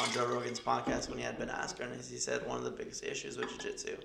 [0.00, 2.70] on Joe Rogan's podcast when he had Ben Askren is he said one of the
[2.70, 3.96] biggest issues with jiu-jitsu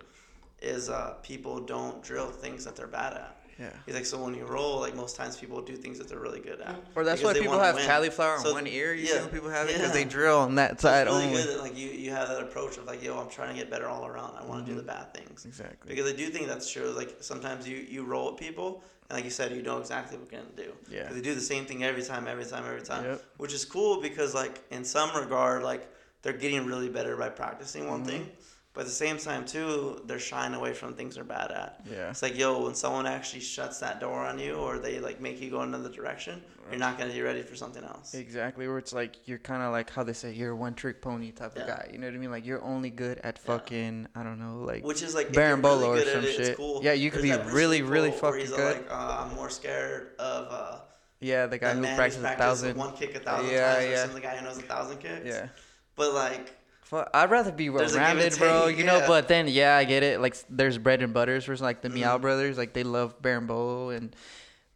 [0.61, 3.37] is uh, people don't drill things that they're bad at.
[3.59, 3.69] Yeah.
[3.85, 6.39] He's like, so when you roll, like most times people do things that they're really
[6.39, 6.75] good at.
[6.95, 7.85] Or that's why people have win.
[7.85, 8.93] cauliflower so, in one ear.
[8.93, 9.93] You yeah, see people have it because yeah.
[9.93, 11.37] they drill on that side it's really only.
[11.37, 13.69] good that like you, you have that approach of like, yo, I'm trying to get
[13.69, 14.35] better all around.
[14.37, 14.71] I want to mm-hmm.
[14.71, 15.45] do the bad things.
[15.45, 15.93] Exactly.
[15.93, 16.91] Because I do think that's true.
[16.91, 18.83] Like sometimes you you roll with people.
[19.13, 20.73] And like you said, you know exactly what you're gonna do.
[20.89, 21.13] Yeah.
[21.13, 23.03] They do the same thing every time, every time, every time.
[23.05, 23.23] Yep.
[23.37, 25.87] Which is cool because like in some regard, like
[26.23, 28.09] they're getting really better by practicing one mm-hmm.
[28.09, 28.31] thing.
[28.73, 31.85] But at the same time, too, they're shying away from things they're bad at.
[31.89, 32.09] Yeah.
[32.09, 35.39] It's like, yo, when someone actually shuts that door on you or they like make
[35.39, 36.71] you go another direction, right.
[36.71, 38.15] you're not gonna be ready for something else.
[38.15, 38.67] Exactly.
[38.67, 41.31] Where it's like you're kind of like how they say you're a one trick pony
[41.31, 41.61] type yeah.
[41.61, 41.89] of guy.
[41.93, 42.31] You know what I mean?
[42.31, 44.19] Like you're only good at fucking yeah.
[44.19, 46.57] I don't know, like which is like berimbolo really or some it, shit.
[46.57, 46.81] Cool.
[46.83, 48.77] Yeah, you could There's be really, really fucking good.
[48.77, 50.47] Like, uh, I'm more scared of.
[50.49, 50.79] Uh,
[51.19, 52.75] yeah, the guy who practices a thousand.
[52.75, 54.05] One kick a thousand yeah, times, yeah.
[54.05, 55.25] or the guy who knows a thousand kicks.
[55.25, 55.47] Yeah.
[55.95, 56.53] But like
[56.91, 58.67] I'd rather be well-rounded, bro.
[58.67, 58.85] You yeah.
[58.85, 60.19] know, but then yeah, I get it.
[60.19, 62.03] Like there's bread and butters for like the mm.
[62.03, 62.57] Miyao brothers.
[62.57, 64.15] Like they love berimbolo and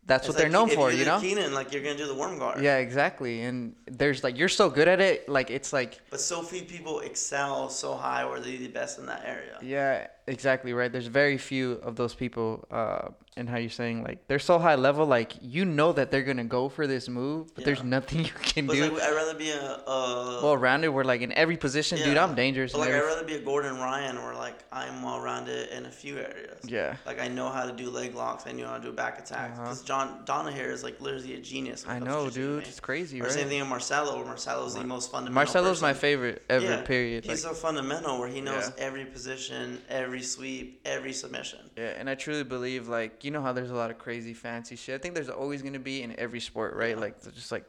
[0.08, 1.20] that's it's what like, they're known for, you know.
[1.20, 2.64] Keenan, like you're gonna do the worm guard.
[2.64, 3.42] Yeah, exactly.
[3.42, 6.00] And there's like you're so good at it, like it's like.
[6.10, 9.58] But so few people excel so high where they're the best in that area.
[9.62, 10.91] Yeah, exactly right.
[10.91, 14.76] There's very few of those people, uh, and how you're saying like they're so high
[14.76, 17.66] level, like you know that they're gonna go for this move, but yeah.
[17.66, 18.91] there's nothing you can but do.
[18.91, 20.90] Like, I'd rather be a, a well rounded.
[20.90, 22.06] Where like in every position, yeah.
[22.06, 22.74] dude, I'm dangerous.
[22.74, 25.91] But like I'd rather be a Gordon Ryan, where like I'm well rounded in a
[25.91, 26.60] few areas.
[26.64, 26.95] Yeah.
[27.06, 28.45] Like I know how to do leg locks.
[28.48, 29.58] I know how to do back attacks.
[29.58, 30.26] Because uh-huh.
[30.26, 31.86] John Danaher is like literally a genius.
[31.88, 32.64] I know, dude.
[32.64, 33.32] It's crazy, or right?
[33.32, 34.18] Same thing with Marcelo.
[34.18, 35.36] Where Marcelo's the most fundamental.
[35.36, 35.88] Marcelo's person.
[35.88, 36.66] my favorite ever.
[36.66, 36.82] Yeah.
[36.82, 37.26] Period.
[37.26, 41.60] He's like, so fundamental, where he knows every position, every sweep, every submission.
[41.77, 44.76] Yeah, and I truly believe like you know how there's a lot of crazy fancy
[44.76, 44.95] shit.
[44.95, 46.95] I think there's always gonna be in every sport, right?
[46.95, 47.02] Yeah.
[47.02, 47.65] Like just like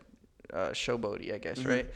[0.52, 1.68] uh, showboaty, I guess, mm-hmm.
[1.68, 1.86] right?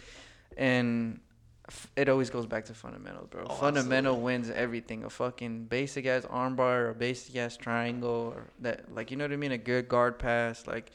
[0.57, 1.21] And
[1.69, 3.47] f- it always goes back to fundamentals, bro.
[3.49, 4.25] Oh, Fundamental absolutely.
[4.25, 5.05] wins everything.
[5.05, 9.25] A fucking basic ass armbar or a basic ass triangle or that, like you know
[9.25, 9.53] what I mean?
[9.53, 10.91] A good guard pass, like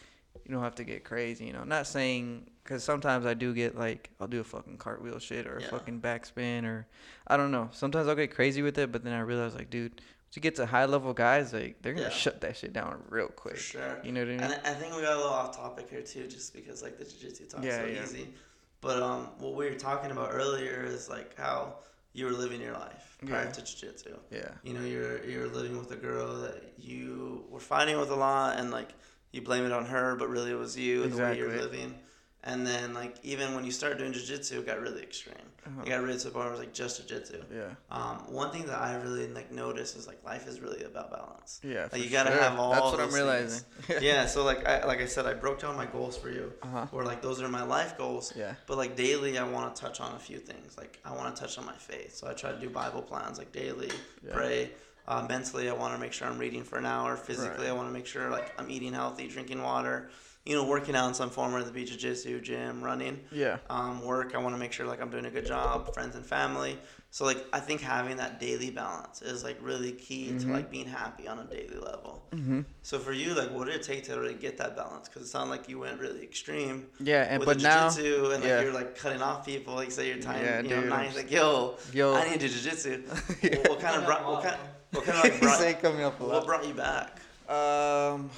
[0.46, 1.46] you don't have to get crazy.
[1.46, 5.20] You know, not saying because sometimes I do get like I'll do a fucking cartwheel
[5.20, 5.70] shit or a yeah.
[5.70, 6.86] fucking backspin or
[7.26, 7.70] I don't know.
[7.72, 10.02] Sometimes I'll get crazy with it, but then I realize like, dude,
[10.34, 12.14] you get to high level guys, like they're gonna yeah.
[12.14, 13.56] shut that shit down real quick.
[13.56, 14.00] For sure.
[14.04, 14.42] You know what I mean?
[14.42, 17.06] And I think we got a little off topic here too, just because like the
[17.06, 18.04] jiu-jitsu talk yeah, so yeah.
[18.04, 18.28] easy.
[18.82, 21.78] But um, what we were talking about earlier is like how
[22.14, 23.52] you were living your life prior yeah.
[23.52, 24.18] to jiu-jitsu.
[24.30, 24.50] Yeah.
[24.64, 28.60] You know, you're you're living with a girl that you were fighting with a lot,
[28.60, 28.90] and like
[29.32, 31.42] you blame it on her, but really it was you exactly.
[31.42, 31.96] the way you're living.
[32.44, 35.36] And then like even when you start doing jiu-jitsu, it got really extreme.
[35.66, 35.82] Uh-huh.
[35.82, 37.44] It got really to the point where it was like just jiu-jitsu.
[37.54, 37.70] Yeah.
[37.92, 41.60] Um, one thing that I really like noticed is like life is really about balance.
[41.64, 41.90] Yeah.
[41.92, 42.42] Like you gotta sure.
[42.42, 42.72] have all.
[42.72, 43.66] That's what I'm realizing.
[44.02, 44.28] yeah.
[44.28, 46.54] So like I like I said, I broke down my goals for you.
[46.62, 46.86] Uh-huh.
[46.92, 48.32] Where like those are my life goals.
[48.36, 48.54] Yeah.
[48.66, 50.78] But like daily, I want to touch on a few things.
[50.78, 53.40] Like I want to touch on my faith, so I try to do Bible plans
[53.40, 53.92] like daily,
[54.26, 54.34] yeah.
[54.34, 54.72] pray.
[55.08, 57.16] Uh, mentally, I want to make sure I'm reading for an hour.
[57.16, 57.70] Physically, right.
[57.70, 60.10] I want to make sure like I'm eating healthy, drinking water
[60.48, 63.20] you know, working out in some form, whether it be jiu-jitsu, gym, running.
[63.34, 63.58] Yeah.
[63.70, 66.26] Um, work, I want to make sure like I'm doing a good job, friends and
[66.26, 66.78] family.
[67.12, 70.48] So like I think having that daily balance is like really key mm-hmm.
[70.48, 72.26] to like being happy on a daily level.
[72.32, 72.62] Mm-hmm.
[72.82, 75.10] So for you, like, what did it take to really get that balance?
[75.10, 76.88] Because it sounded like you went really extreme.
[77.02, 78.62] Yeah, and with but now, and like yeah.
[78.62, 79.76] you're like cutting off people.
[79.76, 81.14] Like say you're tying, yeah, you know, nine.
[81.14, 83.04] Like yo, yo, I need to jiu-jitsu.
[83.42, 83.58] yeah.
[83.58, 84.58] what, what kind of brought, what kind,
[84.92, 87.20] what kind of like brought, coming up what brought you back?
[87.50, 88.30] Um.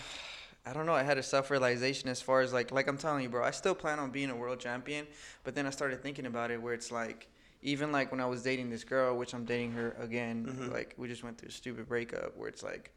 [0.70, 0.94] I don't know.
[0.94, 3.44] I had a self realization as far as like like I'm telling you, bro.
[3.44, 5.08] I still plan on being a world champion,
[5.44, 7.28] but then I started thinking about it where it's like
[7.64, 10.46] even like when I was dating this girl, which I'm dating her again.
[10.46, 10.72] Mm-hmm.
[10.72, 12.94] Like we just went through a stupid breakup where it's like,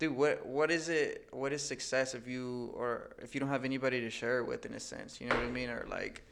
[0.00, 1.28] dude, what what is it?
[1.30, 4.66] What is success if you or if you don't have anybody to share it with
[4.66, 5.20] in a sense?
[5.20, 5.70] You know what I mean?
[5.70, 6.24] Or like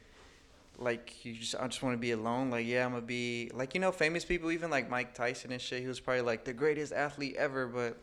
[0.77, 2.49] like you just I just want to be alone.
[2.49, 5.61] Like yeah, I'm gonna be like you know famous people, even like Mike Tyson and
[5.61, 5.81] shit.
[5.81, 7.97] He was probably like the greatest athlete ever, but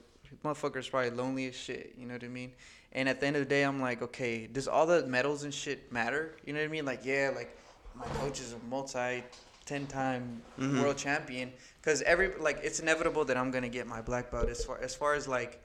[0.44, 1.94] motherfucker's probably lonely as shit.
[1.98, 2.52] You know what I mean?
[2.92, 5.54] And at the end of the day, I'm like, okay, does all the medals and
[5.54, 6.36] shit matter?
[6.44, 6.84] You know what I mean?
[6.84, 7.56] Like, yeah, like
[7.94, 9.22] my coach is a multi,
[9.64, 10.80] ten time mm-hmm.
[10.80, 11.52] world champion.
[11.82, 14.48] Cause every like it's inevitable that I'm gonna get my black belt.
[14.48, 15.62] As far as far as like,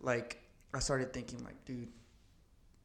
[0.00, 0.42] like
[0.72, 1.88] I started thinking like, dude,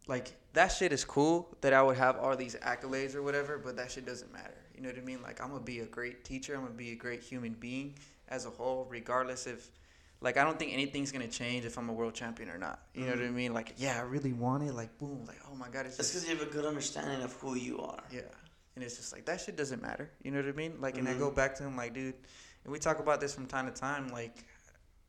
[0.08, 3.78] like that shit is cool that I would have all these accolades or whatever, but
[3.78, 4.58] that shit doesn't matter.
[4.76, 5.22] You know what I mean?
[5.22, 6.56] Like I'm gonna be a great teacher.
[6.56, 7.96] I'm gonna be a great human being
[8.28, 9.70] as a whole, regardless if
[10.22, 12.80] like I don't think anything's gonna change if I'm a world champion or not.
[12.94, 13.10] You mm-hmm.
[13.10, 13.36] know what I mm-hmm.
[13.36, 13.54] mean?
[13.54, 14.74] Like, yeah, I really want it.
[14.74, 17.34] Like, boom, like, oh my god, it's just because you have a good understanding of
[17.34, 18.04] who you are.
[18.12, 18.22] Yeah,
[18.76, 20.12] and it's just like that shit doesn't matter.
[20.24, 20.76] You know what I mean?
[20.80, 21.08] Like, mm-hmm.
[21.08, 21.36] and I go mm-hmm.
[21.36, 22.16] back to him like, dude,
[22.64, 24.10] and we talk about this from time to time.
[24.10, 24.46] Like,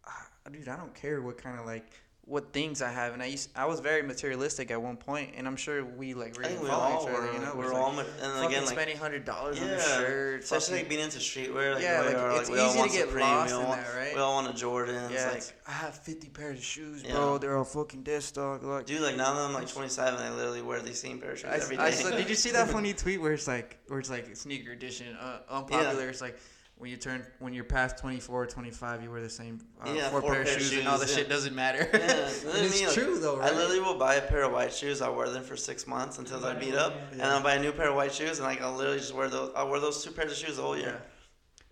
[0.06, 1.93] uh, dude, I don't care what kind of like
[2.24, 5.44] what things I have, and I used I was very materialistic at one point, and
[5.47, 7.20] I'm sure we like really we follow all each other.
[7.27, 7.32] were.
[7.32, 9.81] You know, We're all like, ma- and fucking again, like- spending hundred dollars on a
[9.81, 10.44] shirt.
[10.44, 11.74] especially like being into streetwear.
[11.74, 13.94] Like, Yeah, the like, are, it's all easy to get Supreme, lost all in that,
[13.97, 14.15] right?
[14.15, 15.11] We all want a Jordans.
[15.11, 17.15] yeah, like, it's- I have fifty pairs of shoes, Yeah.
[17.15, 17.39] bro.
[17.39, 18.62] They're all fucking dead stock.
[18.62, 21.39] Like, dude, like now that I'm like 27, I literally wear these same pair of
[21.40, 21.82] shoes I, every day.
[21.82, 24.70] I saw, did you see that funny tweet where it's like where it's like sneaker
[24.70, 26.09] edition uh, unpopular?
[26.09, 26.39] It's like
[26.82, 30.10] when you turn when you're past 24 or 25, you wear the same uh, Yeah,
[30.10, 31.88] four, pair of shoes, and all the shoes, shit doesn't matter.
[31.94, 33.52] Yeah, and it's I mean, true though, right?
[33.52, 35.00] I literally will buy a pair of white shoes.
[35.00, 37.36] I'll wear them for six months until i beat up, and Yeah.
[37.36, 39.52] I'll buy a new pair of white shoes, and like I'll literally just wear those.
[39.54, 41.00] I'll wear those two pairs of shoes the whole year.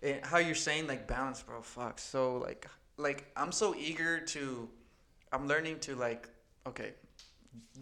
[0.01, 1.61] And how you're saying like balance, bro?
[1.61, 1.99] Fuck.
[1.99, 2.65] So like
[2.95, 4.69] like I'm so eager to,
[5.33, 6.29] I'm learning to like
[6.65, 6.93] okay,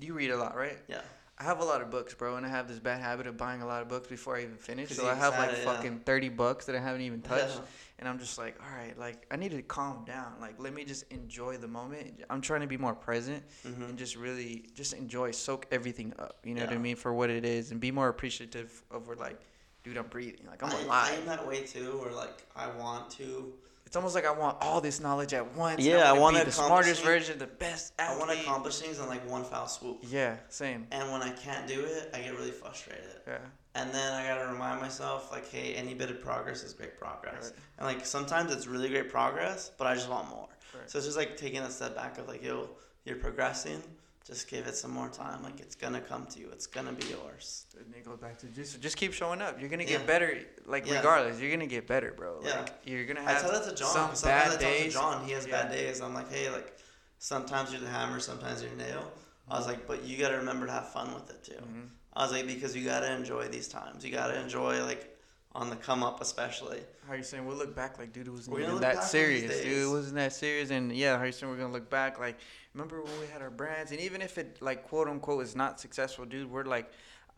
[0.02, 0.80] you read a lot, right?
[0.88, 1.02] Yeah.
[1.42, 3.62] I have a lot of books, bro, and I have this bad habit of buying
[3.62, 4.90] a lot of books before I even finish.
[4.90, 5.74] So I have like decided, yeah.
[5.76, 7.56] fucking 30 books that I haven't even touched.
[7.56, 7.62] Yeah.
[8.00, 10.32] And I'm just like, all right, like I need to calm down.
[10.40, 12.24] Like let me just enjoy the moment.
[12.30, 13.90] I'm trying to be more present Mhm.
[13.90, 16.38] and just really just enjoy, soak everything up.
[16.46, 19.18] You know what I mean for what it is, and be more appreciative of where
[19.18, 19.38] like,
[19.84, 20.46] dude, I'm breathing.
[20.48, 21.12] Like I'm I, alive.
[21.12, 23.52] I am that way too, where like I want to.
[23.90, 25.84] It's almost like I want all this knowledge at once.
[25.84, 29.00] Yeah, I wanna wanna be the smartest version, the best I want to accomplish things
[29.00, 29.98] in like one foul swoop.
[30.04, 30.86] Yeah, same.
[30.92, 33.10] And when I can't do it, I get really frustrated.
[33.26, 33.40] Yeah,
[33.74, 37.46] And then I gotta remind myself, like, hey, any bit of progress is great progress.
[37.46, 37.54] Right.
[37.80, 40.50] And like sometimes it's really great progress, but I just want more.
[40.76, 40.88] Right.
[40.88, 42.70] So it's just like taking a step back of like, yo,
[43.06, 43.82] you're progressing.
[44.30, 45.42] Just give it some more time.
[45.42, 46.50] Like it's gonna come to you.
[46.52, 47.66] It's gonna be yours.
[47.96, 49.60] and goes back to just just keep showing up.
[49.60, 49.98] You're gonna Yeah.
[49.98, 50.40] get better.
[50.68, 50.98] Like Yeah.
[50.98, 52.40] regardless, you're gonna get better, bro.
[52.44, 52.60] Yeah.
[52.60, 53.88] Like you're gonna I have tell that to John.
[53.92, 54.94] some Sometimes bad I days.
[54.94, 55.64] to John, he has Yeah.
[55.64, 56.00] bad days.
[56.02, 56.78] I'm like, hey, like
[57.18, 59.12] sometimes you're the hammer, sometimes you're the nail.
[59.50, 61.54] I was like, but you gotta remember to have fun with it too.
[61.54, 61.90] Mhm.
[62.14, 64.06] I was like, because you gotta enjoy these times.
[64.06, 65.16] You gotta enjoy like
[65.56, 66.84] on the come up, especially.
[67.08, 67.44] How you saying?
[67.48, 69.78] We'll look back like, dude, it wasn't even that back on these serious, dude.
[69.84, 70.70] It wasn't that serious.
[70.70, 71.52] And yeah, how you saying?
[71.52, 72.38] We're gonna look back like,
[72.74, 73.92] remember when we had our brands?
[73.92, 76.92] And even if it like quote unquote is not successful, dude, we're like.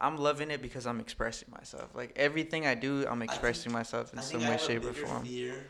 [0.03, 1.93] I'm loving it because I'm expressing myself.
[1.93, 4.93] Like everything I do, I'm expressing myself in I some think I way, shape, or
[4.93, 5.23] form.
[5.23, 5.67] fear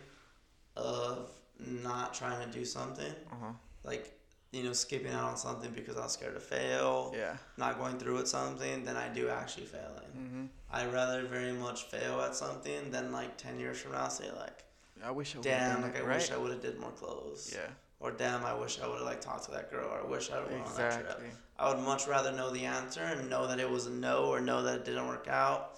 [0.78, 1.30] of
[1.60, 3.52] not trying to do something, Uh huh.
[3.84, 4.18] like
[4.54, 7.36] you know, skipping out on something because I was scared to fail, Yeah.
[7.58, 10.12] not going through with something, than I do actually failing.
[10.16, 10.50] Mhm.
[10.72, 14.64] I'd rather very much fail at something than like ten years from now say like,
[15.04, 16.18] I wish I would damn, like I right?
[16.20, 17.70] wish I would have did more clothes, yeah.
[18.02, 20.32] Or damn, I wish I would have like talked to that girl, or I wish
[20.32, 21.22] I would have went on that trip.
[21.57, 24.41] I would much rather know the answer and know that it was a no or
[24.41, 25.78] know that it didn't work out.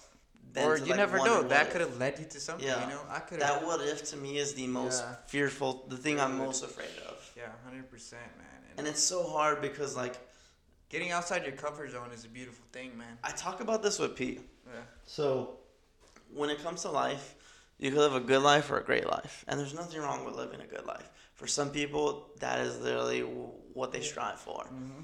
[0.54, 1.42] than Or you like, never know.
[1.42, 2.66] That could have led you to something.
[2.66, 2.82] Yeah.
[2.84, 3.40] You know, I could.
[3.40, 5.16] That what if to me is the most Yeah.
[5.26, 7.16] fearful, the thing I'm most afraid of.
[7.36, 8.46] Yeah, hundred percent, man.
[8.70, 10.16] And, And it's so hard because like
[10.88, 13.18] getting outside your comfort zone is a beautiful thing, man.
[13.22, 14.40] I talk about this with Pete.
[14.66, 14.80] Yeah.
[15.04, 15.58] So
[16.32, 17.34] when it comes to life,
[17.78, 20.36] you can live a good life or a great life, and there's nothing wrong with
[20.36, 21.10] living a good life.
[21.34, 24.64] For some people, that is literally what they strive for.
[24.64, 25.00] Mm-hmm.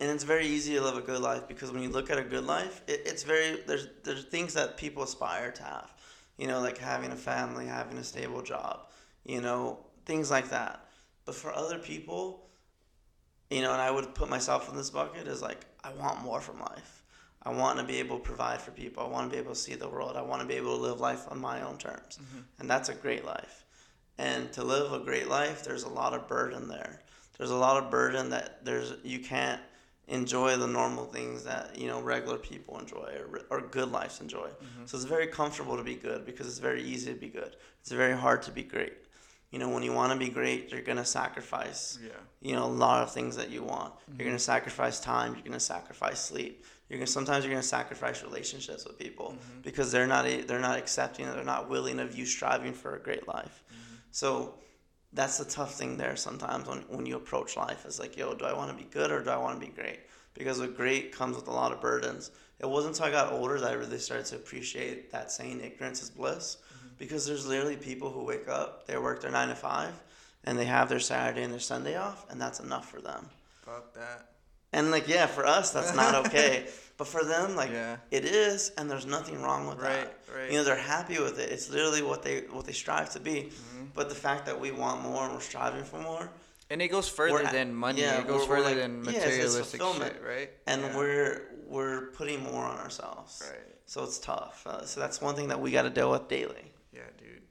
[0.00, 2.22] and it's very easy to live a good life because when you look at a
[2.34, 5.92] good life, it, it's very there's there's things that people aspire to have,
[6.38, 8.86] you know, like having a family, having a stable job,
[9.24, 10.86] you know, things like that.
[11.24, 12.22] But for other people,
[13.50, 16.40] you know, and I would put myself in this bucket is like I want more
[16.40, 17.02] from life.
[17.44, 19.02] I want to be able to provide for people.
[19.04, 20.16] I want to be able to see the world.
[20.16, 22.18] I want to be able to live life on my own terms,
[22.58, 23.61] and that's a great life.
[24.18, 27.00] And to live a great life, there's a lot of burden there.
[27.38, 29.60] There's a lot of burden that there's you can't
[30.08, 34.48] enjoy the normal things that you know regular people enjoy or, or good lives enjoy.
[34.48, 34.86] Mm-hmm.
[34.86, 37.56] So it's very comfortable to be good because it's very easy to be good.
[37.80, 38.94] It's very hard to be great.
[39.50, 41.98] You know, when you want to be great, you're gonna sacrifice.
[42.02, 42.10] Yeah.
[42.40, 43.92] You know, a lot of things that you want.
[44.08, 44.26] You're mm-hmm.
[44.28, 45.34] gonna sacrifice time.
[45.34, 46.64] You're gonna sacrifice sleep.
[46.88, 49.60] You're gonna sometimes you're gonna sacrifice relationships with people mm-hmm.
[49.62, 51.26] because they're not they're not accepting.
[51.26, 53.62] They're not willing of you striving for a great life.
[54.12, 54.54] So
[55.12, 58.46] that's the tough thing there sometimes when, when you approach life is like yo do
[58.46, 60.00] i want to be good or do i want to be great?
[60.34, 62.30] Because with great comes with a lot of burdens.
[62.58, 66.02] It wasn't until i got older that i really started to appreciate that saying ignorance
[66.02, 66.58] is bliss.
[66.58, 66.88] Mm-hmm.
[66.98, 69.94] Because there's literally people who wake up they work their nine to five
[70.44, 73.28] and they have their saturday and their sunday off and that's enough for them.
[73.64, 74.31] Fuck that.
[74.72, 76.66] And like yeah for us that's not okay
[76.98, 77.96] but for them like Yeah.
[78.10, 80.50] it is and there's nothing wrong with Right, that right.
[80.50, 83.38] you know they're happy with it it's literally what they what they strive to be
[83.50, 83.84] Mm-hmm.
[83.94, 86.28] but the fact that we want more and we're striving for more
[86.70, 88.00] And it goes further at- than money.
[88.00, 90.14] yeah, it goes further like- than yeah, materialistic fulfillment.
[90.14, 90.50] shit, right?
[90.66, 90.96] and Yeah.
[90.96, 91.42] we're
[91.74, 93.66] we're putting more on ourselves Right.
[93.86, 96.66] so it's tough uh, so that's one thing that we got to deal with daily
[96.92, 97.42] Yeah, dude.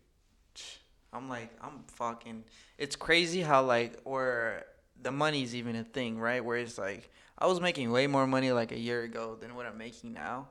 [1.14, 2.46] I'm like, I'm fucking.
[2.78, 4.64] It's crazy how like, or
[5.02, 6.44] the money's even a thing, right?
[6.44, 9.66] Where it's like, I was making way more money like a year ago than what
[9.66, 10.48] I'm making now,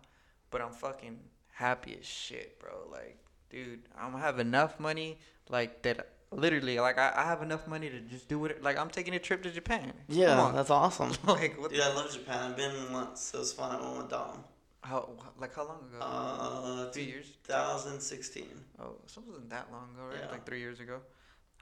[0.51, 1.19] but I'm fucking
[1.53, 2.73] happy as shit, bro.
[2.91, 3.19] Like,
[3.51, 5.19] dude, I'm have enough money
[5.49, 6.09] like that.
[6.33, 8.63] literally, like I, I have enough money to just do it.
[8.63, 9.93] Like I'm taking a trip to Japan.
[10.09, 11.13] Yeah, that's awesome.
[11.27, 11.71] like what?
[11.71, 12.51] Dude, I love Japan.
[12.51, 13.33] I've been once.
[13.35, 13.75] It was fun.
[13.75, 14.45] I went with Dom.
[14.83, 15.99] How like how long ago?
[16.01, 17.27] Uh, Two years.
[17.47, 18.45] 2016.
[18.81, 20.19] Oh, so it wasn't that long ago, right?
[20.25, 20.31] Yeah.
[20.31, 21.01] Like three years ago.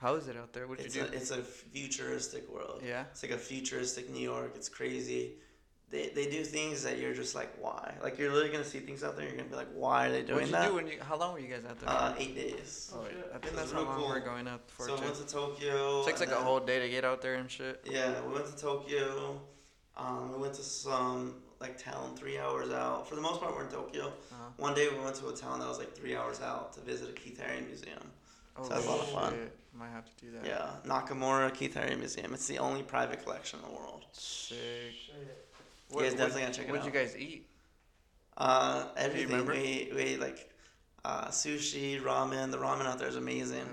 [0.01, 0.67] How is it out there?
[0.67, 1.17] What did It's you a, do?
[1.17, 2.83] it's a futuristic world.
[2.85, 3.05] yeah.
[3.11, 4.53] It's like a futuristic New York.
[4.57, 5.35] It's crazy.
[5.91, 7.95] They, they do things that you're just like, why?
[8.03, 10.07] Like, you're literally going to see things out there, you're going to be like, why
[10.09, 10.69] are they What doing did you that?
[10.69, 10.99] do when you?
[11.01, 11.89] How long were you guys out there?
[11.89, 12.93] uh, eight days.
[12.95, 13.23] oh, yeah.
[13.35, 14.09] I think So that's it's how long cool.
[14.09, 14.87] we're going out for.
[14.87, 16.03] So we went to Tokyo.
[16.03, 17.81] It takes and like a whole day to get out there and shit.
[17.91, 19.41] Yeah, we went to Tokyo.
[19.97, 23.09] Um, we went to some like town three hours out.
[23.09, 24.09] For the most part, we're in Tokyo.
[24.09, 24.45] Uh-huh.
[24.59, 27.09] One day we went to a town that was like three hours out to visit
[27.09, 27.99] a Keith Haring museum.
[28.59, 29.33] Oh, So that's a lot of fun.
[29.35, 29.55] shit.
[29.75, 30.45] Might have to do that.
[30.45, 32.35] Yeah, Nakamura Keith Haring Museum.
[32.35, 34.07] It's the only private collection in the world.
[34.13, 34.57] Sick.
[35.93, 36.77] You guys definitely gotta check it out.
[36.79, 37.47] What'd you guys eat?
[38.37, 39.47] Uh, everything.
[39.47, 40.51] We, we ate like
[41.05, 42.51] uh, sushi, ramen.
[42.51, 43.65] The ramen out there is amazing.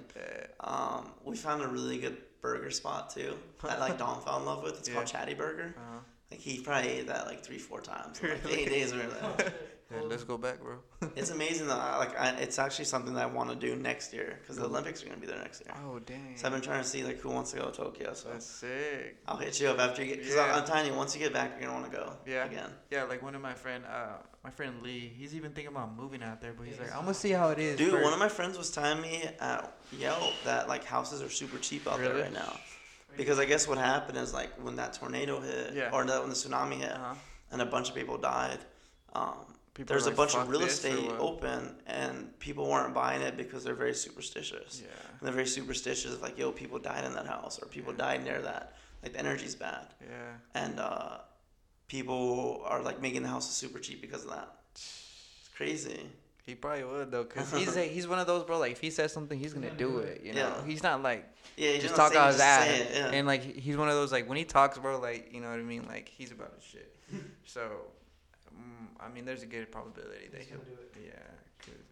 [0.60, 4.64] Um, we found a really good burger spot too that like Dom fell in love
[4.64, 4.78] with.
[4.80, 5.74] It's called Chatty Burger.
[5.78, 6.00] Uh-huh.
[6.32, 8.22] Like he probably ate that like three, four times.
[8.22, 8.62] Like Really?
[8.62, 9.54] eight days we were there.
[9.92, 10.78] Yeah, let's go back, bro.
[11.16, 14.14] It's amazing that I, like I, it's actually something that I want to do next
[14.14, 15.74] year because the Olympics are gonna be there next year.
[15.86, 16.34] Oh dang.
[16.36, 18.14] So I've been trying to see like who wants to go to Tokyo.
[18.14, 19.18] So That's sick.
[19.28, 20.20] I'll hit you up after you get.
[20.20, 20.56] Because Yeah.
[20.56, 22.14] I'm telling you, once you get back, you're gonna want to go.
[22.26, 22.46] Yeah.
[22.46, 22.70] Again.
[22.90, 26.24] Yeah, like one of my friend, uh, my friend Lee, he's even thinking about moving
[26.24, 27.78] out there, but he's like, I'm gonna see how it is.
[27.78, 31.30] Dude, first." one of my friends was telling me at Yelp that like houses are
[31.30, 32.60] super cheap out there right now.
[33.16, 35.92] Because I guess what happened is like when that tornado hit, Yeah.
[35.94, 37.14] or that when the tsunami hit, Uh-huh.
[37.52, 38.60] and a bunch of people died.
[39.14, 39.46] Um,
[39.76, 43.64] People there's are a bunch of real estate open, and people weren't buying it because
[43.64, 44.82] they're very superstitious.
[44.82, 44.88] Yeah.
[45.12, 47.98] And they're very superstitious of like, yo, people died in that house, or people Yeah.
[48.06, 48.74] died near that.
[49.04, 50.34] Like the energy's bad, Yeah.
[50.64, 51.18] and uh,
[51.88, 54.50] people are like making the houses super cheap because of that.
[54.74, 56.08] It's crazy.
[56.46, 58.60] He probably would though, cause he's like, he's one of those bro.
[58.60, 60.22] Like if he says something, he's gonna do it.
[60.24, 60.66] You know, Yeah.
[60.66, 61.26] he's not like
[61.58, 62.68] Yeah, just talk out his ass.
[62.68, 63.08] it, yeah.
[63.12, 65.00] And like he's one of those like when he talks, bro.
[65.00, 65.86] Like you know what I mean.
[65.88, 66.96] Like he's about his shit.
[67.46, 67.70] so,
[68.58, 70.58] mm, I mean, there's a good probability that He's he'll.
[70.60, 71.06] gonna do it.
[71.06, 71.20] Yeah.
[71.60, 71.84] 'cause-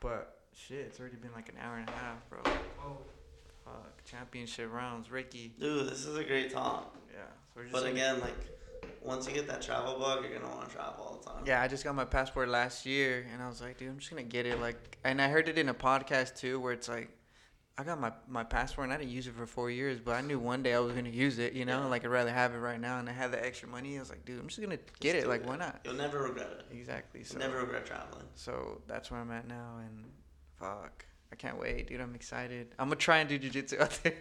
[0.00, 2.40] but shit, it's already been like an hour and a half, bro.
[2.80, 2.98] Oh,
[3.64, 5.54] Fuck, championship rounds, Ricky.
[5.60, 6.96] Dude, this is a great talk.
[7.12, 7.18] Yeah.
[7.26, 8.34] So we're just But gonna- again, like,
[9.02, 11.44] once you get that travel bug, you're gonna want to travel all the time.
[11.46, 14.10] Yeah, I just got my passport last year, and I was like, dude, I'm just
[14.10, 14.58] gonna get it.
[14.58, 17.10] Like, and I heard it in a podcast too, where it's like,
[17.80, 20.20] I got my my passport, and I didn't use it for four years, but I
[20.20, 21.54] knew one day I was gonna use it.
[21.54, 21.86] You know, Yeah.
[21.86, 23.96] like I'd rather have it right now, and I had the extra money.
[23.96, 25.28] I was like, dude, I'm just gonna get Just it.
[25.28, 25.80] Like, why not?
[25.84, 26.66] You'll never regret it.
[26.76, 27.24] Exactly.
[27.24, 28.26] So, You'll never regret traveling.
[28.34, 30.04] so that's where I'm at now, and
[30.58, 31.06] fuck.
[31.32, 32.00] I can't wait, dude.
[32.00, 32.74] I'm excited.
[32.78, 34.14] I'm gonna try and do jujitsu out there.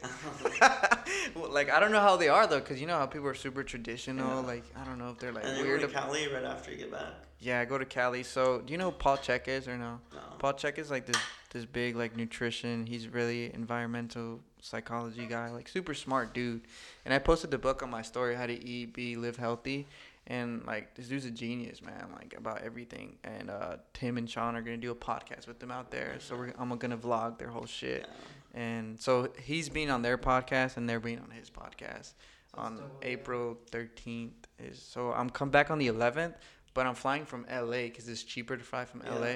[1.35, 3.33] Well, like I don't know how they are though, cause you know how people are
[3.33, 4.41] super traditional.
[4.41, 4.47] Yeah.
[4.47, 5.81] Like I don't know if they're like and you're weird.
[5.81, 7.13] going to Cali right after you get back.
[7.39, 8.21] yeah, I go to Cali.
[8.23, 9.99] So do you know who Paul Chek is or no?
[10.13, 10.19] No.
[10.37, 11.17] Paul Chek is like this
[11.51, 12.85] this big like nutrition.
[12.85, 16.61] He's really environmental psychology guy, like super smart dude.
[17.05, 19.87] And I posted the book on my story, How to Eat, Be, Live Healthy.
[20.27, 22.05] And like this dude's a genius, man.
[22.15, 23.15] Like about everything.
[23.23, 26.15] And uh, Tim and Sean are gonna do a podcast with them out there.
[26.19, 28.05] So we're, I'm gonna vlog their whole shit.
[28.53, 28.61] Yeah.
[28.61, 32.13] And so he's being on their podcast and they're being on his podcast
[32.53, 33.07] So on it's double, yeah.
[33.09, 34.31] April 13th.
[34.59, 36.35] Is so I'm come back on the 11th,
[36.75, 39.15] but I'm flying from LA because it's cheaper to fly from Yeah.
[39.15, 39.35] LA.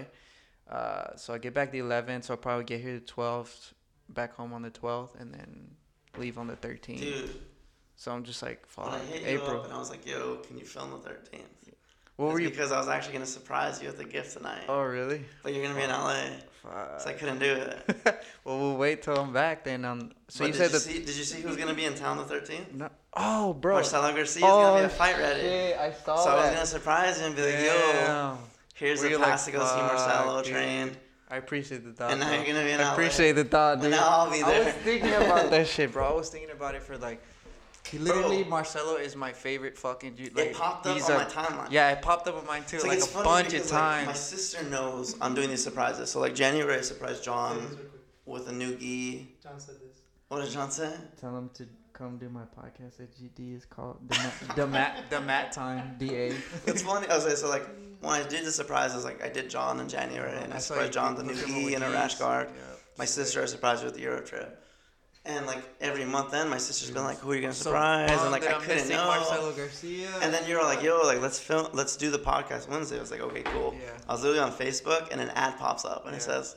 [0.69, 3.73] Uh, so I get back the 11th, so I'll probably get here the 12th,
[4.09, 5.71] back home on the 12th, and then
[6.17, 6.99] leave on the 13th.
[6.99, 7.29] Dude,
[7.95, 9.59] So I'm just like, when fuck, I hit you April.
[9.59, 11.41] up and I was like, yo, can you film the 13th?
[12.15, 12.49] What were you?
[12.51, 14.65] Because I was actually going to surprise you with a gift tonight.
[14.67, 15.25] Oh really?
[15.41, 16.23] But you're going to be in LA.
[16.61, 17.01] Fuck.
[17.01, 18.05] So I couldn't do it.
[18.45, 19.83] well, we'll wait till I'm back then.
[19.83, 20.79] Um, so But you said you that.
[20.79, 22.71] see, Did you see who's going to be in town the 13th?
[22.75, 22.89] No.
[23.15, 23.73] Oh, bro.
[23.75, 25.39] Marcelo Garcia's going to be a fight ready.
[25.39, 27.91] Oh, Shit, I saw So I was going to surprise you and be like, yo,
[27.93, 28.37] Damn.
[28.73, 30.91] Here's Were a you like, pass to see "Fuck, Marcelo dude." train.
[31.29, 32.11] I appreciate the thought.
[32.11, 32.35] And now bro.
[32.35, 32.91] you're going to be in I LA.
[32.93, 33.91] appreciate the thought, And dude.
[33.91, 34.61] now I'll be there.
[34.61, 36.05] I was thinking about that shit, bro.
[36.09, 37.23] I was thinking about it for like,
[37.89, 38.49] he literally Bro.
[38.51, 40.27] Marcelo is my favorite fucking dude.
[40.27, 41.67] It Like, popped up he's on a- my timeline.
[41.71, 43.71] Yeah, it popped up on mine too, It's like, it's a funny bunch of because,
[43.71, 44.07] like, times.
[44.07, 46.11] my sister knows I'm doing these surprises.
[46.11, 48.01] So like January, I surprised John Say this real quick.
[48.25, 49.35] with a new gi.
[49.41, 50.01] John said this.
[50.27, 50.93] What did John say?
[51.19, 53.55] Tell him to come do my podcast at GD.
[53.57, 55.95] is called the Matt, the Matt, the Matt time.
[55.99, 56.31] Da.
[56.67, 57.07] It's funny.
[57.07, 57.67] I was like, so like
[58.03, 60.93] when I did the surprises, like I did John in January, and I, saw surprised
[60.93, 62.49] John the new E at him gi with and a rash guard.
[62.53, 62.61] Yeah.
[62.97, 64.59] My sister I surprised with the Euro trip.
[65.25, 68.11] And like every month then, my sister's been like, "Who are you gonna So surprise?"
[68.11, 69.05] and like I I'm couldn't know.
[69.05, 70.09] Marcelo Garcia.
[70.21, 72.99] And then you were like, "Yo, like let's film, let's do the podcast Wednesday." I
[72.99, 73.91] was like, "Okay, cool." Yeah.
[74.09, 76.55] I was literally on Facebook, and an ad pops up, and it Yeah.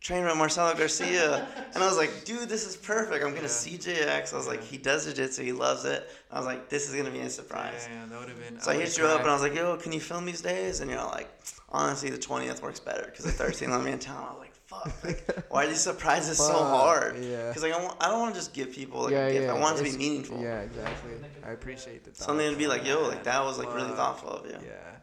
[0.00, 3.24] Says, "Trainer Marcelo Garcia," and I was like, "Dude, this is perfect.
[3.24, 3.48] I'm gonna Yeah.
[3.48, 5.42] CJX." I was like, "He does jiu-jitsu.
[5.42, 8.28] He loves it." I was like, "This is gonna be a surprise." Yeah, that would
[8.28, 8.60] have been.
[8.60, 10.80] So I hit you up, and I was like, "Yo, can you film these days?"
[10.80, 11.28] And you're like,
[11.70, 15.04] "Honestly, the 20th works better because the 13th I'm in town." I was like, fuck,
[15.04, 17.16] like, why are these surprises so hard?
[17.22, 17.48] yeah.
[17.48, 19.44] Because like I, want, I don't want to just give people like yeah, a gift.
[19.46, 19.54] yeah.
[19.54, 20.40] I want it to be meaningful.
[20.42, 21.12] Yeah, exactly.
[21.44, 24.46] I appreciate the Something to be like, yo, like that was like really thoughtful of
[24.46, 24.56] you.
[24.66, 24.95] Yeah.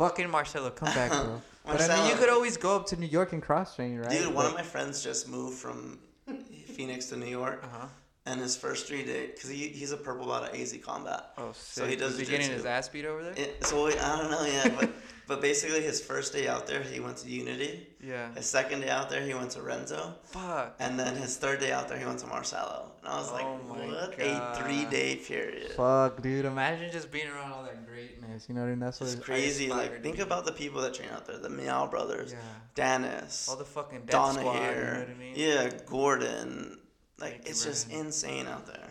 [0.00, 1.42] Fucking Marcelo, come back, bro.
[1.66, 4.08] but I mean, you could always go up to New York and cross train, right?
[4.10, 5.98] Dude, one of my friends just moved from
[6.74, 7.86] Phoenix to New York, Uh huh.
[8.30, 11.30] And his first three days, because he, he's a purple belt at AZ Combat.
[11.38, 13.34] Oh, So he does Was he getting his ass beat over there?
[13.36, 14.90] It, so I don't know yet, but
[15.26, 17.86] but basically his first day out there, he went to Unity.
[18.04, 18.32] yeah.
[18.34, 20.74] His second day out there, he went to Renzo, Fuck.
[20.80, 22.90] and then his third day out there, he went to Marcelo.
[23.00, 24.20] And I was like, Oh what God.
[24.20, 25.72] a three day period.
[25.72, 26.44] Fuck, dude.
[26.44, 28.48] Imagine just being around all that greatness.
[28.48, 28.80] You know what I mean?
[28.80, 29.68] That's what It's crazy.
[29.70, 32.38] Like think about the people that train out there: the Miyao brothers, Yeah.
[32.74, 34.52] Dennis, All the fucking Donna squad.
[34.58, 35.32] here, You know what I mean?
[35.36, 36.78] yeah, Gordon.
[37.20, 38.06] Like Thank you, it's just Brian.
[38.06, 38.88] insane out there.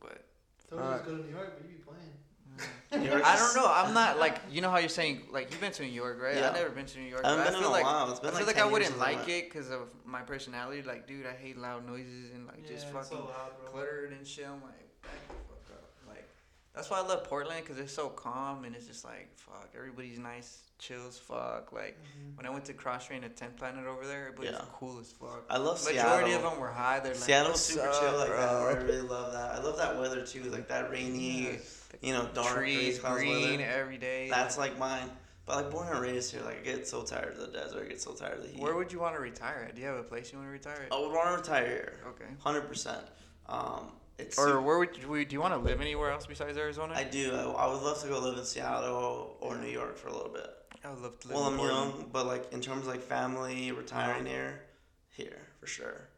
[0.00, 0.24] But
[0.70, 3.04] Told you to go to New York, but you be playing.
[3.04, 3.66] New I don't know.
[3.70, 6.36] I'm not like you know how you're saying like you've been to New York, right?
[6.36, 6.48] Yeah.
[6.48, 7.22] I've never been to New York.
[7.24, 8.10] I haven't been I in feel a like while.
[8.10, 10.82] It's been I feel like like, I wouldn't like it because of my personality.
[10.82, 14.12] Like, dude, I hate loud noises and like just yeah, it's fucking so loud, cluttered
[14.12, 14.46] and shit.
[14.46, 15.90] I'm like, back the fuck up.
[16.08, 16.28] Like,
[16.74, 20.18] that's why I love Portland because it's so calm and it's just like, fuck, everybody's
[20.18, 21.70] nice, chill as fuck.
[21.72, 22.36] Like, Mhm.
[22.36, 24.64] when I went to cross train at 10th Planet over there, everybody's Yeah.
[24.74, 25.44] cool as fuck.
[25.50, 26.10] I love Majority Seattle.
[26.16, 27.00] Majority of them were high.
[27.00, 28.38] They're like, Seattle's "What's super up, chill like that.
[28.48, 29.52] I really love that.
[29.52, 31.60] I love that weather too, like that rainy,
[32.00, 33.64] you know, dark trees green weather.
[33.70, 34.28] every day.
[34.30, 35.10] That's like mine.
[35.44, 37.84] But like born and raised here, like I get so tired of the desert.
[37.84, 38.60] I get so tired of the heat.
[38.60, 39.74] Where would you want to retire at?
[39.74, 40.92] Do you have a place you want to retire at?
[40.92, 42.32] I would want to retire here, Okay.
[42.38, 43.04] hundred percent.
[43.48, 43.90] Um,
[44.22, 46.94] it's Or where would you, do you want to live anywhere else besides Arizona?
[46.96, 47.34] I do.
[47.34, 50.30] I, I would love to go live in Seattle or New York for a little
[50.32, 50.48] bit.
[50.84, 51.92] I would love to live Well, I'm Portland.
[51.94, 54.62] young, but like in terms of like family, retiring here,
[55.10, 56.08] here for sure.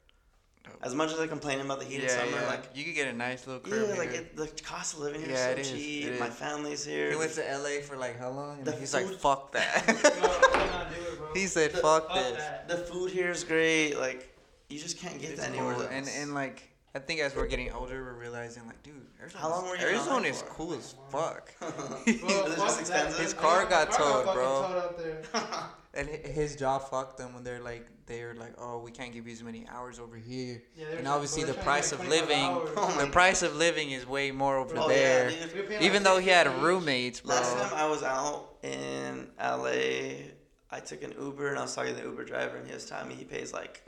[0.64, 0.78] Dope.
[0.82, 2.46] As much as I complain about the heat in summer, yeah.
[2.46, 5.20] like you could get a nice little crib yeah, like it, the cost of living
[5.20, 6.18] here Yeah, is so cheap.
[6.18, 7.10] My family's here.
[7.10, 8.56] he went to LA for like how long?
[8.58, 9.84] And The he's like, fuck that.
[9.86, 12.38] it, he said, The- fuck, Fuck this.
[12.38, 12.68] that.
[12.68, 13.98] the food here is great.
[13.98, 14.34] Like
[14.70, 15.82] you just can't get It's that anywhere cool.
[15.82, 15.92] else.
[15.92, 16.62] And and like
[16.96, 19.82] I think as we're getting older, we're realizing like, dude, Arizona, How long were you
[19.84, 21.52] Arizona is cool as fuck.
[21.60, 23.18] Well, is just expensive?
[23.20, 24.62] His car got My towed, fucking bro.
[24.62, 25.22] towed out there.
[25.96, 29.32] And his job fucked them when they're like, they're like, oh, we can't give you
[29.32, 30.60] as many hours over here.
[30.76, 32.36] Yeah, And obviously the price of living.
[32.76, 35.30] Oh the price of living is way more over oh there.
[35.30, 35.68] yeah, dude.
[35.68, 36.64] Paying Even like though he had 50 each.
[36.64, 37.36] roommates, bro.
[37.36, 40.32] Last time I was out in LA,
[40.72, 42.86] I took an Uber and I was talking to the Uber driver and he was
[42.86, 43.84] telling me he pays like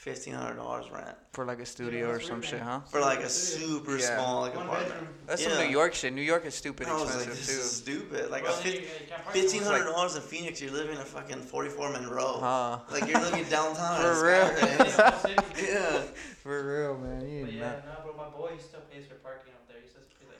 [0.00, 2.80] fifteen hundred dollars rent For like a studio or some shit, huh?
[2.90, 4.16] for like a super Yeah.
[4.16, 4.92] small like One apartment.
[4.94, 5.14] bedroom.
[5.26, 5.48] That's Yeah.
[5.50, 6.12] some New York shit.
[6.14, 8.30] New York is stupid I was like, expensive this is stupid.
[8.30, 9.78] Like Bro, a then fif- you- you can't park fifteen anywhere.
[9.78, 12.38] hundred dollars in Phoenix, you're living in a fucking forty-four Monroe.
[12.40, 12.78] Huh?
[12.90, 14.00] Like you're living downtown.
[14.02, 14.48] For in real.
[14.56, 15.68] Skyway.
[15.68, 16.02] yeah.
[16.42, 17.28] For real, man.
[17.28, 19.49] You But yeah, no, bro, my boy he still pays for parking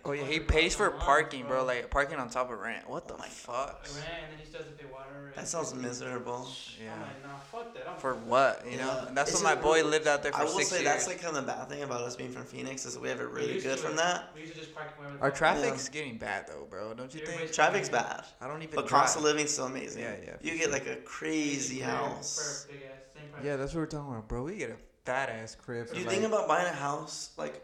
[0.04, 1.64] Oh yeah, he pays for parking, bro.
[1.64, 2.88] Like parking on top of rent.
[2.88, 3.86] What the Oh fuck?
[3.94, 5.32] Rent, and then he still has to pay water.
[5.36, 6.48] That sounds miserable.
[6.82, 6.92] Yeah.
[6.94, 7.88] I'm like, nah, fuck that.
[7.88, 8.64] I'm For what?
[8.68, 8.86] You know?
[8.86, 9.06] Yeah.
[9.08, 10.76] And that's It's what my just- boy lived out there for I will six say
[10.76, 10.84] years.
[10.86, 13.20] that's like kind of the bad thing about us being from Phoenix is we have
[13.20, 14.30] it really good to from that.
[14.34, 16.94] We used to just park wherever Our fuck- traffic's getting bad though, bro.
[16.94, 17.52] Don't you think?
[17.52, 19.02] Traffic's bad, I don't even but drive.
[19.02, 20.02] cost of living's still amazing.
[20.02, 22.66] Yeah, yeah, You for get like a crazy house.
[22.66, 23.44] For a big ass, same price.
[23.44, 24.42] Yeah, that's what we're talking about, bro.
[24.44, 25.90] We get a fat ass crib.
[25.92, 27.62] Do you like, think about buying a house like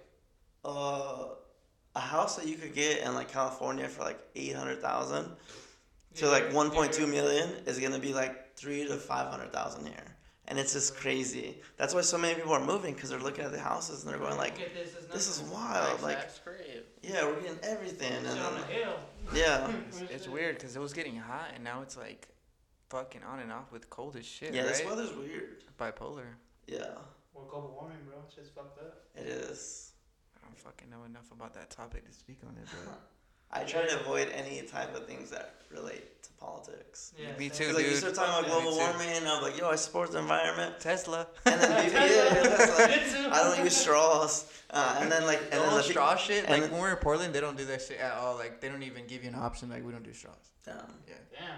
[0.65, 1.27] uh,
[1.97, 5.25] a house that you could get in like California for like eight hundred thousand
[6.17, 7.11] to Yeah, like yeah, one point two yeah.
[7.19, 10.07] million is gonna be like three to five hundred thousand here,
[10.49, 11.59] and it's just crazy.
[11.79, 14.21] That's why so many people are moving because they're looking at the houses and they're
[14.21, 16.41] going like, this, is "This is wild!" Like, Nice ass
[17.03, 18.97] yeah, we're getting everything, and Sit on then hill.
[19.35, 22.29] yeah, It's, it's weird because it was getting hot and now it's like
[22.91, 24.69] fucking on and off with cold as shit, yeah, right?
[24.69, 25.63] this weather's weird.
[25.81, 26.25] Bipolar.
[26.67, 26.87] Yeah,
[27.35, 28.17] Well, global warming, bro.
[28.35, 29.05] Shit's fucked up.
[29.15, 29.86] it is.
[30.57, 33.01] I don't fucking know enough about that topic to speak on it, but
[33.53, 37.13] I try to avoid any type of things that relate to politics.
[37.19, 37.99] Yeah, Me too, too, 'Cause, like you dude.
[37.99, 40.81] start talking about Yeah, global warming, and I'm like, yo, I support the environment.
[40.81, 41.27] Tesla.
[41.45, 43.31] And then people, yeah, yeah, that's like, Me too.
[43.31, 44.51] I don't use straws.
[44.71, 46.45] Uh, and then like, and then whole the straw shit.
[46.45, 48.37] and Like then- when we're in Portland, they don't do that shit at all.
[48.37, 49.69] Like they don't even give you an option.
[49.71, 50.35] Like we don't do straws.
[50.65, 50.77] Damn,
[51.07, 51.15] Yeah.
[51.39, 51.49] Damn.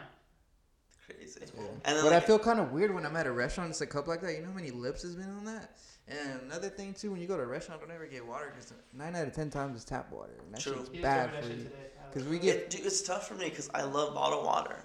[1.07, 1.41] crazy.
[1.57, 1.62] Yeah.
[1.85, 3.70] And then but I feel kind of weird when I'm at a restaurant.
[3.70, 4.35] It's a cup like that.
[4.35, 5.70] You know how many lips has been on that?
[6.10, 8.72] And another thing too, when you go to a restaurant, don't ever get water because
[8.94, 10.32] nine out of ten times it's tap water.
[10.44, 10.74] And that True.
[10.76, 11.55] shit's He just bad for you.
[11.55, 11.74] shit today.
[12.01, 14.14] I was Because we "Oh, get it, dude, it's tough for me because I love
[14.14, 14.85] bottled water.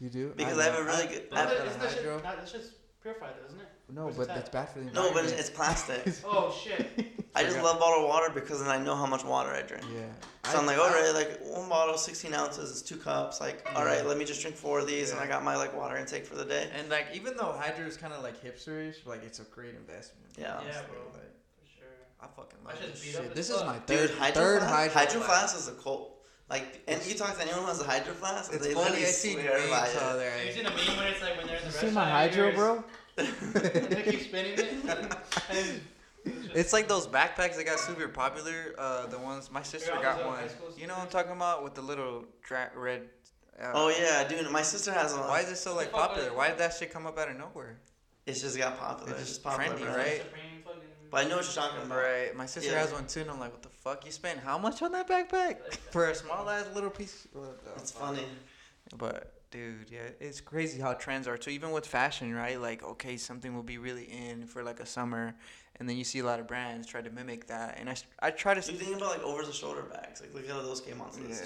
[0.00, 2.22] you do Because I have a really good- But I've that- a that shit, hydro.
[2.22, 2.70] not, that shit's
[3.04, 3.68] purified, though, isn't it?
[3.92, 4.94] No, Where's but the that's bad for the environment.
[5.14, 5.36] No, environment.
[5.36, 6.24] but it's, it's plastic.
[6.26, 7.12] Oh shit.
[7.36, 9.84] I just love bottled water because then I know how much water I drink.
[9.92, 10.02] yeah.
[10.50, 13.40] So I'm like, all right, like one bottle, 16 ounces is two cups.
[13.40, 15.76] Like, all right, let me just drink four of these, and I got my like
[15.76, 16.68] water intake for the day.
[16.78, 20.26] And like, even though hydro is kind of like hipsterish, like it's a great investment.
[20.38, 20.44] Yeah.
[20.46, 21.00] Yeah, honestly, bro.
[21.12, 21.88] Like, For sure.
[22.20, 23.30] I fucking My love shit's this beat shit.
[23.30, 23.66] as This is fuck.
[23.66, 25.54] my Dude, third hydro third flask, hydro, hydro flask.
[25.54, 26.13] flask is a cult.
[26.50, 28.84] Like, and you talk to anyone who has a hydro flask, It's they funny.
[28.84, 30.18] literally I seen swear by memes out it.
[30.18, 30.30] there.
[30.30, 31.88] Have you seen a meme when it's like when they're in the You restaurant?
[31.88, 32.84] see my hydro, bro?
[33.16, 33.28] and
[33.90, 34.74] they keep spinning it.
[35.50, 35.80] and
[36.54, 38.74] It's like those backpacks that got super popular.
[38.78, 40.38] Uh, the ones my sister got one.
[40.76, 43.02] You know what I'm talking about with the little dra- red.
[43.60, 45.28] Uh, Oh yeah, dude, my sister has one.
[45.28, 46.32] Why is it so like popular?
[46.34, 47.78] Why did that shit come up out of nowhere?
[48.26, 49.12] It's just got popular.
[49.12, 49.96] It's It's just just popular, trendy, bro.
[49.96, 50.22] right?
[51.14, 51.96] But I know what you're talking about.
[51.96, 52.34] Right.
[52.34, 52.80] My sister Yeah.
[52.80, 54.04] has one too, and I'm like, what the fuck?
[54.04, 55.58] You spent how much on that backpack
[55.92, 57.28] for a small ass little piece?
[57.76, 58.24] It's funny.
[58.96, 61.50] But dude, yeah, it's crazy how trends are too.
[61.50, 62.60] Even with fashion, right?
[62.60, 65.36] Like, okay, something will be really in for like a summer,
[65.80, 67.78] and then you see a lot of brands try to mimic that.
[67.80, 68.72] And I, I try to.
[68.72, 70.20] You think about like over the shoulder bags.
[70.20, 71.36] Like look how those came onto Yeah.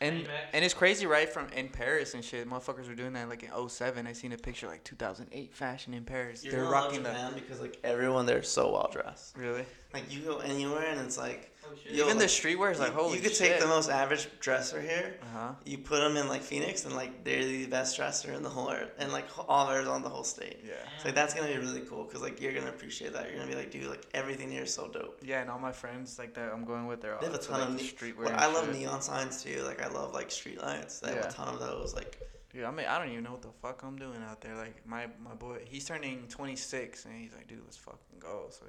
[0.00, 1.28] And and it's crazy, right?
[1.28, 4.06] From in Paris and shit, motherfuckers were doing that like in 07.
[4.06, 6.44] I seen a picture like 2008 fashion in Paris.
[6.44, 7.32] You're They're gonna rocking the.
[7.34, 9.36] Because like everyone there is so well dressed.
[9.36, 9.64] Really?
[9.94, 11.57] Like you go anywhere and it's like shit.
[11.90, 13.52] Yo, Even the like, streetwear is like you, holy you could shit.
[13.52, 15.16] take the most average dresser here.
[15.22, 15.52] Uh huh.
[15.64, 18.70] You put them in like Phoenix and like they're the best dresser in the whole
[18.70, 20.58] earth and like all Arizona, the whole state.
[20.66, 20.74] Yeah.
[20.98, 23.28] So like, that's gonna be really cool because like you're gonna appreciate that.
[23.30, 25.20] You're gonna be like, dude, like everything here is so dope.
[25.24, 27.38] Yeah, and all my friends like that I'm going with, they're all They have a
[27.38, 28.24] into, ton like, of ne- streetwear.
[28.26, 28.74] Well, I love shit.
[28.76, 29.62] neon signs too.
[29.64, 31.00] Like I love like street lights.
[31.00, 31.94] They have a ton of those.
[31.94, 32.20] Like
[32.50, 34.54] Dude, I mean, I don't even know what the fuck I'm doing out there.
[34.56, 38.46] Like my my boy, he's turning 26, and he's like, dude, let's fucking go.
[38.50, 38.64] So,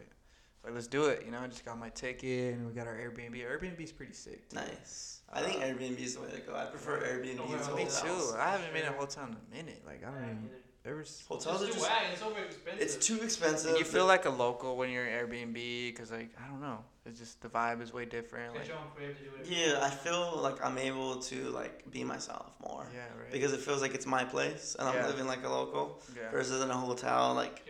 [0.64, 1.23] like, let's do it.
[1.26, 3.36] You know, I just got my ticket, and we got our Airbnb.
[3.36, 4.49] Airbnb's pretty sick.
[4.49, 4.56] too.
[4.57, 5.22] nice.
[5.31, 6.56] I think Airbnb is the way to go.
[6.56, 8.31] I prefer Airbnb Don't to worry Me hotels.
[8.31, 8.38] too.
[8.38, 9.84] I haven't been in a hotel in a minute.
[9.86, 10.41] Like I don't even.
[10.44, 10.56] neither.
[10.86, 11.02] Ever.
[11.02, 12.03] s- Hotels are It's too just whack.
[12.14, 12.81] It's over expensive.
[12.81, 13.69] it's too expensive.
[13.72, 16.80] And you feel like a local when you're in Airbnb, because like I don't know,
[17.06, 18.56] it's just the vibe is way different.
[18.56, 19.49] Like your own crib to do whatever.
[19.53, 23.30] Yeah, I feel like I'm able to like be myself more yeah, right.
[23.31, 25.07] because it feels like it's my place and I'm Yeah.
[25.07, 26.31] living like a local yeah.
[26.31, 27.34] versus in a hotel.
[27.36, 27.61] Like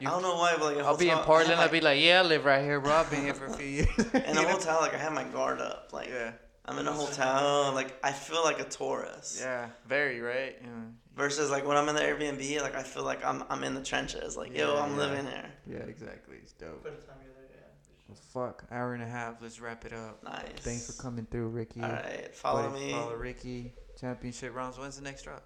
[0.00, 0.28] You live in a fucking.
[0.28, 1.50] I don't know why, but like a I'll be in Portland.
[1.50, 2.92] have I'll my- be like, yeah, I live right here, bro.
[2.92, 3.88] I've been here for a few years.
[3.98, 4.04] in
[4.34, 4.78] You a hotel.
[4.80, 5.90] Like I have my guard up.
[5.92, 6.32] Like Yeah.
[6.66, 7.72] I'm in a hotel.
[7.74, 9.40] Like I feel like a tourist.
[9.40, 9.68] Yeah.
[9.86, 10.56] Very right.
[10.60, 10.68] Yeah.
[11.16, 13.82] Versus like when I'm in the Airbnb, like I feel like I'm I'm in the
[13.82, 14.36] trenches.
[14.36, 14.96] Like yo, I'm yeah.
[14.96, 15.50] living here.
[15.66, 15.78] Yeah.
[15.78, 16.36] Exactly.
[16.42, 16.82] It's dope.
[16.84, 17.60] Put a time together, yeah.
[17.82, 18.16] for sure.
[18.34, 19.42] Well, fuck, hour and a half.
[19.42, 20.22] Let's wrap it up.
[20.22, 20.42] Nice.
[20.60, 21.82] Thanks for coming through, Ricky.
[21.82, 22.92] All right, follow Buddy, me.
[22.92, 23.72] Follow Ricky.
[24.00, 24.78] Championship rounds.
[24.78, 25.42] When's the next drop?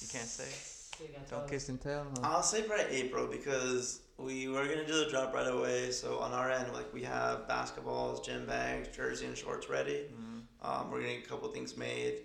[0.00, 0.73] You can't say.
[1.00, 2.06] You Don't kiss and tell.
[2.14, 2.20] Huh?
[2.22, 5.90] I'll say probably April because we were gonna do the drop right away.
[5.90, 10.06] So on our end, like we have basketballs, gym bags, jersey, and shorts ready.
[10.12, 10.42] Mhm.
[10.62, 12.22] Um, we're gonna get a couple things made,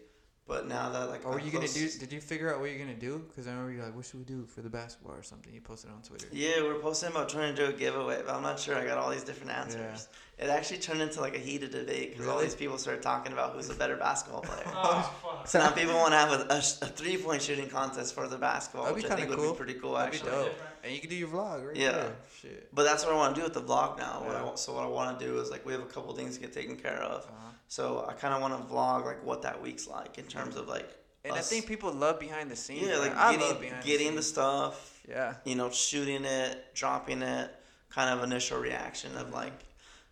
[0.49, 1.87] but now that like Or were I'm you gonna do?
[1.87, 3.23] Did you figure out what you're gonna do?
[3.29, 5.53] Because I remember you like, what should we do for the basketball or something?
[5.53, 6.25] You posted on Twitter.
[6.33, 8.75] Yeah, we're posting about trying to do a giveaway, but I'm not sure.
[8.75, 10.09] I got all these different answers.
[10.39, 13.53] It actually turned into like a heated debate because all these people started talking about
[13.53, 14.63] who's a better basketball player.
[14.81, 15.47] Oh, fuck.
[15.47, 18.37] so now people want to have a, a, a three point shooting contest for the
[18.37, 19.53] basketball, That'd which I think kinda would cool.
[19.53, 20.49] be pretty cool That'd be actually.
[20.83, 21.75] And you can do your vlog, right?
[21.75, 21.91] Yeah.
[21.91, 22.15] there.
[22.41, 22.73] Shit.
[22.73, 24.21] But that's what I want to do with the vlog now.
[24.25, 24.45] What I Yeah.
[24.45, 26.41] want, so what I want to do is like we have a couple things to
[26.41, 27.23] get taken care of.
[27.25, 27.49] Uh-huh.
[27.67, 30.67] So I kind of want to vlog like what that week's like in terms of
[30.67, 30.89] like
[31.25, 32.87] And I think people love behind the scenes.
[32.87, 34.27] yeah, like I love getting behind getting the scenes.
[34.33, 35.35] stuff, Yeah.
[35.43, 37.51] you know, shooting it, dropping it,
[37.89, 39.65] kind of initial reaction of like,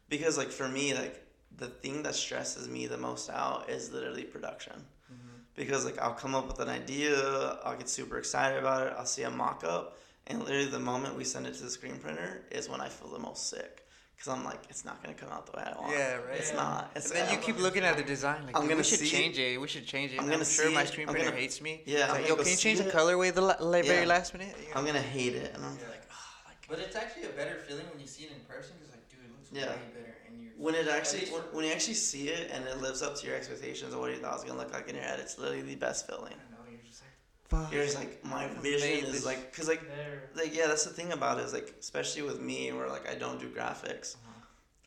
[0.09, 1.23] because like for me like
[1.55, 4.85] the thing that stresses me the most out is literally production.
[5.11, 5.39] Mhm.
[5.55, 7.17] Because like I'll come up with an idea,
[7.63, 9.97] I'll get super excited about it, I'll see a mock up,
[10.27, 13.09] and literally the moment we send it to the screen printer is when I feel
[13.09, 13.83] the most sick.
[14.19, 15.91] Cause I'm like, it's not gonna come out the way I want.
[15.93, 16.37] Yeah, right.
[16.39, 16.55] It's Yeah.
[16.55, 16.91] not.
[16.95, 18.47] It's And then you keep looking at the design.
[18.47, 19.61] Like, I'm gonna we should see- change it.
[19.61, 20.17] We should change it.
[20.17, 21.83] I'm I'm, gonna sure see my screen printer gonna- hates me.
[21.85, 22.93] Yeah, I'm like, yo, go can you see change the it.
[22.95, 24.55] colorway the la- la- very last minute?
[24.59, 25.87] You I'm gonna hate it, and I'm Yeah.
[25.89, 28.71] like, oh, like But it's actually a better feeling when you see it in person
[28.79, 29.69] because, like, dude, it looks Yeah.
[29.69, 30.15] way better.
[30.27, 33.15] And you're when it actually when, when you actually see it and it lives up
[33.19, 35.19] to your expectations of what you thought it was gonna look like in your head,
[35.19, 36.33] it's literally the best feeling.
[36.33, 37.13] I know, you're just like,
[37.49, 37.71] fuck.
[37.71, 40.29] You're just like, my vision made is like, cause like, There.
[40.35, 43.15] like yeah, that's the thing about it is like, especially with me where like I
[43.15, 44.33] don't do graphics, Uh-huh.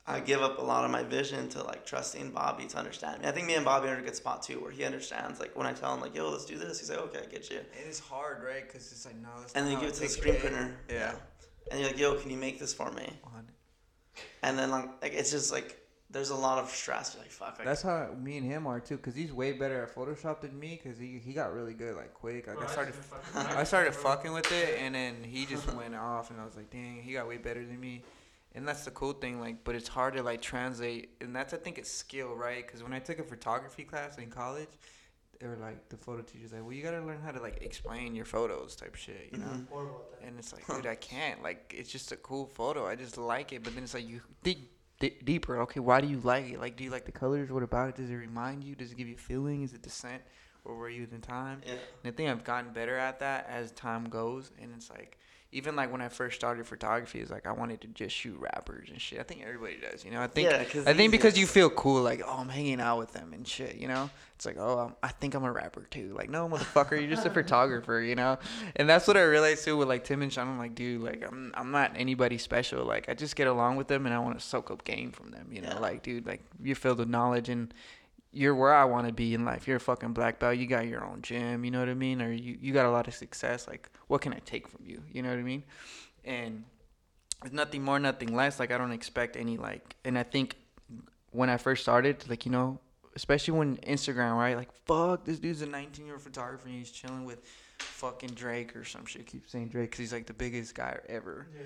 [0.06, 3.28] I give up a lot of my vision to like trusting Bobby to understand me.
[3.28, 5.38] I think me and Bobby are in a good spot too, where he understands.
[5.38, 7.48] Like when I tell him like, yo, let's do this, he's like, okay, I get
[7.50, 7.58] you.
[7.58, 8.66] It is hard, right?
[8.66, 10.40] Because it's like, no, that's And then you give it to the screen day.
[10.40, 10.76] printer.
[10.88, 11.14] Yeah.
[11.70, 13.12] And you're like, yo, can you make this for me?
[13.24, 13.46] On.
[14.42, 15.79] And then like, like it's just like
[16.12, 17.14] there's a lot of stress.
[17.14, 17.58] You're like, fuck.
[17.58, 20.58] Like, That's how me and him are too, cause he's way better at Photoshop than
[20.58, 22.46] me, cause he he got really good like quick.
[22.46, 25.72] Like Bro, I started, just fucking I started fucking with it, and then he just
[25.74, 28.02] went off, and I was like, dang, he got way better than me.
[28.56, 31.58] And that's the cool thing, like, but it's hard to like translate, and that's I
[31.58, 32.66] think it's skill, right?
[32.66, 34.68] Cause when I took a photography class in college,
[35.38, 38.16] they were like the photo teachers like, well, you gotta learn how to like explain
[38.16, 39.46] your photos, type shit, you know.
[39.46, 39.68] Mhm.
[39.68, 40.26] Horrible at that.
[40.26, 41.42] And it's like, dude, I can't.
[41.42, 42.86] Like, it's just a cool photo.
[42.86, 43.62] I just like it.
[43.62, 44.58] But then it's like you dig
[45.00, 45.58] d- deeper.
[45.62, 46.60] Okay, why do you like it?
[46.60, 47.50] Like, do you like the colors?
[47.50, 47.96] What about it?
[47.96, 48.74] Does it remind you?
[48.76, 49.62] Does it give you a feeling?
[49.62, 50.22] Is it the scent?
[50.64, 51.62] Or were you in time?
[51.66, 51.72] yeah.
[52.04, 54.52] And I think I've gotten better at that as time goes.
[54.60, 55.18] And it's like,
[55.52, 58.88] even like when I first started photography, it's like I wanted to just shoot rappers
[58.88, 59.18] and shit.
[59.18, 60.22] I think everybody does, you know.
[60.22, 63.12] I think Yeah, I think because you feel cool, like oh I'm hanging out with
[63.12, 64.10] them and shit, you know.
[64.36, 66.14] It's like oh I'm, I think I'm a rapper too.
[66.16, 68.38] Like no motherfucker, you're just a photographer, you know.
[68.76, 70.46] And that's what I realized too with like Tim and Sean.
[70.46, 72.84] I'm like dude, like I'm I'm not anybody special.
[72.84, 75.32] Like I just get along with them and I want to soak up game from
[75.32, 75.70] them, you know.
[75.70, 75.78] Yeah.
[75.78, 77.74] Like dude, like you're filled with knowledge and
[78.32, 79.66] you're where I want to be in life.
[79.66, 80.56] You're a fucking black belt.
[80.56, 81.64] You got your own gym.
[81.64, 82.22] You know what I mean?
[82.22, 83.66] Or you, you got a lot of success.
[83.66, 85.02] Like, what can I take from you?
[85.12, 85.64] You know what I mean?
[86.24, 86.64] And
[87.44, 88.60] it's nothing more, nothing less.
[88.60, 90.56] Like, I don't expect any, like, and I think
[91.32, 92.78] when I first started, like, you know,
[93.16, 94.56] especially when Instagram, right?
[94.56, 97.42] Like, fuck, this dude's a 19 year old photographer and he's chilling with
[97.78, 99.26] fucking Drake or some shit.
[99.26, 101.48] Keep saying Drake because he's like the biggest guy ever.
[101.54, 101.62] Yeah.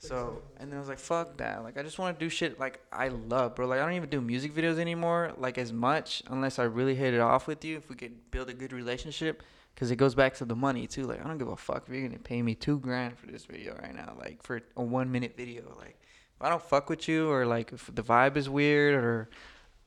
[0.00, 1.64] So, and then I was like, fuck that.
[1.64, 3.66] Like, I just want to do shit like I love, bro.
[3.66, 7.14] Like, I don't even do music videos anymore, like, as much, unless I really hit
[7.14, 7.76] it off with you.
[7.76, 9.42] If we could build a good relationship,
[9.74, 11.02] because it goes back to the money, too.
[11.04, 13.26] Like, I don't give a fuck if you're going to pay me two grand for
[13.26, 15.62] this video right now, like, for a one minute video.
[15.76, 15.98] Like,
[16.36, 19.28] if I don't fuck with you, or like, if the vibe is weird, or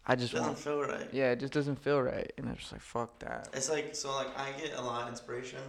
[0.05, 0.59] I It just doesn't want.
[0.59, 1.07] feel right.
[1.13, 2.33] Yeah, it just doesn't feel right.
[2.37, 3.49] And I'm just like, fuck that.
[3.53, 5.59] It's like so like I get a lot of inspiration,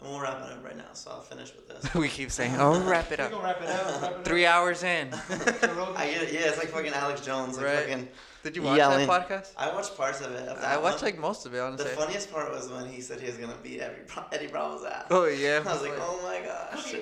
[0.00, 0.84] and we'll wrap it up right now.
[0.92, 1.94] So I'll finish with this.
[1.94, 3.30] we keep saying, oh, wrap it We up.
[3.32, 4.02] gonna wrap it up.
[4.02, 5.12] Wrap it Three hours in.
[5.30, 6.32] I get it.
[6.32, 7.56] Yeah, it's like fucking Alex Jones.
[7.56, 7.78] Like Right.
[7.88, 8.08] fucking.
[8.42, 9.06] Did you watch Yelling.
[9.06, 9.52] that podcast?
[9.56, 10.46] I watched parts of it.
[10.46, 11.12] Of I watched one.
[11.12, 11.84] like most of it, honestly.
[11.84, 12.04] The honestly.
[12.04, 15.06] funniest part was when he said he was gonna beat every Bra- Eddie Bravo's ass.
[15.10, 15.62] Oh yeah.
[15.66, 16.92] I was like, oh my gosh.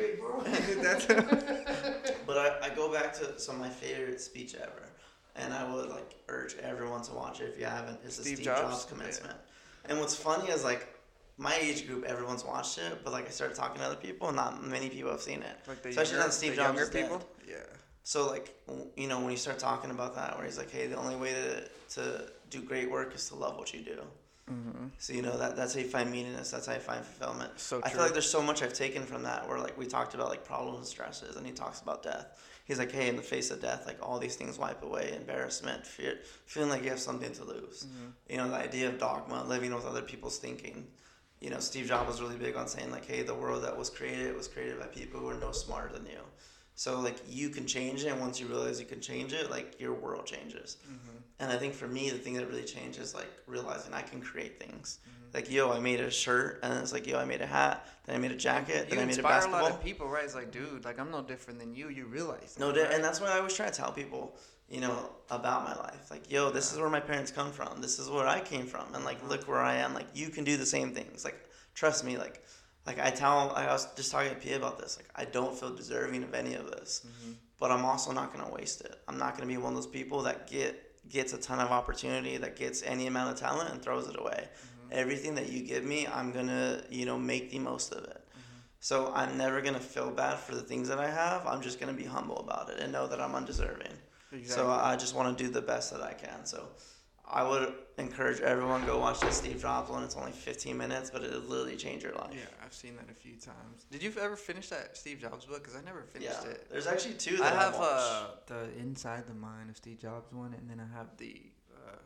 [0.81, 1.07] That's
[2.27, 4.89] But I, I go back to some of my favorite speech ever,
[5.35, 7.99] and I would like urge everyone to watch it if you haven't.
[8.05, 8.61] It's the Steve Steve Jobs?
[8.61, 9.35] Jobs, commencement.
[9.87, 10.87] And what's funny is like
[11.39, 14.37] my age group, everyone's watched it, but like I started talking to other people, and
[14.37, 15.57] not many people have seen it.
[15.67, 17.03] like Especially younger, on Steve the Jobs younger is dead.
[17.03, 17.29] people.
[17.49, 17.57] Yeah.
[18.05, 18.55] So like
[18.97, 21.33] you know when you start talking about that, where he's like, hey, the only way
[21.33, 24.01] to to do great work is to love what you do.
[24.51, 24.87] Mm-hmm.
[24.99, 26.51] So you know that that's how you find meaningness.
[26.51, 27.53] That's how you find fulfillment.
[27.59, 29.49] So I feel like there's so much I've taken from that.
[29.49, 32.39] Where like we talked about like problems and stresses, and he talks about death.
[32.65, 35.87] He's like, hey, in the face of death, like all these things wipe away: embarrassment,
[35.87, 37.87] fear, feeling like you have something to lose.
[37.87, 38.07] Mm-hmm.
[38.31, 40.87] You know, the idea of dogma, living with other people's thinking.
[41.43, 43.91] You know, Steve Jobs was really big on saying like, hey, the world that was
[43.91, 46.21] created was created by people who are no smarter than you.
[46.75, 49.79] So like you can change it, and once you realize you can change it, like
[49.81, 50.79] your world changes.
[50.85, 51.17] Mm-hmm.
[51.41, 54.21] And I think for me, the thing that really changed is like realizing I can
[54.21, 55.01] create things.
[55.03, 55.35] Mm-hmm.
[55.35, 58.17] Like yo, I made a shirt, and it's like yo, I made a hat, then
[58.17, 60.25] I made a jacket, You then I made a inspire a lot of people, right?
[60.25, 61.89] It's like, dude, like I'm no different than you.
[61.89, 62.57] You realize.
[62.59, 62.93] No, that, di- right?
[62.95, 64.37] and that's what I always try to tell people,
[64.73, 66.11] you know, about my life.
[66.11, 67.83] Like, yo, this is where my parents come from.
[67.83, 69.93] This is where I came from, and like, look where I am.
[69.93, 71.25] Like, you can do the same things.
[71.25, 71.39] Like,
[71.75, 72.17] trust me.
[72.17, 72.43] Like,
[72.87, 74.97] like I tell, I was just talking to Pia about this.
[74.97, 77.35] Like, I don't feel deserving of any of this, Mhm.
[77.59, 78.99] but I'm also not gonna waste it.
[79.07, 82.37] I'm not gonna be one of those people that get gets a ton of opportunity,
[82.39, 84.49] that gets any amount of talent and throws it away.
[84.91, 88.25] Everything that you give me, I'm gonna, you know, make the most of it.
[88.81, 91.47] So I'm never gonna feel bad for the things that I have.
[91.47, 93.93] I'm just gonna be humble about it and know that I'm undeserving.
[94.33, 94.65] Exactly.
[94.65, 96.45] So I just want to do the best that I can.
[96.45, 96.69] So
[97.31, 100.03] I would encourage everyone go watch the Steve Jobs one.
[100.03, 102.31] It's only 15 minutes, but it'll literally change your life.
[102.33, 103.87] yeah, I've seen that a few times.
[103.91, 105.63] Did you ever finish that Steve Jobs book?
[105.65, 106.51] Cause I never finished Yeah.
[106.51, 106.67] it.
[106.71, 108.51] There's actually two I that have I've watched.
[108.51, 111.41] uh, the Inside the Mind of Steve Jobs one, and then I have the
[111.75, 111.97] uh,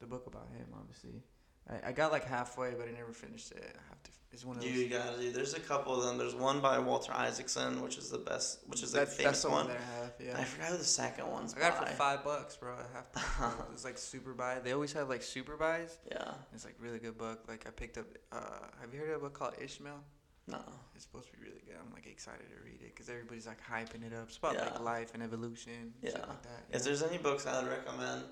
[0.00, 0.66] the book about him.
[0.74, 1.22] Obviously,
[1.68, 3.76] I, I got like halfway, but I never finished it.
[3.78, 4.10] I have to.
[4.34, 4.72] It's one of those.
[4.72, 5.30] you gotta do.
[5.30, 6.18] There's a couple of them.
[6.18, 9.42] There's one by Walter Isaacson, which is the best, which is that's, the that's famous
[9.42, 9.66] the one.
[9.66, 10.12] one that I have.
[10.18, 10.40] Yeah.
[10.40, 12.74] I forgot who the second one's I got it for five bucks, bro.
[12.74, 13.64] I have to.
[13.72, 14.58] it's like super buy.
[14.58, 15.98] They always have like super buys.
[16.10, 16.32] Yeah.
[16.52, 17.44] It's like really good book.
[17.46, 18.06] Like I picked up.
[18.32, 18.38] Uh,
[18.80, 20.00] have you heard of a book called Ishmael?
[20.48, 20.58] No.
[20.96, 21.76] It's supposed to be really good.
[21.80, 24.26] I'm like excited to read it because everybody's like hyping it up.
[24.28, 24.64] It's about Yeah.
[24.64, 25.94] like life and evolution.
[26.02, 26.10] Yeah.
[26.12, 26.64] like that.
[26.72, 28.24] If there's any books I would recommend,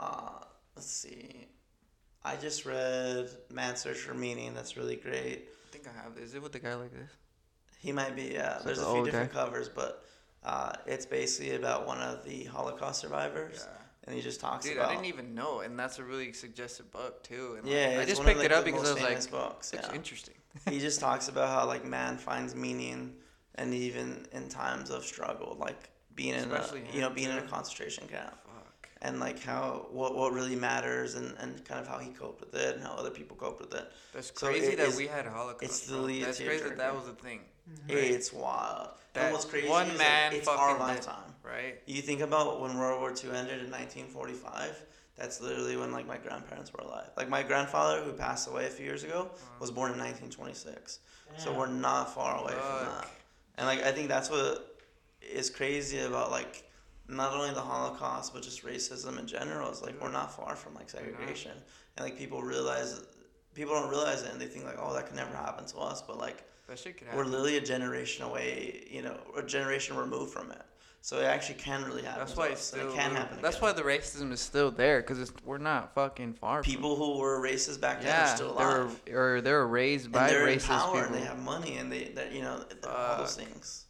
[0.00, 0.40] uh,
[0.74, 1.48] let's see.
[2.28, 4.52] I just read Man's Search for Meaning.
[4.52, 5.48] That's really great.
[5.68, 6.18] I think I have.
[6.18, 7.10] Is it with the guy like this?
[7.78, 8.58] He might be, yeah.
[8.58, 10.04] So There's the a few different covers, but
[10.44, 13.66] uh, it's basically about one of the Holocaust survivors,
[14.04, 14.90] and he just talks Dude, about.
[14.90, 17.54] Dude, I didn't even know, and that's a really suggested book too.
[17.56, 19.30] And like, yeah, I just one of, picked like, it up because I was like,
[19.30, 19.72] books.
[19.72, 19.94] it's Yeah.
[19.94, 20.34] interesting.
[20.68, 23.14] he just talks about how like man finds meaning,
[23.54, 27.38] and even in times of struggle, like being in Especially a you know being in
[27.38, 28.36] a concentration camp.
[29.00, 32.54] And like how what what really matters and, and kind of how he coped with
[32.54, 33.90] it and how other people coped with it.
[34.12, 35.62] That's So crazy it that is- we had Holocaust.
[35.62, 37.40] it's literally That's crazy that that was a thing,
[37.88, 38.88] It's wild.
[39.12, 41.34] That and what's crazy one is like, man it's fucking our did- lifetime.
[41.44, 41.80] right?
[41.86, 44.84] You think about when World War II ended in 1945.
[45.16, 47.10] That's literally when like my grandparents were alive.
[47.16, 49.54] Like my grandfather, who passed away a few years ago, uh-huh.
[49.60, 51.00] was born in 1926.
[51.36, 53.08] So we're not far away from that.
[53.58, 54.76] And like I think that's what
[55.20, 56.67] is crazy about like
[57.08, 60.14] not only the Holocaust but just racism in general is like we're mm-hmm.
[60.14, 61.52] not far from like segregation.
[61.52, 61.96] Mm-hmm.
[61.96, 63.02] And like people realize
[63.54, 66.02] people don't realize it and they think like oh that could never happen to us
[66.02, 70.32] but like That shit could we're literally a generation away, you know, a generation removed
[70.32, 70.62] from it.
[71.00, 72.18] So it actually can really happen.
[72.18, 72.90] That's to why us, it's still.
[72.90, 73.38] it can happen.
[73.40, 73.68] That's again.
[73.68, 76.62] why the racism is still there, cause we're not fucking far.
[76.62, 79.00] from- people who were racist back then are yeah, still they were alive.
[79.12, 81.06] or they were raised by and they're in racist power people.
[81.06, 83.86] and they have money and they, that you know, all those things.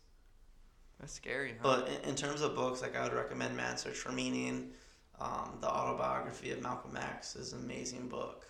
[1.01, 1.51] That's scary.
[1.63, 1.63] Huh?
[1.63, 4.71] But in, in terms of books, like I would recommend Man Search for Meaning.
[5.21, 8.47] Um, the autobiography of Malcolm X is an amazing book.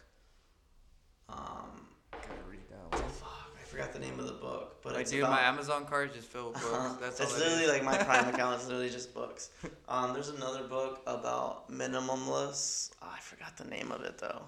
[1.28, 3.08] Um, Gotta read that one.
[3.10, 5.84] fuck, I forgot the name of the book, but Like, it's dude, about, my Amazon
[5.86, 6.74] card is just filled with books.
[6.74, 6.94] Uh-huh.
[7.00, 7.70] That's it's all literally is.
[7.70, 9.50] like my Prime account is literally just books.
[9.88, 12.90] Um, there's another book about minimalists.
[13.02, 14.42] Oh, I forgot the name of it though,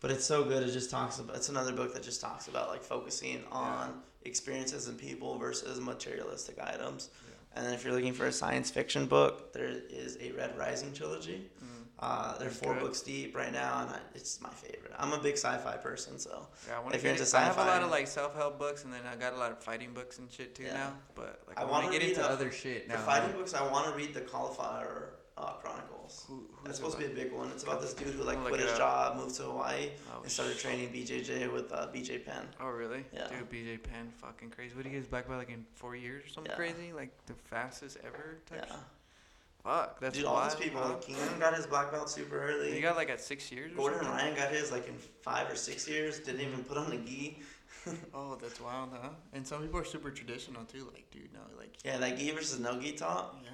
[0.00, 0.62] but it's so good.
[0.64, 1.36] It just talks about.
[1.36, 6.58] It's another book that just talks about like focusing on experiences and people versus materialistic
[6.62, 7.10] items.
[7.54, 10.92] And then if you're looking for a science fiction book, there is a Red Rising
[10.92, 11.50] trilogy.
[11.62, 11.66] Mm.
[11.98, 12.80] Uh, they're four Okay.
[12.80, 14.92] books deep right now, and I, it's my favorite.
[14.98, 17.64] I'm a big sci-fi person, so Yeah, I if you're into into I have a
[17.64, 20.30] lot of like self-help books, and then I got a lot of fighting books and
[20.30, 20.74] shit too Yeah.
[20.74, 20.92] now.
[21.14, 23.04] But like I I, wanna get into a- other shit For now.
[23.04, 26.24] fighting books, I want to read the Cauliflower uh, Chronicles.
[26.28, 27.48] Who, who's That's supposed to be a big one.
[27.50, 29.90] It's about this dude who like I'll look quit it his job, moved to Hawaii,
[30.12, 30.62] Oh, and started shit.
[30.62, 32.46] training BJJ with uh, BJ Penn.
[32.60, 33.04] Oh really?
[33.12, 33.28] Yeah.
[33.28, 34.74] Dude, BJ Penn, fucking crazy.
[34.74, 36.56] What did he get his black belt like in four years or something Yeah.
[36.56, 36.92] crazy?
[36.92, 38.38] Like the fastest ever.
[38.46, 38.84] Type Yeah, shit?
[39.64, 40.50] Fuck, that's dude, all wild.
[40.52, 40.80] these people.
[40.80, 40.88] huh?
[40.90, 42.72] Like Keenan got his black belt super early.
[42.72, 43.72] He got like at six years.
[43.72, 44.16] Or Gordon something?
[44.16, 46.18] Ryan got his like in five or six years.
[46.18, 47.38] Didn't even put on the gi.
[48.12, 49.08] Oh, that's wild, huh?
[49.32, 50.86] And some people are super traditional too.
[50.92, 53.38] Like, dude, no, like, Yeah, that gi versus no gi top.
[53.42, 53.50] yeah.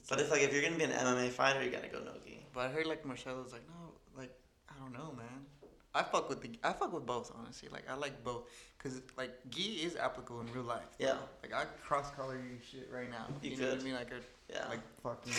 [0.00, 2.12] It's But if like if you're gonna be an MMA fighter, you gotta go no
[2.24, 2.44] gi.
[2.54, 4.32] But I heard like Marcelo's like, no, like
[4.68, 5.26] I don't know, man.
[5.94, 7.68] I fuck with the I fuck with both, honestly.
[7.70, 8.48] Like I like both,
[8.78, 10.86] cause like gi is applicable in real life.
[10.98, 13.26] Yeah, Like I cross collar you shit right now.
[13.42, 13.80] You You, know what could.
[13.80, 13.94] I mean?
[13.94, 14.68] Like a, yeah.
[14.68, 15.32] like fucking.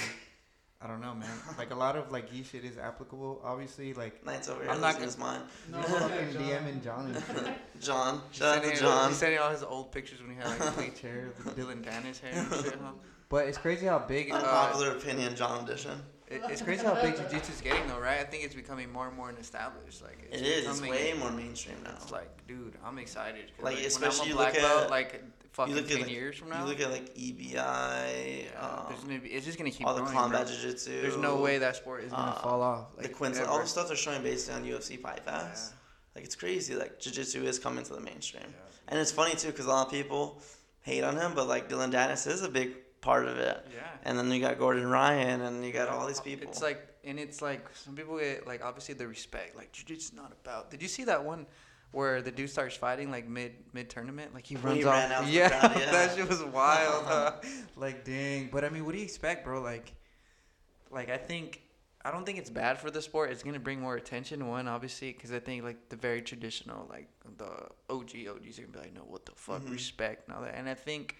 [0.83, 1.29] I don't know, man.
[1.59, 3.39] Like a lot of like gi shit is applicable.
[3.45, 5.43] Obviously, like Knight's over here I'm not losing his mind.
[5.71, 6.41] No, fucking John.
[6.43, 7.53] DMing John and shit.
[7.79, 9.09] John, shout out sending- to John.
[9.09, 11.83] He's sending all his old pictures when he had like a bleach hair, with Dillon
[11.83, 12.91] Danis hair and shit, huh?
[13.31, 14.29] But it's crazy how big.
[14.31, 15.99] Uh, opinion, John edition.
[16.27, 18.19] it, it's crazy how big jiu-jitsu's getting though, right?
[18.19, 20.03] I think it's becoming more and more established.
[20.03, 20.67] Like It it's is.
[20.67, 21.91] It's becoming- way more mainstream now.
[21.95, 23.45] It's like, dude, I'm excited.
[23.61, 26.11] Like, when especially I'm you look black belt, at- like fucking look at, ten like-
[26.11, 26.63] years from now.
[26.63, 29.93] You look at like EBI, yeah, um, there's gonna be, it's just gonna keep all
[29.95, 30.53] the growing, combat bro.
[30.55, 31.01] jiu-jitsu.
[31.01, 32.95] There's no way that sport is gonna uh, fall off.
[32.97, 35.73] the Like, Quintet, all the stuff they're showing based on UFC Fight Pass.
[36.15, 36.75] Like it's crazy.
[36.75, 38.55] Like jiu-jitsu is coming to the mainstream, Yeah.
[38.89, 40.41] and it's funny too because a lot of people
[40.81, 42.71] hate on him, but like Dillon Danis is a big
[43.01, 43.65] part of it.
[43.73, 43.81] Yeah.
[44.03, 46.47] And then you got Gordon Ryan, and you got all these people.
[46.47, 49.55] It's like, and it's like some people get like obviously the respect.
[49.55, 50.69] Like jiu-jitsu's not about.
[50.71, 51.45] Did you see that one
[51.91, 54.33] where the dude starts fighting like mid mid tournament?
[54.33, 55.11] Like he runs he off.
[55.11, 55.91] out the yeah, crowd, yeah.
[55.91, 57.05] that shit was wild.
[57.05, 57.33] huh?
[57.75, 58.49] like dang.
[58.51, 59.61] But I mean, what do you expect, bro?
[59.61, 59.93] Like,
[60.91, 61.63] like I think.
[62.03, 63.29] I don't think it's bad for the sport.
[63.29, 64.47] It's gonna bring more attention.
[64.47, 67.07] One, obviously, because I think like the very traditional, like
[67.37, 67.45] the
[67.91, 69.71] OG OGs are gonna be like, no, what the fuck, Mhm.
[69.71, 70.55] respect and all that.
[70.55, 71.17] And I think,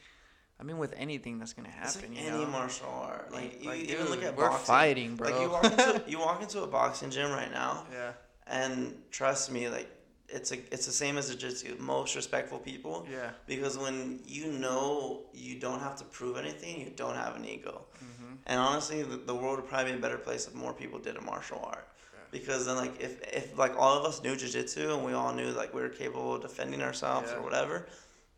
[0.61, 3.31] I mean, with anything that's gonna happen, like you any know, martial art.
[3.33, 4.65] Like, you like, even look at we're boxing.
[4.65, 5.29] fighting, bro.
[5.29, 8.11] Like you walk into you walk into a boxing gym right now, yeah,
[8.45, 9.89] and trust me, like
[10.29, 11.77] it's a it's the same as a jiu-jitsu.
[11.79, 13.31] Most respectful people, yeah.
[13.47, 17.85] because when you know you don't have to prove anything, you don't have an ego.
[17.97, 18.33] Mm-hmm.
[18.45, 21.17] And honestly, the, the world would probably be a better place if more people did
[21.17, 21.87] a martial art.
[22.13, 22.19] Yeah.
[22.31, 25.49] Because then, like, if, if like all of us knew jujitsu and we all knew
[25.49, 27.39] like we were capable of defending ourselves Yeah.
[27.39, 27.87] or whatever,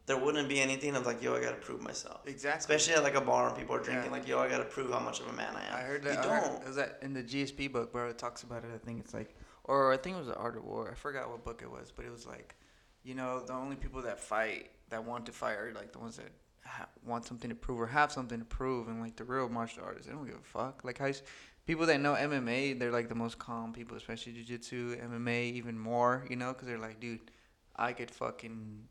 [0.05, 2.21] there wouldn't be anything of like, yo, I gotta prove myself.
[2.27, 2.59] Exactly.
[2.59, 4.17] Especially at like a bar and people are drinking, Yeah.
[4.17, 5.73] like, yo, I gotta prove how much of a man I am.
[5.75, 6.19] I heard You that.
[6.19, 6.31] I don't.
[6.51, 8.09] heard, it was that in the GSP book, bro.
[8.09, 8.69] It talks about it.
[8.73, 10.89] I think it's like, or I think it was the Art of War.
[10.91, 12.55] I forgot what book it was, but it was like,
[13.03, 16.17] you know, the only people that fight that want to fight are like the ones
[16.17, 16.31] that
[16.65, 19.83] ha- want something to prove or have something to prove, and like the real martial
[19.85, 20.83] artists, they don't give a fuck.
[20.83, 21.11] Like how
[21.65, 26.25] people that know MMA, they're like the most calm people, especially jiu-jitsu, MMA, even more.
[26.29, 27.31] You know, because they're like, dude,
[27.77, 28.83] I could fucking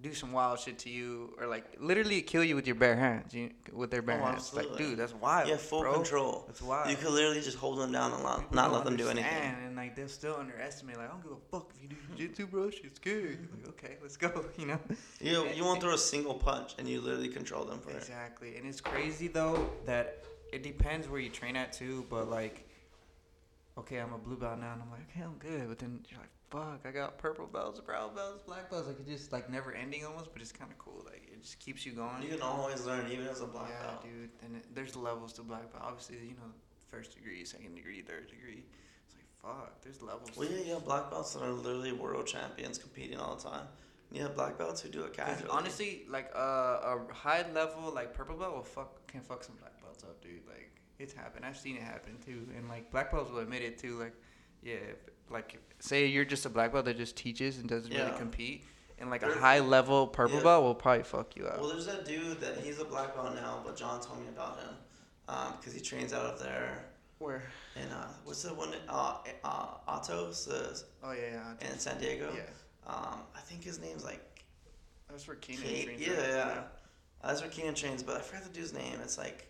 [0.00, 3.32] do some wild shit to you, or like literally kill you with your bare hands,
[3.34, 4.52] you, with their bare Oh, hands.
[4.52, 5.48] Like, dude, that's wild.
[5.48, 5.94] Have full bro.
[5.94, 6.44] control.
[6.48, 6.90] That's wild.
[6.90, 9.54] You could literally just hold them down and not, not let them do anything.
[9.64, 10.96] And like they'll still underestimate.
[10.96, 12.70] Like I don't give a fuck if you do jiu-jitsu, bro.
[12.70, 13.38] Shit's good.
[13.54, 14.44] Like, okay, let's go.
[14.58, 14.78] You know.
[15.20, 17.96] You you won't throw a single punch and you literally control them for it.
[17.96, 22.06] Exactly, and it's crazy though that it depends where you train at too.
[22.10, 22.66] But like,
[23.78, 25.68] okay, I'm a blue belt now, and I'm like, okay, I'm good.
[25.68, 28.86] But then you're like, fuck, I got purple belts, brown belts, black belts.
[28.86, 31.02] Like it just like never ending almost, but it's kind of cool.
[31.04, 32.22] Like it just keeps you going.
[32.22, 34.02] You can always learn, even as a black yeah, belt.
[34.04, 34.30] dude.
[34.44, 35.84] And it, there's levels to black belt.
[35.84, 36.52] Obviously, you know,
[36.90, 38.64] first degree, second degree, third degree.
[39.06, 39.80] It's like fuck.
[39.82, 40.30] There's levels.
[40.36, 43.66] Well, yeah, you have black belts that are literally world champions competing all the time.
[44.12, 45.48] You have black belts who do it casually.
[45.50, 49.80] honestly, like uh, a high level like purple belt will fuck can fuck some black
[49.80, 50.46] belts up, dude.
[50.46, 51.46] Like it's happened.
[51.46, 53.98] I've seen it happen too, and like black belts will admit it too.
[53.98, 54.14] Like,
[54.62, 54.98] yeah, if,
[55.30, 58.04] like say you're just a black belt that just teaches and doesn't Yeah.
[58.06, 58.64] really compete,
[58.98, 60.42] and like a high level purple Yeah.
[60.44, 61.58] belt will probably fuck you up.
[61.58, 64.58] Well, there's that dude that he's a black belt now, but John told me about
[64.60, 64.74] him
[65.58, 66.84] because he trains out of there.
[67.18, 67.42] Where?
[67.76, 68.74] And uh, what's the one?
[68.88, 71.68] Uh, uh, Atos uh, Oh yeah, yeah.
[71.70, 72.32] in San Diego.
[72.34, 72.42] Yeah,
[72.92, 74.44] Um, I think his name's like
[75.08, 76.00] that's where Keenan trains.
[76.00, 76.62] Yeah, yeah.
[77.22, 78.98] Uh, that's where Keenan trains, but I forgot the dude's name.
[79.02, 79.46] It's like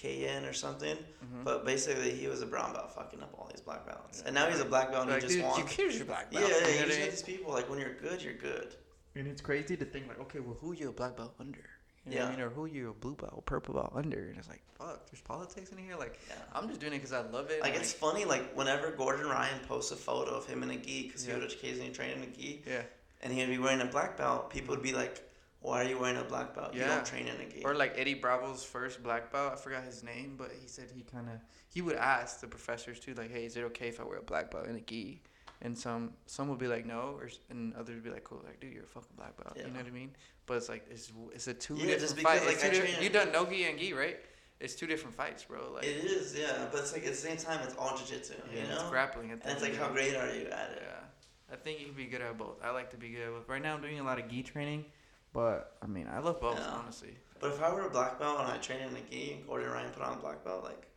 [0.00, 0.96] KN or something.
[0.96, 1.44] Mhm.
[1.44, 4.48] But basically, he was a brown belt fucking up all these black belts, and now
[4.48, 5.58] he's a black belt and Like, he just dude, won.
[5.60, 6.44] you here's your black belt.
[6.48, 8.74] yeah, you know just these people like when you're good, you're good.
[9.14, 11.58] And it's crazy to think like, okay, well, who you a black belt under?
[12.06, 12.26] You know Yeah.
[12.28, 14.28] I mean, or who you a blue belt, purple belt under?
[14.28, 15.96] And it's like, fuck, there's politics in here.
[15.96, 16.36] Like, Yeah.
[16.54, 17.60] I'm just doing it because I love it.
[17.60, 20.76] Like and, it's funny, like whenever Gordon Ryan posts a photo of him in a
[20.76, 21.34] gi, because Yeah.
[21.34, 22.82] he would occasionally train in a gi, yeah.
[23.22, 25.27] and he'd be wearing a black belt, people would be like,
[25.60, 26.74] "Why are you wearing a black belt?
[26.74, 29.52] You don't train in a gi." Or like Eddie Bravo's first black belt.
[29.52, 32.98] I forgot his name, but he said he kind of he would ask the professors
[33.00, 35.22] too, like, hey, is it okay if I wear a black belt in a gi?
[35.60, 38.60] And some some would be like no, or and others would be like, cool, like
[38.60, 39.54] dude, you're a fucking black belt.
[39.56, 39.66] Yeah.
[39.66, 40.10] You know what I mean?
[40.46, 42.46] But it's like it's it's a two Yeah, different because, fight.
[42.46, 44.18] like, It's two I train- you done no gi and gi, right?
[44.60, 45.72] It's two different fights, bro.
[45.72, 48.60] Like it is, yeah, but it's like at the same time, it's all jiu-jitsu, yeah,
[48.62, 49.30] you it's grappling.
[49.32, 50.82] At the and it's like, how great are you at it?
[50.82, 52.56] Yeah, I think you can be good at both.
[52.62, 53.48] I like to be good at both.
[53.48, 54.84] Right now, I'm doing a lot of gi training,
[55.32, 56.68] but I mean, I love both, Yeah.
[56.70, 57.16] honestly.
[57.40, 59.70] But if I were a black belt and I trained in a gi, and Gordon
[59.70, 60.88] Ryan put on a black belt, like,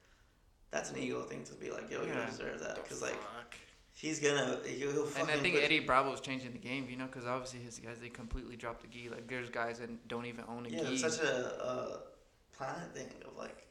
[0.71, 2.15] that's an ego thing to be like, yo, you Yeah.
[2.15, 3.17] don't deserve that, because like
[3.93, 6.95] he's gonna, he'll, he'll fucking And I think Eddie Bravo is changing the game, you
[6.97, 9.09] know, because obviously his guys they completely dropped the gi.
[9.09, 11.99] Like there's guys that don't even own a Yeah, gi, it's such a, a
[12.57, 13.67] planet thing of like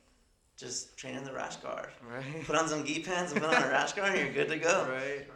[0.57, 1.89] just training the rash guard.
[2.09, 2.45] right?
[2.45, 4.59] Put on some gi pants and put on a rash guard, and you're good to
[4.59, 4.87] go.
[4.91, 5.27] right.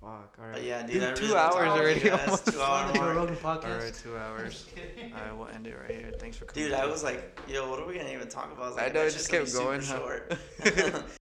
[0.00, 0.36] Fuck.
[0.38, 0.52] All right.
[0.54, 2.20] But yeah, dude, Dude, I two really hours want to talk to already you guys.
[2.24, 2.46] almost.
[2.46, 3.16] Two hour On the Joe mark.
[3.16, 3.64] Rogan podcast.
[3.64, 4.66] All right, two hours.
[5.02, 6.12] All right, we'll end it right here.
[6.18, 6.68] Thanks for coming.
[6.68, 8.64] Dude, I was like, yo, what are we gonna even talk about?
[8.64, 10.70] I, was I know, that it just kept gonna be going, super huh?
[10.94, 11.04] short.